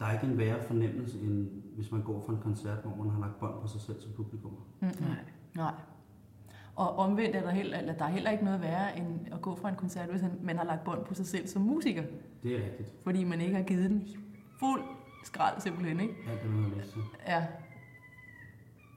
der 0.02 0.08
er 0.08 0.12
ikke 0.12 0.26
en 0.32 0.38
værre 0.38 0.62
fornemmelse, 0.66 1.20
end 1.20 1.48
hvis 1.76 1.90
man 1.92 2.02
går 2.02 2.22
fra 2.26 2.32
en 2.32 2.38
koncert, 2.40 2.78
hvor 2.84 3.04
man 3.04 3.10
har 3.14 3.20
lagt 3.20 3.38
bånd 3.38 3.54
på 3.62 3.66
sig 3.68 3.80
selv 3.80 4.00
som 4.00 4.12
publikum. 4.12 4.50
Mm, 4.80 4.86
nej. 5.00 5.16
Nej. 5.56 5.72
Og 6.76 6.96
omvendt 6.96 7.36
er 7.36 7.40
der 7.42 7.50
heller, 7.50 7.78
eller 7.78 7.92
der 7.94 8.04
er 8.04 8.08
heller 8.08 8.30
ikke 8.30 8.44
noget 8.44 8.60
værre, 8.60 8.98
end 8.98 9.06
at 9.32 9.40
gå 9.42 9.56
fra 9.56 9.68
en 9.68 9.74
koncert, 9.76 10.08
hvis 10.08 10.22
man 10.42 10.56
har 10.56 10.64
lagt 10.64 10.84
bånd 10.84 11.04
på 11.04 11.14
sig 11.14 11.26
selv 11.26 11.46
som 11.46 11.62
musiker. 11.62 12.02
Det 12.42 12.56
er 12.56 12.64
rigtigt. 12.64 12.92
Fordi 13.04 13.24
man 13.24 13.40
ikke 13.40 13.56
har 13.56 13.62
givet 13.62 13.90
den 13.90 14.08
fuld 14.60 14.82
skrald 15.24 15.60
simpelthen, 15.60 16.00
ikke? 16.00 16.14
Alt 16.30 16.42
det, 16.42 16.78
lyst 16.78 16.92
til. 16.92 17.00
Ja. 17.26 17.46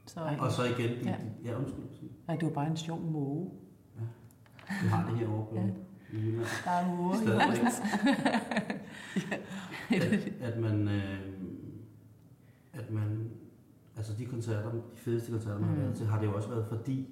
Så, 0.06 0.20
Og 0.40 0.52
så 0.52 0.62
igen, 0.64 0.90
Ja. 1.04 1.10
ja. 1.10 1.16
ja, 1.50 1.58
undskyld, 1.58 1.84
Nej, 2.26 2.36
det 2.36 2.46
var 2.48 2.52
bare 2.54 2.66
en 2.66 2.76
sjov 2.76 3.00
måge. 3.00 3.50
du 4.82 4.88
har 4.88 5.10
det 5.10 5.18
her 5.18 5.28
over 5.28 5.44
på 5.44 5.54
Ja. 5.54 5.62
i 6.12 6.20
Jylland. 6.20 6.46
der 6.64 6.70
er 6.70 6.84
en 6.86 8.75
at, 9.90 10.28
at 10.40 10.60
man, 10.60 10.88
øh, 10.88 11.18
at 12.72 12.90
man, 12.90 13.30
altså 13.96 14.12
de 14.18 14.24
koncerter, 14.24 14.72
de 14.72 14.80
fedeste 14.96 15.30
koncerter, 15.32 15.58
man 15.58 15.68
har 15.68 15.76
Mm. 15.76 15.82
været 15.82 15.94
til, 15.96 16.06
har 16.06 16.18
det 16.20 16.26
jo 16.26 16.34
også 16.34 16.48
været 16.48 16.66
fordi, 16.68 17.08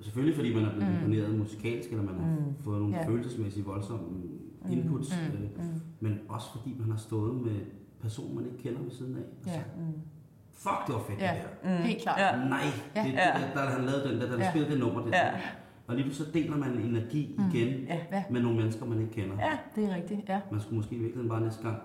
selvfølgelig 0.00 0.36
fordi 0.36 0.54
man 0.54 0.64
er 0.64 0.70
blevet 0.72 0.88
Mm. 0.88 0.94
imponeret 0.96 1.34
musikalsk, 1.38 1.90
eller 1.90 2.04
man 2.04 2.14
har 2.14 2.26
Mm. 2.40 2.54
fået 2.60 2.80
nogle 2.80 2.96
Ja. 2.96 3.08
følelsesmæssige 3.08 3.64
voldsomme 3.64 4.22
inputs, 4.70 5.10
Mm. 5.16 5.34
øh, 5.36 5.50
Mm. 5.56 5.80
men 6.00 6.20
også 6.28 6.46
fordi 6.58 6.76
man 6.78 6.90
har 6.90 6.98
stået 6.98 7.34
med 7.42 7.60
person, 8.00 8.34
man 8.34 8.44
ikke 8.46 8.58
kender 8.58 8.80
ved 8.82 8.90
siden 8.90 9.16
af. 9.16 9.20
Altså, 9.38 9.52
Ja. 9.58 9.62
Mm. 9.86 9.92
Fuck, 10.52 10.86
det 10.86 10.94
var 10.94 11.02
fedt 11.08 11.20
Ja. 11.20 11.34
det 11.34 11.42
der. 11.64 11.78
Mm. 11.78 11.82
Helt 11.84 12.02
klart. 12.02 12.20
Ja. 12.20 12.48
Nej, 12.48 12.60
det, 12.94 12.96
Ja. 12.96 13.04
det, 13.04 13.14
der, 13.54 13.62
der, 13.62 13.70
han 13.70 13.84
lavet 13.84 14.04
den, 14.10 14.20
der, 14.20 14.26
der 14.26 14.38
Ja. 14.38 14.44
ja. 14.44 14.50
spillede 14.50 14.72
det 14.72 14.80
nummer 14.80 15.00
der. 15.00 15.08
Ja. 15.16 15.40
Og 15.86 15.94
lige 15.94 16.04
pludselig 16.04 16.26
så 16.26 16.32
deler 16.32 16.56
man 16.56 16.70
energi 16.70 17.34
Mm. 17.38 17.44
igen 17.54 17.68
Ja. 17.84 17.98
Ja, 18.12 18.24
med 18.30 18.42
nogle 18.42 18.56
mennesker, 18.58 18.84
man 18.86 19.00
ikke 19.00 19.12
kender. 19.12 19.36
Ja. 19.38 19.58
det 19.76 19.90
er 19.90 19.94
rigtigt. 19.94 20.28
Ja. 20.28 20.40
Man 20.50 20.60
skulle 20.60 20.76
måske 20.76 20.94
i 20.94 20.98
virkeligheden 20.98 21.28
bare 21.28 21.40
næste 21.40 21.62
gang, 21.62 21.76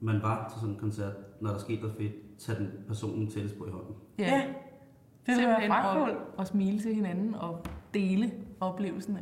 man 0.00 0.22
var 0.22 0.48
til 0.52 0.60
sådan 0.60 0.74
en 0.74 0.80
koncert, 0.80 1.12
når 1.40 1.50
der 1.50 1.58
skete 1.58 1.80
noget 1.80 1.96
fedt, 1.96 2.38
tage 2.38 2.58
den 2.58 2.70
personen 2.88 3.30
tættest 3.30 3.58
på 3.58 3.66
i 3.66 3.70
hånden. 3.70 3.94
Ja. 4.18 4.42
Det 5.26 5.34
ville 5.36 5.48
være 5.48 6.08
at, 6.10 6.16
at 6.38 6.46
smile 6.48 6.80
til 6.80 6.94
hinanden 6.94 7.34
og 7.34 7.64
dele 7.94 8.30
oplevelsen 8.60 9.18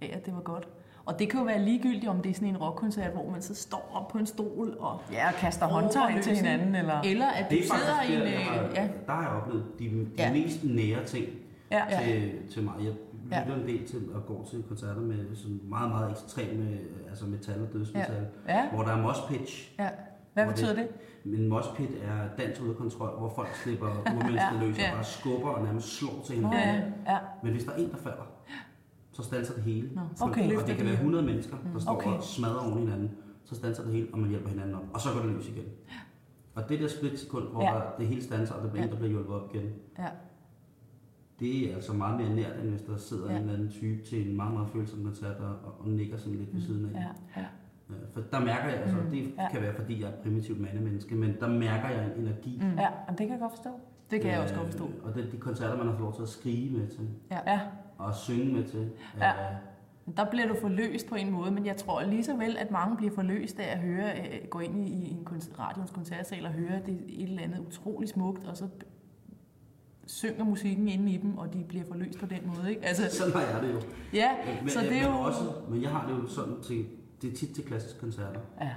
af, 0.00 0.10
at 0.16 0.26
det 0.26 0.34
var 0.34 0.40
godt. 0.40 0.68
Og 1.04 1.18
det 1.18 1.28
kan 1.30 1.40
jo 1.40 1.46
være 1.46 1.64
ligegyldigt, 1.64 2.08
om 2.08 2.20
det 2.22 2.30
er 2.30 2.34
sådan 2.34 2.48
en 2.48 2.56
rockkoncert, 2.56 3.12
hvor 3.12 3.30
man 3.30 3.42
så 3.42 3.54
står 3.54 3.90
op 3.94 4.08
på 4.08 4.18
en 4.18 4.26
stol, 4.26 4.76
og, 4.80 5.00
Ja, 5.12 5.28
og 5.28 5.34
kaster 5.34 5.66
håndtegn 5.66 6.22
til 6.22 6.36
hinanden, 6.36 6.74
eller... 6.74 7.00
eller 7.00 7.26
at 7.26 7.50
du 7.50 7.54
Det 7.54 7.58
er 7.58 7.62
sidder 7.62 7.94
faktisk 7.94 8.12
i 8.12 8.14
en... 8.14 8.20
der, 8.20 8.26
jeg 8.28 8.40
har, 8.40 8.64
øh, 8.64 8.70
Ja, 8.74 8.88
der 9.06 9.12
har 9.12 9.22
jeg 9.22 9.30
oplevet 9.42 9.64
de, 9.78 9.84
de 9.84 10.06
Ja. 10.18 10.26
ja. 10.26 10.32
mest 10.32 10.64
nære 10.64 11.04
ting 11.04 11.26
Ja. 11.70 11.82
Ja. 11.90 12.04
til, 12.04 12.32
til 12.50 12.62
mig. 12.62 12.74
Jeg 12.84 12.92
Ja. 13.30 13.40
lytter 13.44 13.56
en 13.62 13.68
del 13.68 13.86
til 13.88 14.08
at 14.14 14.26
gå 14.26 14.46
til 14.50 14.62
koncerter 14.68 15.00
med 15.00 15.34
sådan 15.36 15.60
meget, 15.64 15.90
meget 15.90 16.10
ekstreme 16.10 16.78
altså 17.08 17.26
metal 17.26 17.62
og 17.62 17.72
dødsmetal, 17.72 18.26
Ja. 18.48 18.70
hvor 18.70 18.82
der 18.82 18.90
er 18.92 19.02
mosh 19.02 19.20
pitch. 19.28 19.72
ja, 19.78 19.88
Hvad 20.34 20.46
betyder 20.46 20.74
det? 20.74 20.88
Men 21.24 21.48
mosh 21.48 21.74
pit 21.76 21.90
er 22.02 22.28
dans 22.44 22.60
ud 22.60 22.68
af 22.68 22.76
kontrol, 22.76 23.18
hvor 23.18 23.28
folk 23.36 23.48
slipper 23.54 23.86
urmennesket 24.16 24.60
Ja, 24.60 24.66
løs 24.66 24.76
og 24.76 24.80
ja. 24.82 24.94
bare 24.94 25.04
skubber 25.04 25.48
og 25.50 25.64
nærmest 25.64 25.88
slår 25.98 26.22
til 26.24 26.34
hinanden. 26.34 26.92
Ja, 27.06 27.12
ja. 27.12 27.18
Men 27.42 27.52
hvis 27.52 27.64
der 27.64 27.72
er 27.72 27.76
en, 27.76 27.90
der 27.90 27.96
falder, 27.96 28.26
så 29.12 29.22
standser 29.22 29.54
det 29.54 29.62
hele. 29.62 29.90
Så- 30.14 30.24
okay. 30.24 30.56
Og 30.56 30.66
det 30.66 30.76
kan 30.76 30.84
være 30.86 30.94
100 30.94 31.24
mennesker, 31.24 31.56
der 31.74 31.80
står 31.80 31.92
Okay. 31.92 32.10
og 32.10 32.22
smadrer 32.22 32.60
oven 32.66 32.78
i 32.78 32.80
hinanden. 32.80 33.10
Så 33.44 33.54
standser 33.54 33.82
det 33.84 33.92
hele, 33.92 34.08
og 34.12 34.18
man 34.18 34.30
hjælper 34.30 34.48
hinanden 34.48 34.74
op. 34.74 34.82
Og 34.94 35.00
så 35.00 35.08
går 35.14 35.20
det 35.20 35.30
løs 35.34 35.48
igen. 35.48 35.64
Og 36.54 36.68
det 36.68 36.80
der 36.80 36.88
split 36.88 37.20
sekund, 37.20 37.48
hvor 37.48 37.62
Ja. 37.62 37.74
ja. 37.76 37.80
det 37.98 38.06
hele 38.06 38.22
standser, 38.22 38.54
og 38.54 38.62
der 38.62 38.68
bliver 38.70 38.82
Ja. 38.82 38.86
en, 38.86 38.92
der 38.92 38.98
bliver 38.98 39.10
hjulpet 39.10 39.34
op 39.34 39.54
igen, 39.54 39.70
ja, 39.98 40.06
det 41.40 41.70
er 41.70 41.74
altså 41.74 41.92
meget 41.92 42.20
mere 42.20 42.34
nært, 42.34 42.56
end 42.62 42.68
hvis 42.70 42.82
der 42.82 42.96
sidder 42.96 43.30
Ja. 43.30 43.36
en 43.36 43.40
eller 43.42 43.54
anden 43.54 43.70
type 43.70 44.02
til 44.02 44.30
en 44.30 44.36
meget, 44.36 44.52
meget 44.54 44.68
følsom 44.68 45.04
koncert 45.04 45.36
og, 45.36 45.56
og 45.80 45.88
nikker 45.88 46.16
sådan 46.16 46.38
lidt 46.38 46.54
ved 46.54 46.60
siden 46.60 46.86
af. 46.94 47.00
Ja, 47.00 47.06
ja. 47.40 47.46
Ja, 47.90 47.94
For 48.12 48.20
der 48.20 48.40
mærker 48.40 48.68
jeg, 48.68 48.78
altså 48.82 48.96
Mm. 48.96 49.10
det 49.10 49.34
Ja. 49.38 49.48
kan 49.52 49.62
være, 49.62 49.74
fordi 49.74 50.00
jeg 50.00 50.08
er 50.08 50.12
et 50.12 50.18
primitivt 50.18 50.60
mandemenneske, 50.60 51.14
men 51.14 51.34
der 51.40 51.48
mærker 51.48 51.88
jeg 51.88 52.04
en 52.16 52.22
energi. 52.22 52.58
Mm. 52.62 52.78
Ja, 52.78 52.88
men 53.08 53.18
det 53.18 53.26
kan 53.26 53.30
jeg 53.30 53.38
godt 53.40 53.52
forstå. 53.52 53.70
det 54.10 54.20
kan 54.20 54.30
jeg 54.30 54.40
også 54.40 54.54
godt 54.54 54.66
forstå. 54.66 54.84
Øh, 54.88 54.92
Og 55.04 55.14
det 55.14 55.32
de 55.32 55.36
koncerter, 55.36 55.76
man 55.76 55.86
har 55.86 55.92
fået 55.92 56.00
lov 56.02 56.14
til 56.14 56.22
at 56.22 56.28
skrige 56.28 56.78
med 56.78 56.88
til, 56.88 57.08
Ja. 57.30 57.60
og 57.98 58.14
synge 58.14 58.52
med 58.54 58.64
til. 58.64 58.90
Ja. 59.18 59.30
Øh, 59.30 60.16
Der 60.16 60.24
bliver 60.30 60.48
du 60.48 60.54
forløst 60.60 61.08
på 61.08 61.14
en 61.14 61.30
måde, 61.30 61.50
men 61.50 61.66
jeg 61.66 61.76
tror 61.76 62.02
lige 62.02 62.24
så 62.24 62.36
vel, 62.36 62.56
at 62.58 62.70
mange 62.70 62.96
bliver 62.96 63.12
forløst 63.14 63.60
af 63.60 63.72
at 63.72 63.78
høre, 63.78 64.10
øh, 64.20 64.48
gå 64.50 64.58
ind 64.58 64.78
i, 64.78 64.88
i 64.88 65.10
en 65.10 65.26
kon- 65.30 65.58
radions 65.60 65.90
koncertsal 65.90 66.46
og 66.46 66.52
høre 66.52 66.80
det 66.86 67.00
et 67.08 67.22
eller 67.28 67.42
andet 67.42 67.58
utroligt 67.58 68.10
smukt, 68.12 68.44
og 68.46 68.56
så 68.56 68.64
synger 70.10 70.44
musikken 70.44 70.88
inde 70.88 71.12
i 71.12 71.16
dem, 71.16 71.38
og 71.38 71.52
de 71.52 71.64
bliver 71.68 71.84
forløst 71.88 72.18
på 72.18 72.26
den 72.26 72.38
måde. 72.56 72.70
Ikke? 72.70 72.84
Altså, 72.84 73.16
Sådan 73.18 73.32
har 73.32 73.40
jeg 73.40 73.62
det 73.62 73.72
jo. 73.74 73.80
ja, 74.12 74.30
Men, 74.60 74.70
så 74.70 74.80
det 74.80 74.96
er 74.96 75.02
jo... 75.06 75.14
Også, 75.18 75.40
men 75.70 75.82
jeg 75.82 75.90
har 75.90 76.06
det 76.08 76.14
jo 76.14 76.26
sådan 76.28 76.54
til, 76.62 76.86
det 77.22 77.32
er 77.32 77.36
tit 77.36 77.54
til 77.54 77.64
klassiske 77.64 78.00
koncerter. 78.00 78.40
Ja. 78.60 78.70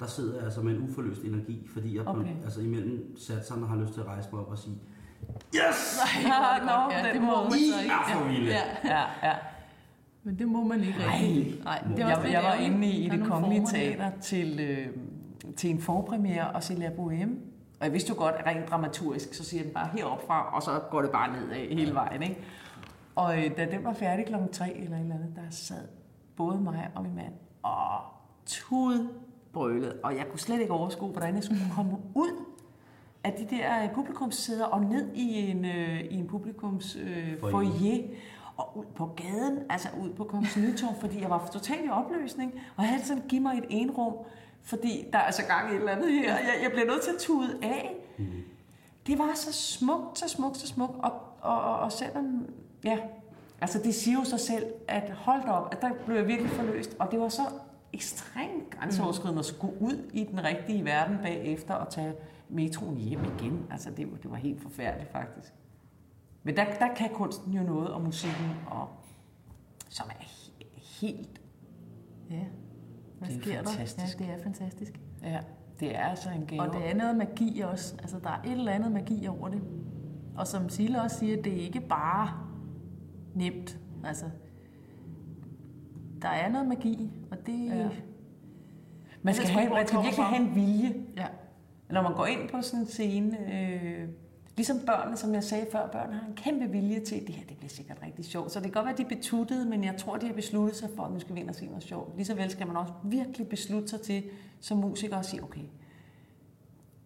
Der 0.00 0.06
sidder 0.06 0.34
jeg 0.34 0.44
altså 0.44 0.60
med 0.62 0.76
en 0.76 0.82
uforløst 0.82 1.22
energi, 1.22 1.68
fordi 1.74 1.96
jeg 1.96 2.06
Okay. 2.08 2.20
okay. 2.20 2.34
altså 2.44 2.60
imellem 2.60 3.16
satserne 3.18 3.66
har 3.66 3.76
lyst 3.76 3.92
til 3.94 4.00
at 4.00 4.06
rejse 4.06 4.28
mig 4.32 4.40
op 4.40 4.48
og 4.50 4.58
sige, 4.58 4.76
Yes! 5.54 5.98
Er 6.26 6.58
det 6.58 6.66
Nå, 6.66 6.72
godt. 6.72 6.92
på 6.92 6.98
ja, 6.98 7.06
den 7.06 7.14
det 7.14 7.22
må 7.22 7.42
man 7.42 7.50
så 7.52 7.56
I 7.58 7.82
ikke. 7.82 8.28
vilde. 8.40 8.50
Ja, 8.52 8.62
Ja, 8.84 9.02
ja. 9.28 9.34
men 10.24 10.38
det 10.38 10.48
må 10.48 10.64
man 10.64 10.80
ikke 10.80 10.98
rigtig. 10.98 11.60
Nej, 11.64 11.82
det 11.96 12.00
er 12.00 12.06
også 12.06 12.16
Jeg, 12.16 12.22
lidt 12.22 12.32
jeg 12.32 12.42
var 12.42 12.54
inde 12.54 12.86
i, 12.86 13.06
i 13.06 13.08
det 13.08 13.22
kongelige 13.26 13.66
teater 13.66 14.10
til, 14.20 14.60
øh, 14.60 14.86
til 15.56 15.70
en 15.70 15.78
forpremiere 15.80 16.50
og 16.50 16.62
se 16.62 16.74
La 16.74 16.88
Bohème. 16.88 17.30
Og 17.80 17.86
jeg 17.86 17.92
vidste 17.92 18.10
jo 18.10 18.18
godt, 18.18 18.34
at 18.34 18.46
rent 18.46 18.70
dramaturgisk, 18.70 19.34
så 19.34 19.44
siger 19.44 19.62
den 19.62 19.72
bare 19.72 19.88
herop 19.92 20.26
fra, 20.26 20.54
og 20.54 20.62
så 20.62 20.80
går 20.90 21.02
det 21.02 21.10
bare 21.10 21.32
ned 21.32 21.54
hele 21.68 21.94
vejen. 21.94 22.22
Ikke? 22.22 22.38
Og 23.14 23.38
øh, 23.38 23.56
da 23.56 23.66
den 23.70 23.84
var 23.84 23.92
færdig 23.92 24.26
klokken 24.26 24.52
3 24.52 24.76
eller 24.76 24.96
et 24.96 25.02
eller 25.02 25.14
andet, 25.14 25.32
der 25.36 25.50
sad 25.50 25.88
både 26.36 26.60
mig 26.60 26.90
og 26.94 27.02
min 27.02 27.14
mand 27.14 27.32
og 27.62 28.00
tudbrølet. 28.46 30.00
Og 30.02 30.16
jeg 30.16 30.26
kunne 30.30 30.38
slet 30.38 30.60
ikke 30.60 30.72
overskue, 30.72 31.08
hvordan 31.08 31.34
jeg 31.34 31.44
skulle 31.44 31.60
komme 31.74 31.98
ud 32.14 32.44
af 33.24 33.32
de 33.32 33.56
der 33.56 33.82
øh, 33.82 33.94
publikumssæder 33.94 34.64
og 34.64 34.80
ned 34.80 35.14
i 35.14 35.50
en, 35.50 35.64
øh, 35.64 36.00
i 36.00 36.14
en 36.14 36.26
publikums 36.26 36.96
øh, 36.96 37.40
Foyer. 37.40 37.50
foyer 37.50 38.02
og 38.56 38.78
ud 38.78 38.84
på 38.96 39.06
gaden, 39.06 39.58
altså 39.70 39.88
ud 40.02 40.10
på 40.10 40.24
Kongens 40.24 40.56
Nytorv, 40.56 41.00
fordi 41.00 41.20
jeg 41.20 41.30
var 41.30 41.48
totalt 41.52 41.86
i 41.86 41.88
opløsning, 41.88 42.52
og 42.76 42.82
jeg 42.82 42.90
havde 42.90 43.04
sådan, 43.04 43.22
giv 43.28 43.40
mig 43.42 43.58
et 43.58 43.64
enrum, 43.68 44.14
fordi 44.62 45.04
der 45.12 45.18
er 45.18 45.22
altså 45.22 45.42
gang 45.46 45.68
i 45.70 45.74
et 45.74 45.78
eller 45.78 45.92
andet 45.92 46.12
her, 46.12 46.34
jeg, 46.38 46.54
jeg 46.62 46.70
bliver 46.70 46.86
nødt 46.86 47.02
til 47.02 47.10
at 47.10 47.16
tude 47.18 47.58
af. 47.62 47.94
Mm. 48.18 48.24
Det 49.06 49.18
var 49.18 49.30
så 49.34 49.52
smukt, 49.52 50.18
så 50.18 50.28
smukt, 50.28 50.56
så 50.56 50.66
smukt, 50.66 50.92
og, 50.98 51.12
og, 51.40 51.60
og, 51.62 51.78
og 51.78 51.92
selvom, 51.92 52.46
ja, 52.84 52.98
altså 53.60 53.78
det 53.84 53.94
siger 53.94 54.18
jo 54.18 54.24
sig 54.24 54.40
selv, 54.40 54.66
at 54.88 55.10
hold 55.10 55.48
op, 55.48 55.68
at 55.72 55.80
der 55.82 55.90
blev 56.06 56.16
jeg 56.16 56.26
virkelig 56.26 56.50
forløst, 56.50 56.96
og 56.98 57.10
det 57.10 57.20
var 57.20 57.28
så 57.28 57.42
ekstremt 57.92 58.70
grænseoverskridende 58.70 59.38
at 59.38 59.44
skulle 59.46 59.80
ud 59.82 60.10
i 60.12 60.24
den 60.24 60.44
rigtige 60.44 60.84
verden 60.84 61.18
bagefter 61.22 61.74
og 61.74 61.90
tage 61.92 62.12
metroen 62.48 62.96
hjem 62.96 63.20
igen. 63.24 63.66
Altså 63.70 63.90
det, 63.90 64.10
var- 64.12 64.16
det 64.18 64.30
var 64.30 64.36
helt 64.36 64.62
forfærdeligt 64.62 65.12
faktisk. 65.12 65.52
Men 66.42 66.56
der, 66.56 66.64
der 66.64 66.94
kan 66.94 67.08
kunsten 67.14 67.52
jo 67.52 67.62
noget, 67.62 67.88
og 67.88 68.00
musikken, 68.02 68.50
og, 68.70 68.88
som 69.88 70.06
er 70.10 70.24
he- 70.24 71.00
helt, 71.00 71.40
Ja, 72.30 72.44
hvad 73.20 73.28
Det 73.28 73.36
er 73.36 73.40
sker 73.40 73.62
fantastisk. 73.64 74.18
der? 74.18 74.24
Ja, 74.24 74.30
det 74.32 74.38
er 74.40 74.42
fantastisk. 74.42 75.00
ja, 75.22 75.40
det 75.80 75.96
er 75.96 76.02
altså 76.04 76.30
en 76.30 76.46
gave. 76.46 76.62
Og 76.62 76.74
det 76.74 76.90
er 76.90 76.94
noget 76.94 77.16
magi 77.16 77.60
også. 77.60 77.94
Altså, 77.98 78.18
der 78.18 78.30
er 78.30 78.42
et 78.44 78.52
eller 78.52 78.72
andet 78.72 78.92
magi 78.92 79.26
over 79.26 79.48
det. 79.48 79.62
Og 80.36 80.46
som 80.46 80.68
Sille 80.68 81.02
også 81.02 81.18
siger, 81.18 81.42
det 81.42 81.52
er 81.52 81.60
ikke 81.60 81.80
bare 81.80 82.30
nemt. 83.34 83.78
Altså, 84.04 84.24
der 86.22 86.28
er 86.28 86.48
noget 86.48 86.68
magi, 86.68 87.10
og 87.30 87.46
det... 87.46 87.66
Ja. 87.66 87.88
Man 89.22 89.34
skal, 89.34 89.48
have, 89.48 89.70
man 89.70 89.78
det 89.80 89.88
skal 89.88 90.02
virkelig 90.02 90.24
have 90.24 90.48
en 90.48 90.54
vilje. 90.54 90.94
ja. 91.16 91.26
Når 91.90 92.02
man 92.02 92.14
går 92.14 92.26
ind 92.26 92.48
på 92.48 92.62
sådan 92.62 92.80
en 92.80 92.86
scene, 92.86 93.36
øh, 93.54 94.08
ligesom 94.60 94.80
børnene, 94.86 95.16
som 95.16 95.34
jeg 95.34 95.44
sagde 95.44 95.66
før, 95.72 95.86
børn 95.86 96.12
har 96.12 96.26
en 96.26 96.34
kæmpe 96.34 96.66
vilje 96.66 97.00
til, 97.00 97.26
det 97.26 97.34
her 97.34 97.44
det 97.48 97.56
bliver 97.56 97.70
sikkert 97.70 97.98
rigtig 98.02 98.24
sjovt. 98.24 98.52
Så 98.52 98.58
det 98.58 98.64
kan 98.64 98.72
godt 98.72 98.84
være, 98.84 98.92
at 98.92 98.98
de 98.98 99.02
er 99.02 99.16
betuttede, 99.16 99.66
men 99.66 99.84
jeg 99.84 99.94
tror, 99.98 100.16
de 100.16 100.26
har 100.26 100.34
besluttet 100.34 100.76
sig 100.76 100.88
for, 100.96 101.02
at 101.02 101.12
nu 101.12 101.20
skal 101.20 101.34
vi 101.34 101.40
ind 101.40 101.48
og 101.48 101.54
se 101.54 101.66
noget 101.66 101.82
sjovt. 101.82 102.16
Lige 102.16 102.26
så 102.26 102.34
vel 102.34 102.50
skal 102.50 102.66
man 102.66 102.76
også 102.76 102.92
virkelig 103.04 103.48
beslutte 103.48 103.88
sig 103.88 104.00
til, 104.00 104.22
som 104.60 104.78
musiker, 104.78 105.16
at 105.16 105.26
sige, 105.26 105.42
okay, 105.42 105.60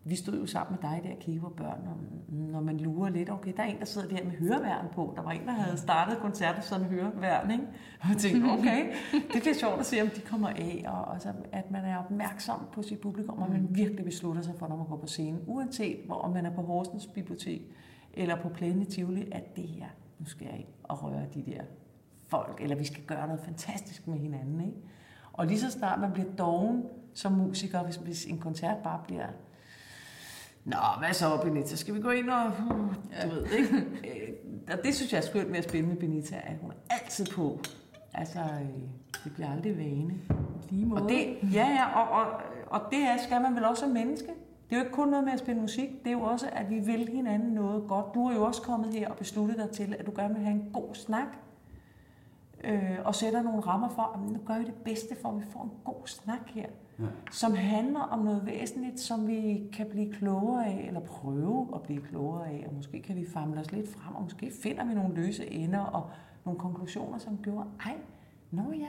vi 0.07 0.17
stod 0.17 0.39
jo 0.39 0.47
sammen 0.47 0.79
med 0.81 0.91
dig 0.91 1.01
der 1.05 1.47
og 1.47 1.53
børn, 1.53 1.81
og 1.87 1.97
når 2.29 2.61
man 2.61 2.77
lurer 2.77 3.11
lidt, 3.11 3.31
okay, 3.31 3.53
der 3.57 3.63
er 3.63 3.67
en, 3.67 3.79
der 3.79 3.85
sidder 3.85 4.09
der 4.09 4.25
med 4.25 4.33
høreværn 4.33 4.87
på. 4.93 5.13
Der 5.17 5.23
var 5.23 5.31
en, 5.31 5.47
der 5.47 5.53
havde 5.53 5.77
startet 5.77 6.19
koncerter 6.19 6.61
sådan 6.61 6.87
høreværn, 6.87 7.51
ikke? 7.51 7.65
Og 8.01 8.09
jeg 8.09 8.17
tænkte, 8.17 8.47
okay, 8.49 8.93
det 9.13 9.43
bliver 9.43 9.55
sjovt 9.55 9.81
at 9.81 9.87
se, 9.87 10.03
om 10.03 10.09
de 10.09 10.21
kommer 10.21 10.49
af, 10.49 10.85
og 10.87 11.05
også 11.05 11.33
at 11.53 11.71
man 11.71 11.85
er 11.85 11.97
opmærksom 11.97 12.61
på 12.73 12.83
sit 12.83 13.01
publikum, 13.01 13.43
og 13.43 13.51
man 13.51 13.67
virkelig 13.71 14.05
beslutter 14.05 14.43
sig 14.43 14.55
for, 14.59 14.69
når 14.69 14.77
man 14.77 14.87
går 14.87 14.97
på 14.97 15.07
scenen, 15.07 15.41
uanset 15.47 15.97
hvor 16.07 16.15
om 16.15 16.31
man 16.33 16.47
er 16.47 16.55
på 16.55 16.63
Horsens 16.63 17.07
Bibliotek, 17.07 17.63
eller 18.15 18.37
på 18.43 18.49
plænen 18.49 18.83
i 18.83 18.85
Tivoli, 18.85 19.29
at 19.33 19.57
det 19.57 19.69
her, 19.69 19.87
nu 20.19 20.27
skal 20.27 20.47
jeg 20.51 20.59
ind 20.59 20.69
og 20.83 21.03
røre 21.03 21.27
de 21.35 21.43
der 21.47 21.63
folk, 22.27 22.61
eller 22.63 22.77
vi 22.77 22.85
skal 22.85 23.03
gøre 23.05 23.27
noget 23.27 23.43
fantastisk 23.43 24.07
med 24.07 24.19
hinanden, 24.19 24.61
ikke? 24.61 24.77
Og 25.33 25.47
lige 25.47 25.61
så 25.61 25.71
snart 25.71 26.01
man 26.01 26.13
bliver 26.13 26.31
doven 26.39 26.85
som 27.15 27.33
musiker, 27.33 27.83
hvis, 27.83 27.97
hvis 27.97 28.25
en 28.27 28.39
koncert 28.39 28.77
bare 28.85 29.01
bliver 29.05 29.27
Nå, 30.65 30.77
hvad 30.99 31.13
så, 31.13 31.41
Benita? 31.45 31.77
Skal 31.77 31.95
vi 31.95 32.01
gå 32.01 32.11
ind 32.11 32.31
og... 32.31 32.53
Du 33.25 33.29
ved, 33.29 33.47
ikke? 33.47 33.77
Øh, 33.77 34.35
Og 34.73 34.85
det 34.85 34.95
synes 34.95 35.13
jeg 35.13 35.19
er 35.19 35.23
skønt 35.23 35.51
med 35.51 35.59
at 35.59 35.65
spille 35.65 35.89
med 35.89 35.97
Benita, 35.97 36.37
at 36.45 36.57
hun 36.61 36.71
er 36.71 36.95
altid 36.95 37.27
på. 37.35 37.59
Altså, 38.15 38.39
øh, 38.39 38.69
det 39.25 39.33
bliver 39.35 39.53
aldrig 39.53 39.79
vane. 39.79 40.15
Lige 40.71 40.87
måde. 40.87 41.03
Og 41.03 41.09
det, 41.09 41.39
ja, 41.53 41.69
ja, 41.69 42.01
og, 42.01 42.09
og, 42.21 42.27
og 42.67 42.81
det 42.91 42.99
er, 42.99 43.17
skal 43.17 43.41
man 43.43 43.55
vel 43.55 43.65
også 43.65 43.81
som 43.81 43.91
menneske. 43.91 44.27
Det 44.71 44.73
er 44.73 44.77
jo 44.77 44.83
ikke 44.83 44.95
kun 44.95 45.09
noget 45.09 45.25
med 45.25 45.33
at 45.33 45.39
spille 45.39 45.61
musik, 45.61 45.89
det 46.05 46.09
er 46.09 46.13
jo 46.13 46.23
også, 46.23 46.47
at 46.53 46.71
vi 46.71 46.79
vil 46.79 47.09
hinanden 47.09 47.53
noget 47.53 47.89
godt. 47.89 48.15
Du 48.15 48.27
er 48.27 48.35
jo 48.35 48.43
også 48.45 48.63
kommet 48.63 48.95
her 48.95 49.09
og 49.09 49.17
besluttet 49.17 49.59
dig 49.59 49.71
til, 49.71 49.97
at 49.99 50.07
du 50.07 50.13
gerne 50.17 50.35
vil 50.35 50.43
have 50.43 50.55
en 50.55 50.71
god 50.73 50.95
snak, 50.95 51.27
øh, 52.65 52.99
og 53.05 53.15
sætter 53.15 53.43
nogle 53.43 53.61
rammer 53.61 53.89
for, 53.89 54.03
at 54.15 54.33
nu 54.33 54.39
gør 54.47 54.59
vi 54.59 54.65
det 54.65 54.75
bedste 54.75 55.17
for, 55.23 55.29
at 55.29 55.37
vi 55.41 55.45
får 55.53 55.63
en 55.63 55.71
god 55.85 56.07
snak 56.07 56.41
her. 56.47 56.67
Ja. 56.99 57.05
som 57.31 57.55
handler 57.55 58.01
om 58.01 58.25
noget 58.25 58.47
væsentligt, 58.47 59.01
som 59.01 59.27
vi 59.27 59.71
kan 59.73 59.87
blive 59.91 60.13
klogere 60.13 60.67
af, 60.67 60.85
eller 60.87 61.01
prøve 61.01 61.69
at 61.75 61.83
blive 61.83 62.01
klogere 62.01 62.49
af, 62.49 62.65
og 62.69 62.75
måske 62.75 63.03
kan 63.03 63.17
vi 63.17 63.27
famle 63.27 63.61
os 63.61 63.73
lidt 63.73 63.89
frem, 63.89 64.15
og 64.15 64.23
måske 64.23 64.53
finder 64.63 64.85
vi 64.87 64.95
nogle 64.95 65.15
løse 65.15 65.51
ender 65.51 65.81
og 65.81 66.11
nogle 66.45 66.61
konklusioner, 66.61 67.19
som 67.19 67.39
gjorde, 67.43 67.69
ej, 67.85 67.97
nå 68.51 68.63
ja. 68.73 68.89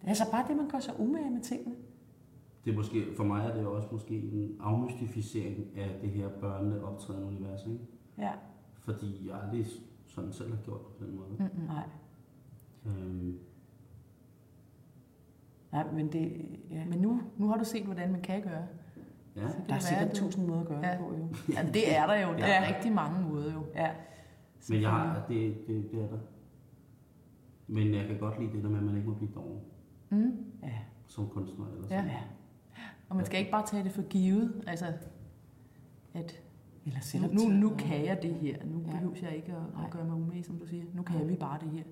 Det 0.00 0.06
er 0.06 0.08
altså 0.08 0.30
bare 0.30 0.48
det, 0.48 0.56
man 0.56 0.68
gør 0.68 0.78
sig 0.78 1.00
umage 1.00 1.30
med 1.30 1.40
tingene. 1.40 1.74
Det 2.64 2.72
er 2.72 2.76
måske, 2.76 3.04
for 3.16 3.24
mig 3.24 3.46
er 3.46 3.54
det 3.54 3.66
også 3.66 3.88
måske 3.92 4.14
en 4.14 4.56
afmystificering 4.60 5.76
af 5.76 5.98
det 6.00 6.10
her 6.10 6.28
børnene 6.28 6.84
optrædende 6.84 7.26
univers, 7.26 7.66
ikke? 7.66 7.78
Ja, 8.18 8.32
Fordi 8.80 9.28
jeg 9.28 9.42
aldrig 9.42 9.66
sådan 10.06 10.32
selv 10.32 10.50
har 10.50 10.62
gjort 10.64 10.80
på 10.80 11.04
den 11.04 11.16
måde. 11.16 11.28
Mm-mm. 11.38 11.66
nej. 11.66 11.84
Øhm, 12.86 13.38
Nej, 15.72 15.92
men 15.92 16.12
det, 16.12 16.46
ja. 16.70 16.84
Men 16.84 16.98
nu, 16.98 17.20
nu 17.36 17.48
har 17.48 17.56
du 17.56 17.64
set, 17.64 17.84
hvordan 17.84 18.12
man 18.12 18.20
kan 18.20 18.42
gøre. 18.42 18.66
ja, 19.36 19.48
Så 19.48 19.54
kan 19.56 19.66
der 19.68 19.74
er 19.74 19.78
sikkert 19.78 20.10
tusind 20.14 20.46
måder 20.46 20.60
at 20.60 20.66
gøre 20.66 20.86
Ja. 20.86 20.90
det 20.90 20.98
på, 20.98 21.14
jo. 21.16 21.28
Ja, 21.54 21.62
det 21.74 21.96
er 21.96 22.06
der 22.06 22.14
jo. 22.14 22.28
Der 22.28 22.44
er 22.44 22.62
Ja. 22.68 22.74
rigtig 22.74 22.92
mange 22.92 23.28
måder 23.28 23.52
jo. 23.52 23.62
Ja, 23.74 23.90
men 24.70 24.82
jeg 24.82 24.90
har, 24.90 25.24
det, 25.28 25.54
det, 25.66 25.90
det 25.92 26.02
er 26.02 26.06
der. 26.08 26.18
Men 27.66 27.94
jeg 27.94 28.06
kan 28.06 28.18
godt 28.18 28.40
lide 28.40 28.52
det 28.52 28.62
der 28.62 28.68
med, 28.70 28.78
at 28.78 28.84
man 28.84 28.96
ikke 28.96 29.08
må 29.08 29.14
blive 29.14 29.30
doven 29.34 29.60
Mm. 30.10 30.36
ja, 30.62 30.72
som 31.06 31.28
kunstner. 31.28 31.66
Eller 31.66 31.82
Ja. 31.90 31.96
sådan. 31.98 32.10
ja. 32.10 32.20
Og 33.08 33.16
man 33.16 33.24
skal 33.24 33.38
ikke 33.40 33.50
bare 33.50 33.66
tage 33.66 33.84
det 33.84 33.92
for 33.92 34.02
givet. 34.02 34.64
Altså, 34.66 34.86
at 36.14 36.40
Eller 36.86 37.28
nu, 37.34 37.48
nu, 37.48 37.68
nu 37.68 37.76
kan 37.76 38.04
jeg 38.04 38.18
det 38.22 38.34
her. 38.34 38.56
Nu 38.64 38.80
Ja. 38.86 38.90
behøver 38.90 39.14
jeg 39.22 39.36
ikke 39.36 39.52
at, 39.52 39.84
at 39.84 39.90
gøre 39.90 40.04
mig 40.04 40.14
umage, 40.16 40.44
som 40.44 40.58
du 40.58 40.66
siger. 40.66 40.84
Nu 40.94 41.02
kan 41.02 41.16
Nej. 41.16 41.24
vi 41.26 41.36
bare 41.36 41.58
det 41.60 41.70
her. 41.70 41.82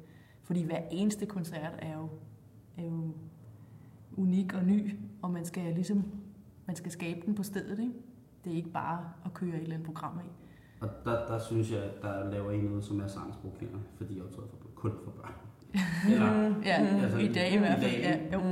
Fordi 0.43 0.63
hver 0.63 0.81
eneste 0.91 1.27
koncert 1.27 1.73
er 1.79 1.97
jo, 1.99 2.09
er 2.77 2.85
jo 2.85 3.13
unik 4.19 4.55
og 4.55 4.65
ny, 4.65 4.95
og 5.23 5.31
man 5.31 5.45
skal 5.45 5.75
ligesom 5.75 6.05
man 6.67 6.77
skal 6.77 6.91
skabe 6.93 7.21
den 7.27 7.35
på 7.35 7.43
stedet. 7.43 7.79
Ikke? 7.79 7.93
Det 8.45 8.53
er 8.53 8.57
ikke 8.57 8.71
bare 8.71 8.99
at 9.25 9.35
køre 9.35 9.55
et 9.57 9.63
eller 9.63 9.75
andet 9.75 9.87
program 9.87 10.19
af. 10.19 10.31
Og 10.81 10.89
der, 11.05 11.27
der 11.27 11.39
synes 11.39 11.71
jeg, 11.71 11.79
at 11.83 11.91
der 12.03 12.31
laver 12.31 12.51
en 12.51 12.61
noget, 12.65 12.85
som 12.85 13.01
er 13.01 13.07
sangsprogkender, 13.07 13.79
fordi 13.97 14.17
jeg 14.17 14.25
optræder 14.25 14.49
for, 14.49 14.69
kun 14.75 14.93
for 15.05 15.11
børn. 15.11 15.33
Eller, 16.13 16.55
Ja, 16.65 16.87
Altså, 17.03 17.19
i 17.19 17.33
dag 17.33 17.53
i 17.55 17.59
hvert 17.59 17.79
fald. 17.79 17.93
Ja, 17.97 18.17
jo. 18.33 18.39
Mm. 18.39 18.47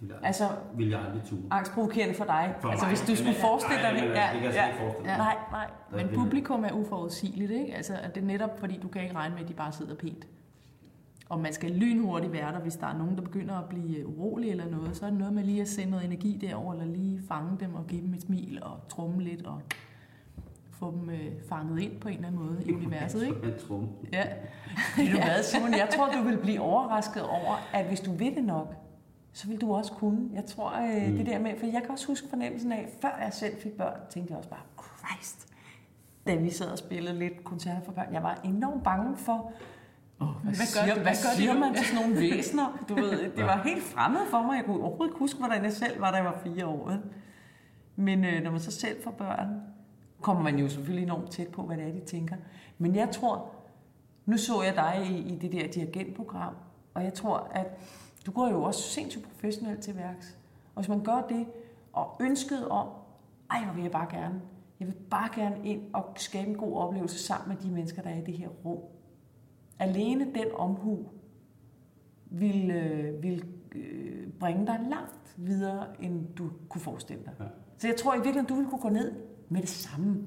de 0.00 0.08
der, 0.08 0.14
Altså, 0.22 0.44
vil 0.76 0.88
jeg 0.88 1.00
aldrig 1.00 1.22
tue. 1.24 1.38
angstprovokerende 1.50 2.14
for 2.14 2.24
dig. 2.24 2.54
For 2.60 2.68
altså, 2.68 2.86
mig. 2.86 2.90
hvis 2.96 3.08
du 3.10 3.16
skulle 3.16 3.38
forestille 3.40 3.82
dig 3.82 3.90
det. 3.94 4.02
Ja, 4.02 4.06
Det 4.32 4.40
kan 4.40 4.44
jeg 4.44 4.54
ja. 4.54 4.66
ikke 4.66 4.78
forestille 4.78 5.10
Ja. 5.10 5.16
Nej, 5.16 5.36
nej. 5.50 5.70
Men 5.92 6.08
publikum 6.14 6.64
er 6.64 6.72
uforudsigeligt, 6.72 7.50
ikke? 7.50 7.74
Altså, 7.74 7.94
at 8.02 8.14
det 8.14 8.22
er 8.22 8.26
netop 8.26 8.58
fordi, 8.60 8.78
du 8.82 8.88
kan 8.88 9.02
ikke 9.02 9.14
regne 9.14 9.34
med, 9.34 9.42
at 9.42 9.48
de 9.48 9.54
bare 9.54 9.72
sidder 9.72 9.94
pænt. 9.94 10.26
Og 11.32 11.40
man 11.40 11.52
skal 11.52 11.70
lynhurtigt 11.70 12.32
være 12.32 12.52
der, 12.52 12.58
hvis 12.60 12.76
der 12.76 12.86
er 12.86 12.98
nogen, 12.98 13.16
der 13.16 13.22
begynder 13.22 13.54
at 13.54 13.64
blive 13.68 14.06
urolig 14.06 14.50
eller 14.50 14.70
noget. 14.70 14.96
Så 14.96 15.06
er 15.06 15.10
det 15.10 15.18
noget 15.18 15.34
med 15.34 15.44
lige 15.44 15.60
at 15.60 15.68
sende 15.68 15.90
noget 15.90 16.04
energi 16.04 16.36
derover, 16.40 16.72
eller 16.72 16.86
lige 16.86 17.20
fange 17.28 17.56
dem 17.60 17.74
og 17.74 17.86
give 17.86 18.02
dem 18.02 18.14
et 18.14 18.22
smil 18.22 18.58
og 18.62 18.80
trumme 18.88 19.22
lidt 19.22 19.46
og 19.46 19.60
få 20.70 20.90
dem 20.90 21.10
øh, 21.10 21.32
fanget 21.48 21.80
ind 21.80 22.00
på 22.00 22.08
en 22.08 22.14
eller 22.14 22.26
anden 22.28 22.42
måde 22.42 22.62
i 22.66 22.72
universet, 22.72 23.22
ikke? 23.26 23.36
En. 23.70 23.88
Ja. 24.12 24.24
Ved 24.96 25.10
du 25.12 25.16
hvad, 25.16 25.42
Simon? 25.42 25.70
Jeg 25.72 25.88
tror, 25.96 26.10
du 26.12 26.22
vil 26.22 26.38
blive 26.38 26.60
overrasket 26.60 27.22
over, 27.22 27.68
at 27.74 27.86
hvis 27.86 28.00
du 28.00 28.12
vil 28.12 28.34
det 28.34 28.44
nok, 28.44 28.74
så 29.32 29.48
vil 29.48 29.60
du 29.60 29.74
også 29.74 29.92
kunne. 29.92 30.28
Jeg 30.34 30.44
tror, 30.44 30.70
øh, 30.70 31.10
Mm. 31.10 31.16
det 31.16 31.26
der 31.26 31.38
med, 31.38 31.52
for 31.58 31.66
jeg 31.66 31.80
kan 31.82 31.90
også 31.90 32.06
huske 32.06 32.28
fornemmelsen 32.28 32.72
af, 32.72 32.88
før 33.02 33.18
jeg 33.24 33.32
selv 33.32 33.54
fik 33.62 33.72
børn, 33.72 34.00
tænkte 34.10 34.30
jeg 34.32 34.38
også 34.38 34.50
bare, 34.50 34.60
Christ, 34.98 35.48
da 36.26 36.34
vi 36.34 36.50
sad 36.50 36.70
og 36.70 36.78
spillede 36.78 37.18
lidt 37.18 37.44
koncerter 37.44 37.80
for 37.84 37.92
børn, 37.92 38.12
jeg 38.12 38.22
var 38.22 38.40
enormt 38.44 38.82
bange 38.84 39.16
for, 39.16 39.52
oh, 40.22 40.42
hvad, 40.42 40.54
Hvad 40.54 40.66
siger, 40.66 40.94
hvad, 40.94 41.02
hvad 41.02 41.14
siger 41.14 41.54
man 41.58 41.74
til 41.74 41.84
sådan 41.86 42.02
nogle 42.08 42.20
væsener? 42.20 42.84
Du 42.88 42.94
ved, 42.94 43.10
det 43.30 43.38
Ja. 43.38 43.44
var 43.44 43.62
helt 43.64 43.82
fremmed 43.82 44.20
for 44.30 44.42
mig. 44.42 44.56
Jeg 44.56 44.64
kunne 44.64 44.76
overhovedet 44.82 45.10
ikke 45.12 45.18
huske, 45.18 45.38
hvordan 45.38 45.64
jeg 45.64 45.72
selv 45.72 46.00
var, 46.00 46.10
da 46.10 46.16
jeg 46.16 46.24
var 46.24 46.40
fire 46.44 46.66
år. 46.66 46.92
Men 47.96 48.24
øh, 48.24 48.42
når 48.42 48.50
man 48.50 48.60
så 48.60 48.70
selv 48.70 49.04
får 49.04 49.10
børn, 49.10 49.60
kommer 50.20 50.42
man 50.42 50.58
jo 50.58 50.68
selvfølgelig 50.68 51.04
enormt 51.04 51.30
tæt 51.30 51.48
på, 51.48 51.62
hvad 51.62 51.76
det 51.76 51.88
er, 51.88 51.92
de 51.92 52.00
tænker. 52.00 52.36
Men 52.78 52.96
jeg 52.96 53.10
tror, 53.10 53.50
nu 54.26 54.36
så 54.36 54.62
jeg 54.62 54.74
dig 54.74 55.06
i, 55.10 55.32
i 55.32 55.36
det 55.36 55.52
der 55.52 55.68
dirigentprogram, 55.68 56.54
og 56.94 57.04
jeg 57.04 57.14
tror, 57.14 57.48
at 57.54 57.66
du 58.26 58.30
går 58.30 58.48
jo 58.48 58.62
også 58.62 58.82
sindssygt 58.82 59.24
professionelt 59.24 59.80
til 59.80 59.96
værks. 59.96 60.36
Og 60.74 60.82
hvis 60.82 60.88
man 60.88 61.00
gør 61.04 61.22
det, 61.28 61.46
og 61.92 62.16
ønsket 62.20 62.68
om, 62.68 62.86
ej, 63.50 63.64
hvor 63.64 63.72
vil 63.74 63.82
jeg 63.82 63.92
bare 63.92 64.06
gerne, 64.10 64.40
jeg 64.80 64.88
vil 64.88 64.94
bare 65.10 65.28
gerne 65.34 65.56
ind 65.64 65.82
og 65.92 66.12
skabe 66.16 66.48
en 66.50 66.56
god 66.56 66.76
oplevelse 66.76 67.18
sammen 67.18 67.48
med 67.48 67.56
de 67.64 67.70
mennesker, 67.74 68.02
der 68.02 68.10
er 68.10 68.18
i 68.18 68.24
det 68.24 68.34
her 68.38 68.48
rum. 68.48 68.78
Alene 69.82 70.24
den 70.24 70.46
omhu 70.54 71.06
vil, 72.26 72.70
øh, 72.70 73.22
vil 73.22 73.44
øh, 73.74 74.28
bringe 74.40 74.66
dig 74.66 74.80
langt 74.90 75.34
videre, 75.36 75.86
end 76.00 76.34
du 76.34 76.50
kunne 76.68 76.80
forestille 76.80 77.22
dig. 77.24 77.32
Ja. 77.40 77.44
Så 77.78 77.88
jeg 77.88 77.96
tror 77.96 78.14
i 78.14 78.16
virkeligheden, 78.16 78.46
du 78.46 78.54
ville 78.54 78.70
kunne 78.70 78.80
gå 78.80 78.88
ned 78.88 79.12
med 79.48 79.60
det 79.60 79.68
samme. 79.68 80.26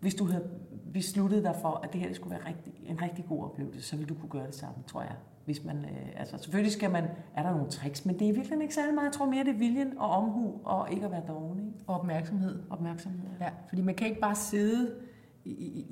Hvis 0.00 0.14
du 0.14 0.24
havde 0.24 0.50
besluttet 0.92 1.44
dig 1.44 1.56
for, 1.60 1.80
at 1.84 1.92
det 1.92 2.00
her 2.00 2.08
det 2.08 2.16
skulle 2.16 2.30
være 2.30 2.48
rigtig, 2.48 2.72
en 2.86 3.02
rigtig 3.02 3.24
god 3.28 3.44
oplevelse, 3.44 3.82
så 3.82 3.96
ville 3.96 4.08
du 4.08 4.20
kunne 4.20 4.30
gøre 4.30 4.46
det 4.46 4.54
samme, 4.54 4.82
tror 4.86 5.02
jeg. 5.02 5.16
Hvis 5.44 5.64
man, 5.64 5.76
øh, 5.76 6.08
altså 6.16 6.38
selvfølgelig 6.38 6.72
skal 6.72 6.90
man, 6.90 7.04
er 7.34 7.42
der 7.42 7.50
nogle 7.50 7.70
tricks, 7.70 8.06
men 8.06 8.14
det 8.14 8.22
er 8.22 8.28
i 8.28 8.32
virkeligheden 8.32 8.62
ikke 8.62 8.74
særlig 8.74 8.94
meget. 8.94 9.04
Jeg 9.04 9.12
tror 9.12 9.26
mere, 9.26 9.44
det 9.44 9.54
er 9.54 9.58
viljen 9.58 9.98
og 9.98 10.10
omhu 10.10 10.60
og 10.64 10.92
ikke 10.92 11.04
at 11.04 11.12
være 11.12 11.22
doven, 11.28 11.58
ikke? 11.58 11.72
Og 11.86 11.94
opmærksomhed. 11.94 12.62
Opmærksomhed. 12.70 13.28
Ja, 13.40 13.50
fordi 13.68 13.82
man 13.82 13.94
kan 13.94 14.06
ikke 14.06 14.20
bare 14.20 14.34
sidde, 14.34 14.94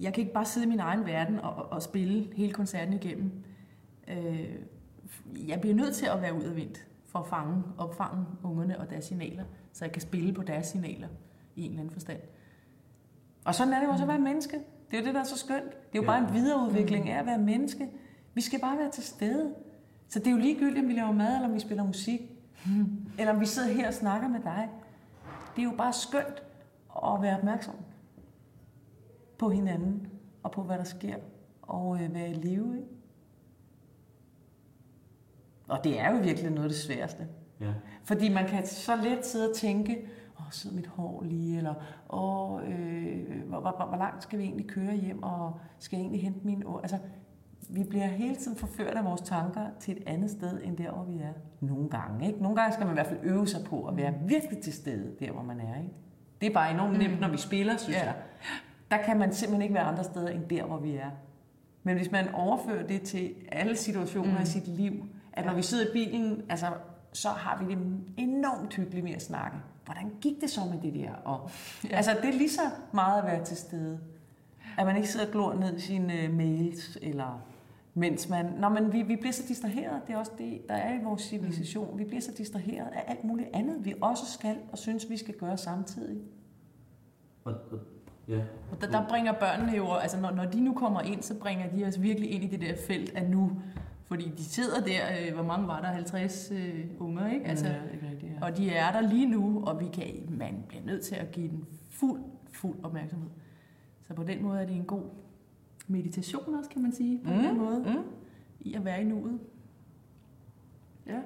jeg 0.00 0.14
kan 0.14 0.20
ikke 0.22 0.32
bare 0.34 0.44
sidde 0.44 0.66
i 0.66 0.68
min 0.68 0.80
egen 0.80 1.06
verden 1.06 1.38
og, 1.40 1.72
og- 1.72 1.82
spille 1.82 2.28
hele 2.36 2.52
koncerten 2.52 2.94
igennem. 2.94 3.32
Øh, 4.08 4.48
jeg 5.48 5.60
bliver 5.60 5.74
nødt 5.76 5.94
til 5.94 6.06
at 6.06 6.22
være 6.22 6.34
ud 6.34 6.42
af 6.42 6.56
vind 6.56 6.74
for 7.06 7.18
at 7.18 7.26
fange, 7.26 7.62
opfange 7.78 8.24
ungerne 8.42 8.80
og 8.80 8.90
deres 8.90 9.04
signaler, 9.04 9.44
så 9.72 9.84
jeg 9.84 9.92
kan 9.92 10.02
spille 10.02 10.32
på 10.32 10.42
deres 10.42 10.66
signaler 10.66 11.08
i 11.56 11.62
en 11.62 11.70
eller 11.70 11.80
anden 11.80 11.92
forstand. 11.92 12.18
Og 13.44 13.54
sådan 13.54 13.72
er 13.72 13.78
det 13.80 13.86
jo 13.86 13.90
også 13.92 14.04
at 14.04 14.08
være 14.08 14.18
menneske. 14.18 14.56
Det 14.90 14.96
er 14.96 15.00
jo 15.00 15.06
det, 15.06 15.14
der 15.14 15.20
er 15.20 15.24
så 15.24 15.38
skønt. 15.38 15.64
Det 15.70 15.98
er 15.98 16.02
jo 16.02 16.02
Ja. 16.02 16.06
bare 16.06 16.28
en 16.28 16.34
videreudvikling 16.34 17.08
af 17.10 17.18
at 17.18 17.26
være 17.26 17.38
menneske. 17.38 17.88
Vi 18.34 18.40
skal 18.40 18.60
bare 18.60 18.78
være 18.78 18.90
til 18.90 19.02
stede. 19.04 19.54
Så 20.08 20.18
det 20.18 20.26
er 20.26 20.30
jo 20.30 20.36
ligegyldigt, 20.36 20.78
om 20.84 20.88
vi 20.88 20.92
laver 20.94 21.12
mad, 21.12 21.34
eller 21.34 21.48
om 21.48 21.54
vi 21.54 21.60
spiller 21.60 21.84
musik. 21.84 22.20
Eller 23.18 23.32
om 23.32 23.40
vi 23.40 23.46
sidder 23.46 23.68
her 23.72 23.88
og 23.88 23.94
snakker 23.94 24.28
med 24.28 24.40
dig. 24.40 24.68
Det 25.56 25.62
er 25.62 25.66
jo 25.66 25.74
bare 25.78 25.92
skønt 25.92 26.42
at 27.06 27.22
være 27.22 27.36
opmærksom 27.38 27.74
på 29.40 29.50
hinanden, 29.50 30.06
og 30.42 30.50
på 30.52 30.62
hvad 30.62 30.78
der 30.78 30.84
sker, 30.84 31.16
og 31.62 32.02
øh, 32.02 32.14
være 32.14 32.30
i 32.30 32.34
live. 32.34 32.76
Ikke? 32.76 32.88
Og 35.68 35.84
det 35.84 36.00
er 36.00 36.10
jo 36.12 36.18
virkelig 36.22 36.50
noget 36.50 36.64
af 36.64 36.68
det 36.70 36.78
sværeste. 36.78 37.28
Ja. 37.60 37.72
Fordi 38.04 38.28
man 38.34 38.46
kan 38.48 38.66
så 38.66 38.96
let 38.96 39.26
sidde 39.26 39.50
og 39.50 39.56
tænke, 39.56 40.06
åh, 40.40 40.44
sidder 40.50 40.76
mit 40.76 40.86
hår 40.86 41.22
lige, 41.22 41.56
eller 41.58 41.74
åh, 42.10 42.60
øh, 42.70 43.42
hvor, 43.48 43.60
hvor, 43.60 43.86
hvor 43.88 43.96
langt 43.98 44.22
skal 44.22 44.38
vi 44.38 44.44
egentlig 44.44 44.66
køre 44.66 44.94
hjem, 44.96 45.22
og 45.22 45.60
skal 45.78 45.96
jeg 45.96 46.02
egentlig 46.02 46.22
hente 46.22 46.46
mine 46.46 46.66
ord? 46.66 46.80
Altså, 46.82 46.98
vi 47.68 47.84
bliver 47.84 48.06
hele 48.06 48.36
tiden 48.36 48.56
forført 48.56 48.94
af 48.96 49.04
vores 49.04 49.20
tanker 49.20 49.66
til 49.80 49.96
et 49.96 50.02
andet 50.06 50.30
sted, 50.30 50.60
end 50.64 50.76
der, 50.76 50.90
hvor 50.92 51.04
vi 51.04 51.18
er. 51.18 51.32
Nogle 51.60 51.88
gange, 51.88 52.26
ikke? 52.26 52.42
Nogle 52.42 52.56
gange 52.56 52.72
skal 52.72 52.86
man 52.86 52.94
i 52.94 52.96
hvert 52.96 53.06
fald 53.06 53.20
øve 53.22 53.46
sig 53.46 53.64
på 53.64 53.86
at 53.86 53.96
være 53.96 54.14
virkelig 54.26 54.58
til 54.62 54.72
stede, 54.72 55.14
der 55.20 55.32
hvor 55.32 55.42
man 55.42 55.60
er, 55.60 55.76
ikke? 55.78 55.94
Det 56.40 56.48
er 56.48 56.52
bare 56.54 56.70
enormt 56.74 56.98
nemt, 56.98 57.20
når 57.20 57.28
vi 57.28 57.36
spiller, 57.36 57.76
synes 57.76 57.96
Ja. 57.96 58.04
jeg. 58.04 58.14
Der 58.90 59.02
kan 59.02 59.18
man 59.18 59.34
simpelthen 59.34 59.62
ikke 59.62 59.74
være 59.74 59.84
andre 59.84 60.04
steder, 60.04 60.28
end 60.28 60.44
der, 60.44 60.64
hvor 60.64 60.78
vi 60.78 60.96
er. 60.96 61.10
Men 61.82 61.96
hvis 61.96 62.10
man 62.10 62.34
overfører 62.34 62.86
det 62.86 63.02
til 63.02 63.34
alle 63.52 63.76
situationer 63.76 64.36
mm. 64.36 64.42
i 64.42 64.46
sit 64.46 64.68
liv, 64.68 64.92
at 65.32 65.46
når 65.46 65.54
vi 65.54 65.62
sidder 65.62 65.90
i 65.90 65.92
bilen, 65.92 66.42
altså, 66.48 66.66
så 67.12 67.28
har 67.28 67.64
vi 67.64 67.74
det 67.74 67.78
enormt 68.16 68.74
hyggeligt 68.74 69.04
med 69.04 69.12
at 69.12 69.22
snakke. 69.22 69.56
Hvordan 69.84 70.12
gik 70.20 70.40
det 70.40 70.50
så 70.50 70.60
med 70.64 70.80
det 70.82 70.94
der? 70.94 71.12
Og, 71.12 71.50
ja. 71.84 71.96
Altså, 71.96 72.10
det 72.22 72.28
er 72.28 72.38
lige 72.38 72.50
så 72.50 72.60
meget 72.92 73.18
at 73.18 73.26
være 73.26 73.44
til 73.44 73.56
stede. 73.56 74.00
At 74.78 74.86
man 74.86 74.96
ikke 74.96 75.08
sidder 75.08 75.26
og 75.26 75.32
glor 75.32 75.54
ned 75.54 75.76
i 75.76 75.80
sine 75.80 76.28
uh, 76.28 76.34
mails, 76.36 76.98
eller 77.02 77.42
mens 77.94 78.28
man... 78.28 78.46
Nå, 78.46 78.68
men 78.68 78.92
vi, 78.92 79.02
vi 79.02 79.16
bliver 79.16 79.32
så 79.32 79.42
distraheret. 79.48 80.02
Det 80.06 80.14
er 80.14 80.18
også 80.18 80.32
det, 80.38 80.68
der 80.68 80.74
er 80.74 81.00
i 81.00 81.04
vores 81.04 81.22
civilisation. 81.22 81.98
Vi 81.98 82.04
bliver 82.04 82.20
så 82.20 82.32
distraheret 82.38 82.88
af 82.92 83.04
alt 83.06 83.24
muligt 83.24 83.48
andet, 83.54 83.84
vi 83.84 83.94
også 84.00 84.26
skal 84.26 84.56
og 84.72 84.78
synes, 84.78 85.10
vi 85.10 85.16
skal 85.16 85.34
gøre 85.34 85.56
samtidig. 85.56 86.22
Og, 87.44 87.52
og, 87.52 87.78
ja. 88.30 88.40
Og 88.70 88.80
der, 88.80 88.90
der 88.90 89.08
bringer 89.08 89.32
børnene 89.32 89.76
jo, 89.76 89.92
altså 89.94 90.20
når, 90.20 90.30
når 90.30 90.44
de 90.44 90.60
nu 90.60 90.74
kommer 90.74 91.00
ind, 91.00 91.22
så 91.22 91.38
bringer 91.38 91.70
de 91.70 91.84
os 91.84 92.02
virkelig 92.02 92.30
ind 92.30 92.44
i 92.44 92.46
det 92.46 92.60
der 92.60 92.74
felt 92.86 93.16
af 93.16 93.30
nu. 93.30 93.52
Fordi 94.04 94.30
de 94.36 94.44
sidder 94.44 94.80
der, 94.80 95.02
øh, 95.20 95.34
hvor 95.34 95.42
mange 95.42 95.68
var 95.68 95.80
der? 95.80 95.88
50 95.88 96.52
øh, 96.52 96.84
unger, 96.98 97.30
ikke? 97.32 97.46
Altså, 97.46 97.66
ja, 97.66 97.74
ikke 97.92 98.08
rigtigt, 98.10 98.32
ja. 98.32 98.46
Og 98.46 98.56
de 98.56 98.70
er 98.70 98.92
der 98.92 99.00
lige 99.00 99.26
nu, 99.26 99.64
og 99.66 99.80
vi 99.80 99.86
kan, 99.92 100.06
man 100.28 100.64
bliver 100.68 100.84
nødt 100.84 101.02
til 101.02 101.14
at 101.14 101.30
give 101.30 101.48
den 101.48 101.66
fuld, 101.90 102.20
fuld 102.52 102.76
opmærksomhed. 102.82 103.30
Så 104.02 104.14
på 104.14 104.22
den 104.22 104.42
måde 104.42 104.60
er 104.60 104.66
det 104.66 104.76
en 104.76 104.84
god 104.84 105.02
meditation 105.86 106.54
også, 106.54 106.70
kan 106.70 106.82
man 106.82 106.92
sige, 106.92 107.20
på 107.24 107.30
mm. 107.30 107.36
Mm, 107.36 107.42
den 107.42 107.58
måde, 107.58 107.78
mm. 107.78 108.04
i 108.60 108.74
at 108.74 108.84
være 108.84 109.00
i 109.00 109.04
nuet. 109.04 109.38
Ja. 111.06 111.20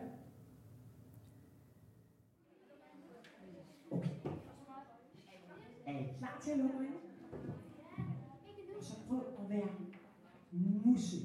Er 5.87 5.99
I 5.99 6.07
klar 6.25 6.41
til 6.41 6.51
at 6.51 6.59
lukke 6.59 6.77
øjnene? 6.77 6.97
Og 8.79 8.85
så 8.85 8.93
prøv 9.09 9.19
at 9.19 9.51
være 9.51 9.69
musse. 10.53 11.17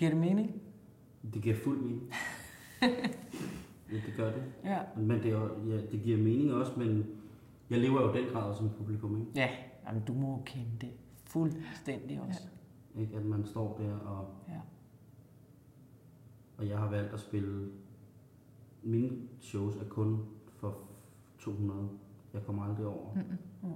Giver 0.00 0.10
det 0.10 0.20
mening? 0.20 0.62
Det 1.34 1.42
giver 1.42 1.56
fuld 1.56 1.78
mening. 1.80 2.12
ja, 3.92 3.96
det 3.96 4.14
gør 4.16 4.32
det. 4.32 4.44
Ja. 4.64 4.78
Men 4.96 5.10
det, 5.10 5.26
er, 5.26 5.30
jo- 5.30 5.68
ja, 5.68 5.86
det 5.86 6.00
giver 6.02 6.18
mening 6.18 6.52
også, 6.52 6.72
men 6.76 7.06
jeg 7.70 7.78
lever 7.80 8.00
jo 8.02 8.14
i 8.14 8.22
den 8.22 8.32
grad 8.32 8.54
som 8.56 8.70
publikum, 8.78 9.20
ikke? 9.20 9.32
Ja, 9.36 9.48
Jamen, 9.86 10.02
du 10.04 10.12
må 10.12 10.30
jo 10.30 10.42
kende 10.46 10.70
det 10.80 10.90
fuldstændig 11.24 12.20
også. 12.20 12.48
ikke? 12.96 13.16
At 13.16 13.24
man 13.24 13.44
står 13.46 13.78
der, 13.78 13.94
og, 13.96 14.28
Ja. 14.48 14.60
og 16.58 16.68
jeg 16.68 16.78
har 16.78 16.88
valgt 16.90 17.12
at 17.12 17.20
spille... 17.20 17.70
Mine 18.82 19.16
shows 19.40 19.76
er 19.76 19.84
kun 19.88 20.18
for 20.56 20.78
200. 21.38 21.88
Jeg 22.34 22.42
kommer 22.42 22.64
aldrig 22.64 22.86
over. 22.86 23.14
Mm-mm. 23.14 23.72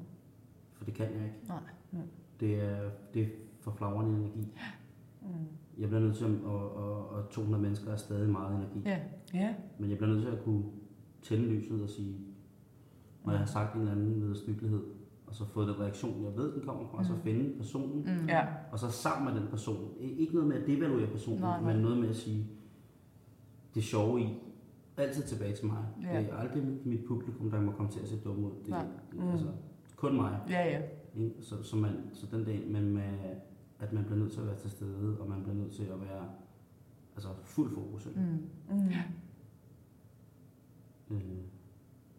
For 0.75 0.85
det 0.85 0.95
kan 0.95 1.07
jeg 1.15 1.25
ikke. 1.25 1.39
Nej. 1.49 2.03
Det 2.41 2.61
er, 2.61 2.91
det 3.15 3.23
er 3.23 3.29
for 3.61 3.71
flagrende 3.71 4.19
energi. 4.19 4.49
Mm. 5.23 5.29
Jeg 5.79 5.89
bliver 5.89 6.01
nødt 6.01 6.17
til 6.17 6.25
at... 6.25 6.31
Og, 6.45 6.77
og, 6.77 7.09
og 7.09 7.29
200 7.31 7.63
mennesker 7.63 7.91
er 7.93 7.97
stadig 7.97 8.31
meget 8.31 8.57
energi. 8.57 8.83
Ja. 8.85 8.99
Ja. 9.35 9.55
Men 9.79 9.91
jeg 9.91 9.99
bliver 9.99 10.13
nødt 10.13 10.23
til 10.23 10.31
at 10.31 10.45
kunne 10.45 10.65
tænde 11.23 11.45
lyset 11.45 11.83
og 11.83 11.89
sige, 11.89 12.17
når 13.25 13.33
jeg 13.33 13.39
har 13.41 13.47
sagt 13.47 13.75
en 13.75 13.81
eller 13.81 13.93
anden 13.93 14.23
vederstyggelighed, 14.23 14.83
og 15.27 15.35
så 15.35 15.45
fået 15.45 15.69
den 15.69 15.81
reaktion, 15.81 16.25
jeg 16.25 16.37
ved, 16.37 16.53
den 16.55 16.63
kommer 16.63 16.87
fra, 16.91 16.99
og 16.99 17.05
så 17.05 17.13
finde 17.25 17.57
personen, 17.57 17.97
Mm. 18.21 18.29
Ja. 18.29 18.47
og 18.73 18.79
så 18.79 18.91
sammen 18.91 19.35
med 19.35 19.41
den 19.43 19.51
person. 19.51 19.89
Ikke 20.01 20.35
noget 20.35 20.49
med 20.49 20.57
at 20.57 20.67
devaluere 20.67 21.07
personen, 21.07 21.41
Nej, 21.41 21.61
nej. 21.61 21.73
men 21.73 21.83
noget 21.83 21.99
med 21.99 22.09
at 22.09 22.17
sige, 22.17 22.47
det 23.75 23.83
sjove 23.85 24.21
i, 24.21 24.29
altid 24.97 25.23
tilbage 25.23 25.55
til 25.55 25.67
mig. 25.67 25.85
Ja. 26.03 26.21
Det 26.21 26.29
er 26.31 26.37
aldrig 26.37 26.63
mit 26.85 27.01
publikum, 27.09 27.51
der 27.51 27.61
må 27.61 27.73
komme 27.73 27.93
til 27.93 28.01
at 28.01 28.09
se 28.09 28.17
dumme 28.25 28.47
ud. 28.47 28.53
Det 28.67 28.73
er 28.75 28.85
Nej. 29.15 29.31
altså, 29.33 29.47
kun 29.97 30.17
mig. 30.17 30.41
Ja, 30.51 30.67
ja. 30.69 30.81
Så, 31.41 31.63
så, 31.63 31.77
man, 31.77 31.91
så 32.13 32.27
den 32.37 32.45
dag, 32.45 32.63
men 32.71 32.91
med, 32.95 33.03
at 33.87 33.93
man 33.93 34.05
bliver 34.05 34.19
nødt 34.19 34.33
til 34.33 34.41
at 34.41 34.47
være 34.47 34.57
til 34.59 34.71
stede, 34.71 35.17
og 35.21 35.29
man 35.29 35.43
bliver 35.43 35.57
nødt 35.57 35.73
til 35.73 35.83
at 35.83 36.01
være 36.01 36.25
altså, 37.17 37.29
fuld 37.45 37.75
fokus. 37.75 38.07
Mm. 38.17 38.23
Mm. 38.77 38.89
Øh, 41.11 41.21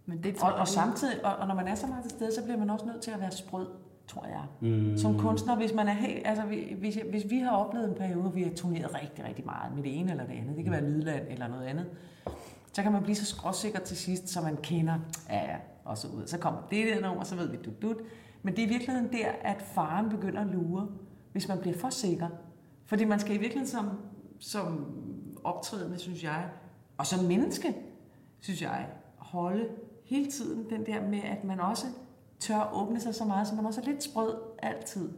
Men 0.05 0.23
det 0.23 0.35
tror 0.35 0.47
Og, 0.49 0.53
og 0.59 0.67
samtidig, 0.67 1.25
og, 1.25 1.35
og 1.35 1.47
når 1.47 1.55
man 1.55 1.67
er 1.67 1.75
så 1.75 1.87
meget 1.87 2.03
til 2.03 2.11
stede, 2.11 2.35
så 2.35 2.43
bliver 2.43 2.57
man 2.57 2.69
også 2.69 2.85
nødt 2.85 3.01
til 3.01 3.11
at 3.11 3.19
være 3.19 3.31
sprød, 3.31 3.67
tror 4.07 4.25
jeg. 4.25 4.43
mm, 4.61 4.97
Som 4.97 5.19
kunstner, 5.19 5.55
hvis 5.55 5.73
man 5.73 5.87
er 5.87 5.93
helt, 5.93 6.27
altså 6.27 6.45
vi- 6.45 6.75
hvis, 6.79 6.97
hvis 7.09 7.25
vi 7.29 7.39
har 7.39 7.51
oplevet 7.51 7.89
en 7.89 7.95
periode, 7.95 8.21
hvor 8.21 8.31
vi 8.31 8.43
har 8.43 8.51
turneret 8.55 8.95
rigtig, 9.03 9.25
rigtig 9.25 9.45
meget 9.45 9.75
med 9.75 9.83
det 9.83 9.99
ene 9.99 10.11
eller 10.11 10.25
det 10.25 10.33
andet, 10.33 10.55
det 10.55 10.63
kan 10.63 10.73
være 10.73 10.89
Lydland 10.89 11.25
eller 11.29 11.47
noget 11.47 11.63
andet, 11.65 11.85
så 12.73 12.83
kan 12.83 12.91
man 12.91 13.03
blive 13.03 13.15
så 13.15 13.25
skråsikker 13.25 13.79
til 13.79 13.97
sidst, 13.97 14.29
så 14.29 14.41
man 14.41 14.57
kender, 14.63 14.99
ja 15.29 15.51
ja, 15.51 15.57
og 15.85 15.97
så 15.97 16.07
ud. 16.07 16.27
Så 16.27 16.37
kommer 16.37 16.59
det 16.71 16.87
der 16.87 17.01
nummer, 17.07 17.23
så 17.23 17.35
ved 17.35 17.49
vi 17.49 17.57
dut 17.57 17.81
dut. 17.81 17.97
Men 18.43 18.55
det 18.55 18.63
er 18.63 18.67
i 18.67 18.69
virkeligheden 18.69 19.11
der, 19.13 19.27
at 19.41 19.61
faren 19.61 20.09
begynder 20.09 20.41
at 20.41 20.47
lure, 20.47 20.87
hvis 21.35 21.47
man 21.47 21.57
bliver 21.59 21.77
for 21.77 21.89
sikker. 21.89 22.27
Fordi 22.85 23.05
man 23.05 23.19
skal 23.19 23.35
i 23.35 23.37
virkeligheden 23.37 23.67
som, 23.71 23.89
som 24.39 24.85
optrædende, 25.43 25.97
synes 25.99 26.23
jeg, 26.23 26.45
og 26.97 27.05
som 27.05 27.25
menneske, 27.25 27.75
synes 28.39 28.61
jeg, 28.61 28.87
holde 29.17 29.67
hele 30.05 30.31
tiden 30.31 30.69
den 30.69 30.85
der 30.85 31.07
med, 31.09 31.19
at 31.23 31.43
man 31.43 31.59
også 31.59 31.85
tør 32.39 32.71
åbne 32.73 32.99
sig 32.99 33.15
så 33.15 33.25
meget, 33.25 33.47
så 33.47 33.55
man 33.55 33.65
også 33.65 33.81
er 33.81 33.85
lidt 33.85 34.03
sprød 34.03 34.35
altid. 34.59 35.09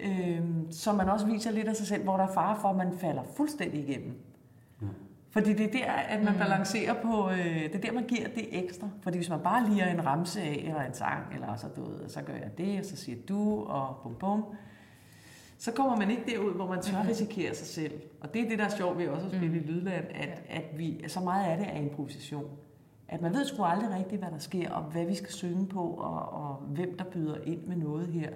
Øhm, 0.00 0.72
så 0.72 0.92
man 0.92 1.08
også 1.08 1.26
viser 1.26 1.50
lidt 1.50 1.68
af 1.68 1.76
sig 1.76 1.86
selv, 1.86 2.02
hvor 2.02 2.16
der 2.16 2.24
er 2.24 2.32
fare 2.32 2.60
for, 2.60 2.68
at 2.68 2.76
man 2.76 2.98
falder 2.98 3.22
fuldstændig 3.36 3.88
igennem. 3.88 4.14
Ja. 4.82 4.86
Fordi 5.30 5.52
det 5.52 5.66
er 5.66 5.70
der, 5.72 5.92
at 5.92 6.22
man 6.24 6.32
Mm. 6.32 6.38
balancerer 6.38 7.02
på, 7.02 7.30
øh, 7.30 7.54
det 7.62 7.74
er 7.74 7.80
der, 7.80 7.92
man 7.92 8.04
giver 8.06 8.28
det 8.28 8.64
ekstra. 8.64 8.88
Fordi 9.02 9.16
hvis 9.18 9.28
man 9.30 9.40
bare 9.40 9.70
liger 9.70 9.86
en 9.86 10.06
ramse 10.06 10.40
af, 10.42 10.64
eller 10.68 10.82
en 10.82 10.94
sang, 10.94 11.34
eller 11.34 11.56
så, 11.56 11.66
du 11.76 11.84
ved, 11.84 12.08
så 12.08 12.22
gør 12.22 12.32
jeg 12.34 12.58
det, 12.58 12.78
og 12.80 12.84
så 12.84 12.96
siger 12.96 13.18
du, 13.28 13.62
og 13.64 13.96
bum 14.02 14.14
bum, 14.14 14.44
så 15.64 15.72
kommer 15.72 15.96
man 15.96 16.10
ikke 16.10 16.22
derud, 16.26 16.52
hvor 16.52 16.68
man 16.68 16.82
tør 16.82 17.06
risikere 17.08 17.54
sig 17.54 17.66
selv. 17.66 17.92
Og 18.20 18.34
det 18.34 18.42
er 18.42 18.48
det, 18.48 18.58
der 18.58 18.64
er 18.64 18.76
sjovt 18.76 18.98
ved 18.98 19.08
også 19.08 19.26
at 19.26 19.32
spille 19.32 19.48
Mm. 19.48 19.54
i 19.54 19.58
Lydland, 19.58 20.04
at, 20.14 20.42
at 20.48 20.78
vi, 20.78 21.04
så 21.08 21.20
meget 21.20 21.44
af 21.50 21.58
det 21.58 21.66
er 21.66 21.76
improvisation. 21.76 22.50
At 23.08 23.22
man 23.22 23.32
ved 23.34 23.44
sgu 23.44 23.62
aldrig 23.62 23.90
rigtigt, 23.90 24.20
hvad 24.20 24.30
der 24.30 24.38
sker, 24.38 24.70
og 24.70 24.82
hvad 24.82 25.04
vi 25.04 25.14
skal 25.14 25.32
synge 25.32 25.66
på, 25.66 25.80
og, 25.82 26.32
og 26.32 26.54
hvem 26.54 26.96
der 26.98 27.04
byder 27.04 27.36
ind 27.44 27.66
med 27.66 27.76
noget 27.76 28.08
her. 28.08 28.30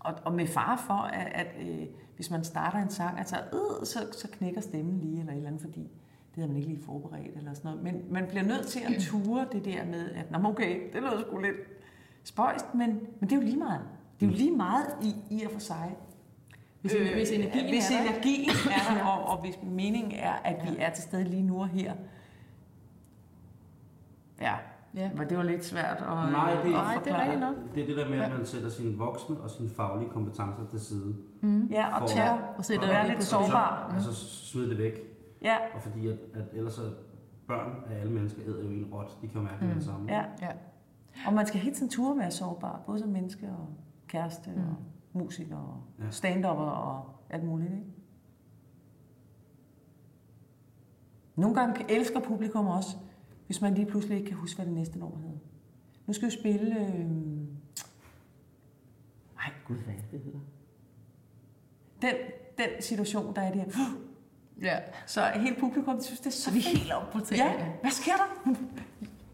Og, 0.00 0.14
og 0.24 0.32
med 0.32 0.46
fare 0.46 0.78
for, 0.86 0.94
at, 0.94 1.32
at 1.34 1.46
øh, 1.68 1.86
hvis 2.16 2.30
man 2.30 2.44
starter 2.44 2.78
en 2.78 2.90
sang, 2.90 3.18
altså, 3.18 3.36
øh, 3.36 3.86
så, 3.86 3.98
så 4.12 4.28
knækker 4.32 4.60
stemmen 4.60 4.98
lige, 5.00 5.20
eller 5.20 5.32
et 5.32 5.36
eller 5.36 5.48
andet, 5.48 5.62
fordi 5.62 5.80
det 5.80 6.34
havde 6.34 6.48
man 6.48 6.56
ikke 6.56 6.68
lige 6.68 6.82
forberedt, 6.82 7.36
eller 7.36 7.54
sådan 7.54 7.70
noget. 7.70 7.84
Men 7.84 8.04
man 8.10 8.26
bliver 8.28 8.44
nødt 8.44 8.66
til 8.66 8.80
at 8.80 9.02
ture 9.10 9.46
det 9.52 9.64
der 9.64 9.84
med, 9.84 10.10
at 10.10 10.30
Nå, 10.30 10.48
okay, 10.48 10.80
det 10.92 11.02
lyder 11.02 11.20
sgu 11.20 11.38
lidt 11.38 11.56
spøjst, 12.24 12.74
men, 12.74 12.88
men 12.88 13.30
det 13.30 13.32
er 13.32 13.36
jo 13.36 13.42
lige 13.42 13.58
meget. 13.58 13.80
Det 14.20 14.26
er 14.26 14.30
jo 14.30 14.36
lige 14.36 14.56
meget 14.56 14.86
i, 15.02 15.14
i 15.30 15.44
og 15.44 15.50
for 15.52 15.60
sig. 15.60 15.96
Hvis, 16.80 16.94
øh, 16.94 17.12
hvis 17.12 17.30
energien 17.30 17.68
hvis 17.68 17.90
er 17.90 17.94
der, 18.02 18.10
energien 18.10 18.50
er 18.50 18.94
der, 18.94 19.04
og, 19.10 19.24
og 19.28 19.40
hvis 19.40 19.58
meningen 19.62 20.12
er, 20.12 20.32
at 20.44 20.56
vi 20.64 20.76
er 20.78 20.90
til 20.90 21.02
stede 21.02 21.24
lige 21.24 21.42
nu 21.42 21.60
og 21.60 21.68
her. 21.68 21.94
Ja, 24.40 24.54
Ja. 24.94 25.10
men 25.16 25.28
det 25.28 25.36
var 25.36 25.42
lidt 25.44 25.64
svært 25.64 25.96
at, 25.96 26.00
Nej, 26.00 26.54
det 26.64 26.72
er- 26.74 26.78
at 26.78 27.06
Nej, 27.06 27.24
det 27.26 27.34
er 27.34 27.38
nok. 27.40 27.54
Det 27.74 27.82
er 27.82 27.86
det 27.86 27.96
der 27.96 28.08
med, 28.08 28.18
at 28.20 28.32
man 28.32 28.46
sætter 28.46 28.68
sine 28.68 28.96
voksne 28.98 29.40
og 29.40 29.50
sine 29.50 29.68
faglige 29.70 30.10
kompetencer 30.10 30.66
til 30.70 30.80
side. 30.80 31.16
Mm. 31.40 31.66
Ja, 31.70 31.94
og 31.94 32.00
For- 32.00 32.16
tør 32.16 32.54
Og 32.58 32.64
sætter 32.64 32.82
at 32.84 32.88
være 32.94 33.08
lidt 33.08 33.22
sårbar. 33.24 33.92
Og 33.96 34.02
så 34.02 34.14
smide 34.52 34.70
det 34.70 34.78
væk. 34.78 34.92
Ja, 35.42 35.56
Og 35.74 35.82
fordi 35.82 36.06
at, 36.08 36.18
at 36.34 36.44
ellers 36.52 36.72
så 36.72 36.82
børn 37.48 37.70
af 37.90 38.00
alle 38.00 38.12
mennesker 38.12 38.42
æder 38.46 38.62
jo 38.62 38.68
en 38.68 38.88
rot. 38.92 39.18
De 39.22 39.28
kan 39.28 39.36
jo 39.36 39.42
mærke 39.42 39.56
mm. 39.64 39.68
Mm. 39.68 39.74
det 39.74 39.84
samme. 39.84 40.12
ja. 40.12 40.24
Ja. 40.42 40.48
Og 41.26 41.32
man 41.32 41.46
skal 41.46 41.60
hele 41.60 41.74
tiden 41.76 41.88
ture 41.92 42.18
være 42.18 42.30
sårbar, 42.30 42.80
både 42.86 42.98
som 42.98 43.08
menneske 43.08 43.46
og 43.46 43.68
kæreste 44.08 44.50
Mm. 44.50 44.60
og 44.62 44.76
musiker 45.12 45.56
og 45.56 45.80
Ja. 46.04 46.10
stand-upper 46.10 46.64
og 46.64 47.10
alt 47.30 47.44
muligt. 47.44 47.70
Ikke? 47.72 47.84
Nogle 51.36 51.54
gange 51.60 51.90
elsker 51.90 52.20
publikum 52.20 52.66
også, 52.66 52.96
hvis 53.46 53.60
man 53.60 53.74
lige 53.74 53.86
pludselig 53.86 54.16
ikke 54.18 54.28
kan 54.28 54.36
huske, 54.38 54.56
hvad 54.56 54.66
det 54.66 54.74
næste 54.74 54.98
nummer 54.98 55.18
hedder. 55.18 55.38
Nu 56.06 56.12
skal 56.12 56.26
vi 56.26 56.32
spille... 56.32 56.76
Øh... 56.80 57.06
Ej, 59.38 59.52
gud, 59.66 59.76
hvad 59.76 59.94
det, 59.94 60.10
det 60.10 60.20
hedder? 60.20 60.38
Den, 62.02 62.14
den 62.58 62.82
situation, 62.82 63.34
der 63.34 63.42
er 63.42 63.52
der. 63.52 63.64
ja. 64.62 64.78
Så 65.06 65.24
hele 65.34 65.56
publikum 65.60 66.00
synes, 66.00 66.20
det 66.20 66.26
er 66.26 66.30
så 66.30 66.50
Vi 66.52 66.58
er 66.58 66.78
helt 66.78 66.92
oppe 66.92 67.12
på 67.12 67.18
Ja, 67.18 67.24
tagene. 67.36 67.72
hvad 67.80 67.90
sker 67.90 68.12
der? 68.12 68.54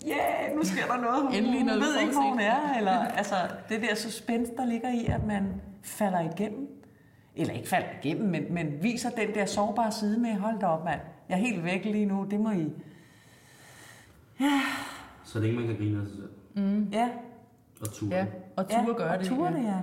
Ja, 0.07 0.44
yeah, 0.46 0.57
nu 0.57 0.64
sker 0.64 0.86
der 0.86 1.00
noget. 1.00 1.22
Hun, 1.22 1.32
Endelig 1.34 1.64
noget, 1.64 1.80
ved 1.80 2.00
ikke, 2.00 2.12
hvor 2.12 2.22
hun 2.30 2.40
er. 2.40 2.74
Eller, 2.78 2.92
altså, 2.92 3.34
det 3.68 3.82
der 3.82 3.94
suspense, 3.94 4.53
der 4.57 4.64
ligger 4.64 4.88
i, 4.88 5.07
at 5.07 5.26
man 5.26 5.61
falder 5.82 6.20
igennem. 6.20 6.68
Eller 7.34 7.55
ikke 7.55 7.68
falder 7.68 7.88
igennem, 8.03 8.30
men, 8.30 8.55
men 8.55 8.82
viser 8.82 9.11
den 9.11 9.34
der 9.34 9.46
sårbare 9.46 9.92
side 9.92 10.18
med, 10.20 10.34
hold 10.34 10.61
da 10.61 10.66
op, 10.66 10.84
mand. 10.84 11.00
Jeg 11.28 11.34
er 11.34 11.38
helt 11.38 11.64
væk 11.64 11.84
lige 11.84 12.07
nu, 12.07 12.26
det 12.30 12.40
må 12.40 12.50
I... 12.50 12.72
Så 15.24 15.40
længe 15.40 15.57
man 15.59 15.66
kan 15.66 15.76
grine 15.76 16.00
af 16.00 16.07
sig 16.07 16.16
selv. 16.16 16.30
Mm. 16.66 16.88
Ja, 16.92 17.11
Og 17.80 17.92
ture. 17.92 18.16
ja. 18.16 18.26
Og 18.57 18.68
ture 18.68 18.80
ja, 18.88 18.92
gøre 18.96 19.11
og 19.11 19.18
det. 19.18 19.28
ture 19.28 19.50
ja. 19.50 19.59
det, 19.59 19.64
ja. 19.64 19.80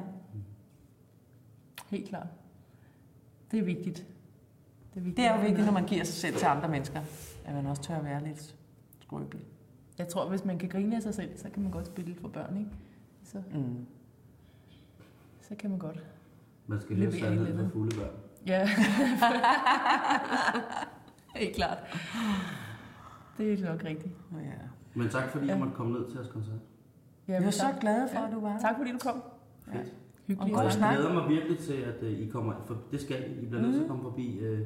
Helt 1.89 2.09
klart. 2.09 2.27
Det 3.51 3.59
er 3.59 3.63
vigtigt. 3.63 3.97
Det 4.93 4.99
er, 4.99 4.99
vigtigt. 4.99 5.17
Det 5.17 5.25
er 5.25 5.35
jo 5.35 5.41
vigtigt, 5.41 5.65
når 5.65 5.73
man 5.73 5.85
giver 5.85 6.03
sig 6.03 6.13
selv 6.15 6.35
til 6.35 6.45
andre 6.45 6.69
mennesker, 6.69 6.99
at 7.45 7.53
man 7.55 7.65
også 7.65 7.81
tør 7.81 7.95
at 7.95 8.05
være 8.05 8.23
lidt 8.23 8.55
skrøbelig. 9.01 9.45
Jeg 9.99 10.07
tror, 10.07 10.29
hvis 10.29 10.45
man 10.45 10.57
kan 10.57 10.69
grine 10.69 10.95
af 10.95 11.01
sig 11.01 11.13
selv, 11.13 11.37
så 11.37 11.49
kan 11.53 11.63
man 11.63 11.71
godt 11.71 11.87
spille 11.87 12.15
for 12.15 12.27
børn, 12.27 12.57
ikke? 12.57 12.69
Så, 13.23 13.37
Mm. 13.53 13.85
så 15.41 15.55
kan 15.55 15.69
man 15.69 15.79
godt. 15.79 16.03
Man 16.67 16.81
skal 16.81 16.97
Levere 16.97 17.19
sandheden 17.19 17.57
for 17.59 17.69
fulde 17.73 17.95
børn. 17.95 18.11
Ja. 18.47 18.69
Helt 21.35 21.55
klart. 21.55 21.77
Det 23.37 23.53
er 23.53 23.69
nok 23.71 23.83
rigtigt. 23.83 24.13
Ja. 24.33 24.37
Men 24.93 25.09
tak 25.09 25.29
fordi 25.29 25.45
Ja. 25.45 25.51
jeg 25.51 25.59
måtte 25.59 25.73
komme 25.75 25.91
ned 25.99 26.07
til 26.09 26.15
jeres 26.15 26.27
koncert. 26.31 26.59
Ja, 27.27 27.33
var 27.33 27.41
men 27.41 27.51
så 27.51 27.59
tak. 27.61 27.79
glade 27.81 28.07
for, 28.13 28.19
Ja. 28.19 28.27
at 28.27 28.33
du 28.33 28.39
var. 28.39 28.59
Tak 28.59 28.77
fordi 28.77 28.91
du 28.91 28.97
kom. 28.97 29.23
Fedt. 29.65 29.93
Hyggeligt. 30.27 30.55
Og 30.57 30.63
jeg 30.63 30.71
glæder 30.93 31.13
mig 31.13 31.29
virkelig 31.29 31.59
til, 31.59 31.73
at 31.73 32.03
uh, 32.03 32.09
I 32.09 32.29
kommer, 32.29 32.53
for 32.67 32.77
det 32.91 33.01
skal 33.01 33.31
I. 33.31 33.41
I 33.41 33.45
bliver 33.45 33.61
nødt 33.61 33.73
til 33.73 33.79
at 33.81 33.87
Mhm. 33.87 33.89
komme 33.89 34.03
forbi, 34.03 34.39
uh, 34.53 34.59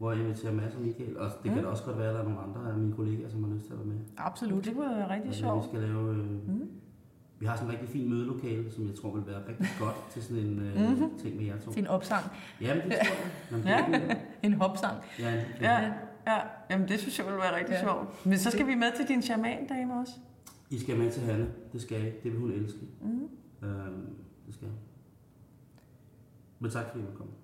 hvor 0.00 0.12
jeg 0.12 0.20
inviterer 0.20 0.52
Mads 0.52 0.74
og 0.74 0.80
Michael. 0.80 1.18
Og 1.18 1.30
det 1.30 1.42
kan 1.42 1.52
Mhm. 1.52 1.62
da 1.62 1.68
også 1.68 1.84
godt 1.84 1.98
være, 1.98 2.08
at 2.08 2.14
der 2.14 2.20
er 2.20 2.24
nogle 2.24 2.40
andre 2.40 2.70
af 2.72 2.78
mine 2.78 2.92
kollegaer, 2.92 3.28
som 3.28 3.44
har 3.44 3.54
lyst 3.54 3.64
til 3.66 3.72
at 3.72 3.78
være 3.78 3.86
med. 3.88 3.96
Absolut. 4.16 4.64
Det 4.64 4.76
var 4.76 5.10
rigtig 5.10 5.28
Og, 5.28 5.34
sjovt. 5.34 5.64
Vi 5.64 5.68
skal 5.68 5.80
lave... 5.88 6.10
Uh, 6.10 6.16
Mhm. 6.48 6.70
Vi 7.38 7.46
har 7.46 7.56
sådan 7.56 7.68
en 7.68 7.72
rigtig 7.72 7.88
fin 7.88 8.08
mødelokale, 8.10 8.70
som 8.72 8.86
jeg 8.86 8.94
tror 8.94 9.10
vil 9.14 9.26
være 9.26 9.48
rigtig 9.48 9.66
godt 9.84 9.96
til 10.10 10.22
sådan 10.22 10.42
en 10.42 10.58
uh, 10.58 10.90
Mhm. 11.00 11.18
ting 11.18 11.36
med 11.36 11.44
jer 11.44 11.58
to. 11.58 11.70
Til 11.72 11.80
en 11.82 11.86
opsang. 11.86 12.24
Jamen, 12.60 12.84
det 12.84 12.92
tror 12.92 13.16
jeg. 13.56 13.64
Jamen, 13.66 13.92
det 13.92 14.00
er 14.00 14.10
ikke- 14.10 14.20
En 14.42 14.52
hopsang. 14.52 14.96
ja, 15.18 15.32
det- 15.36 15.46
Ja, 15.60 15.80
ja. 16.26 16.38
Jamen, 16.70 16.88
det 16.88 17.00
synes 17.00 17.18
jeg 17.18 17.26
ville 17.26 17.38
være 17.38 17.56
rigtig 17.58 17.72
Ja. 17.72 17.80
sjovt. 17.82 18.26
Men 18.26 18.38
så 18.38 18.50
skal 18.50 18.66
vi 18.66 18.74
med 18.74 18.96
til 18.96 19.08
din 19.08 19.22
charmandame 19.22 20.00
også. 20.00 20.12
I 20.70 20.78
skal 20.78 20.98
med 20.98 21.10
til 21.12 21.22
Hanne. 21.22 21.48
Det 21.72 21.80
skal 21.82 22.00
I. 22.02 22.04
Det 22.04 22.32
vil 22.32 22.38
hun 22.40 22.50
elske. 22.50 22.80
Mm. 23.02 23.22
Uh, 23.62 23.68
det 24.46 24.54
skal 24.54 24.64
jeg. 24.66 24.74
Men 26.58 26.70
tak 26.70 26.84
fordi 26.88 27.00
I 27.04 27.06
var 27.06 27.14
kommet. 27.14 27.34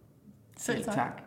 Selv 0.56 0.84
tak. 0.84 0.94
tak. 0.94 1.22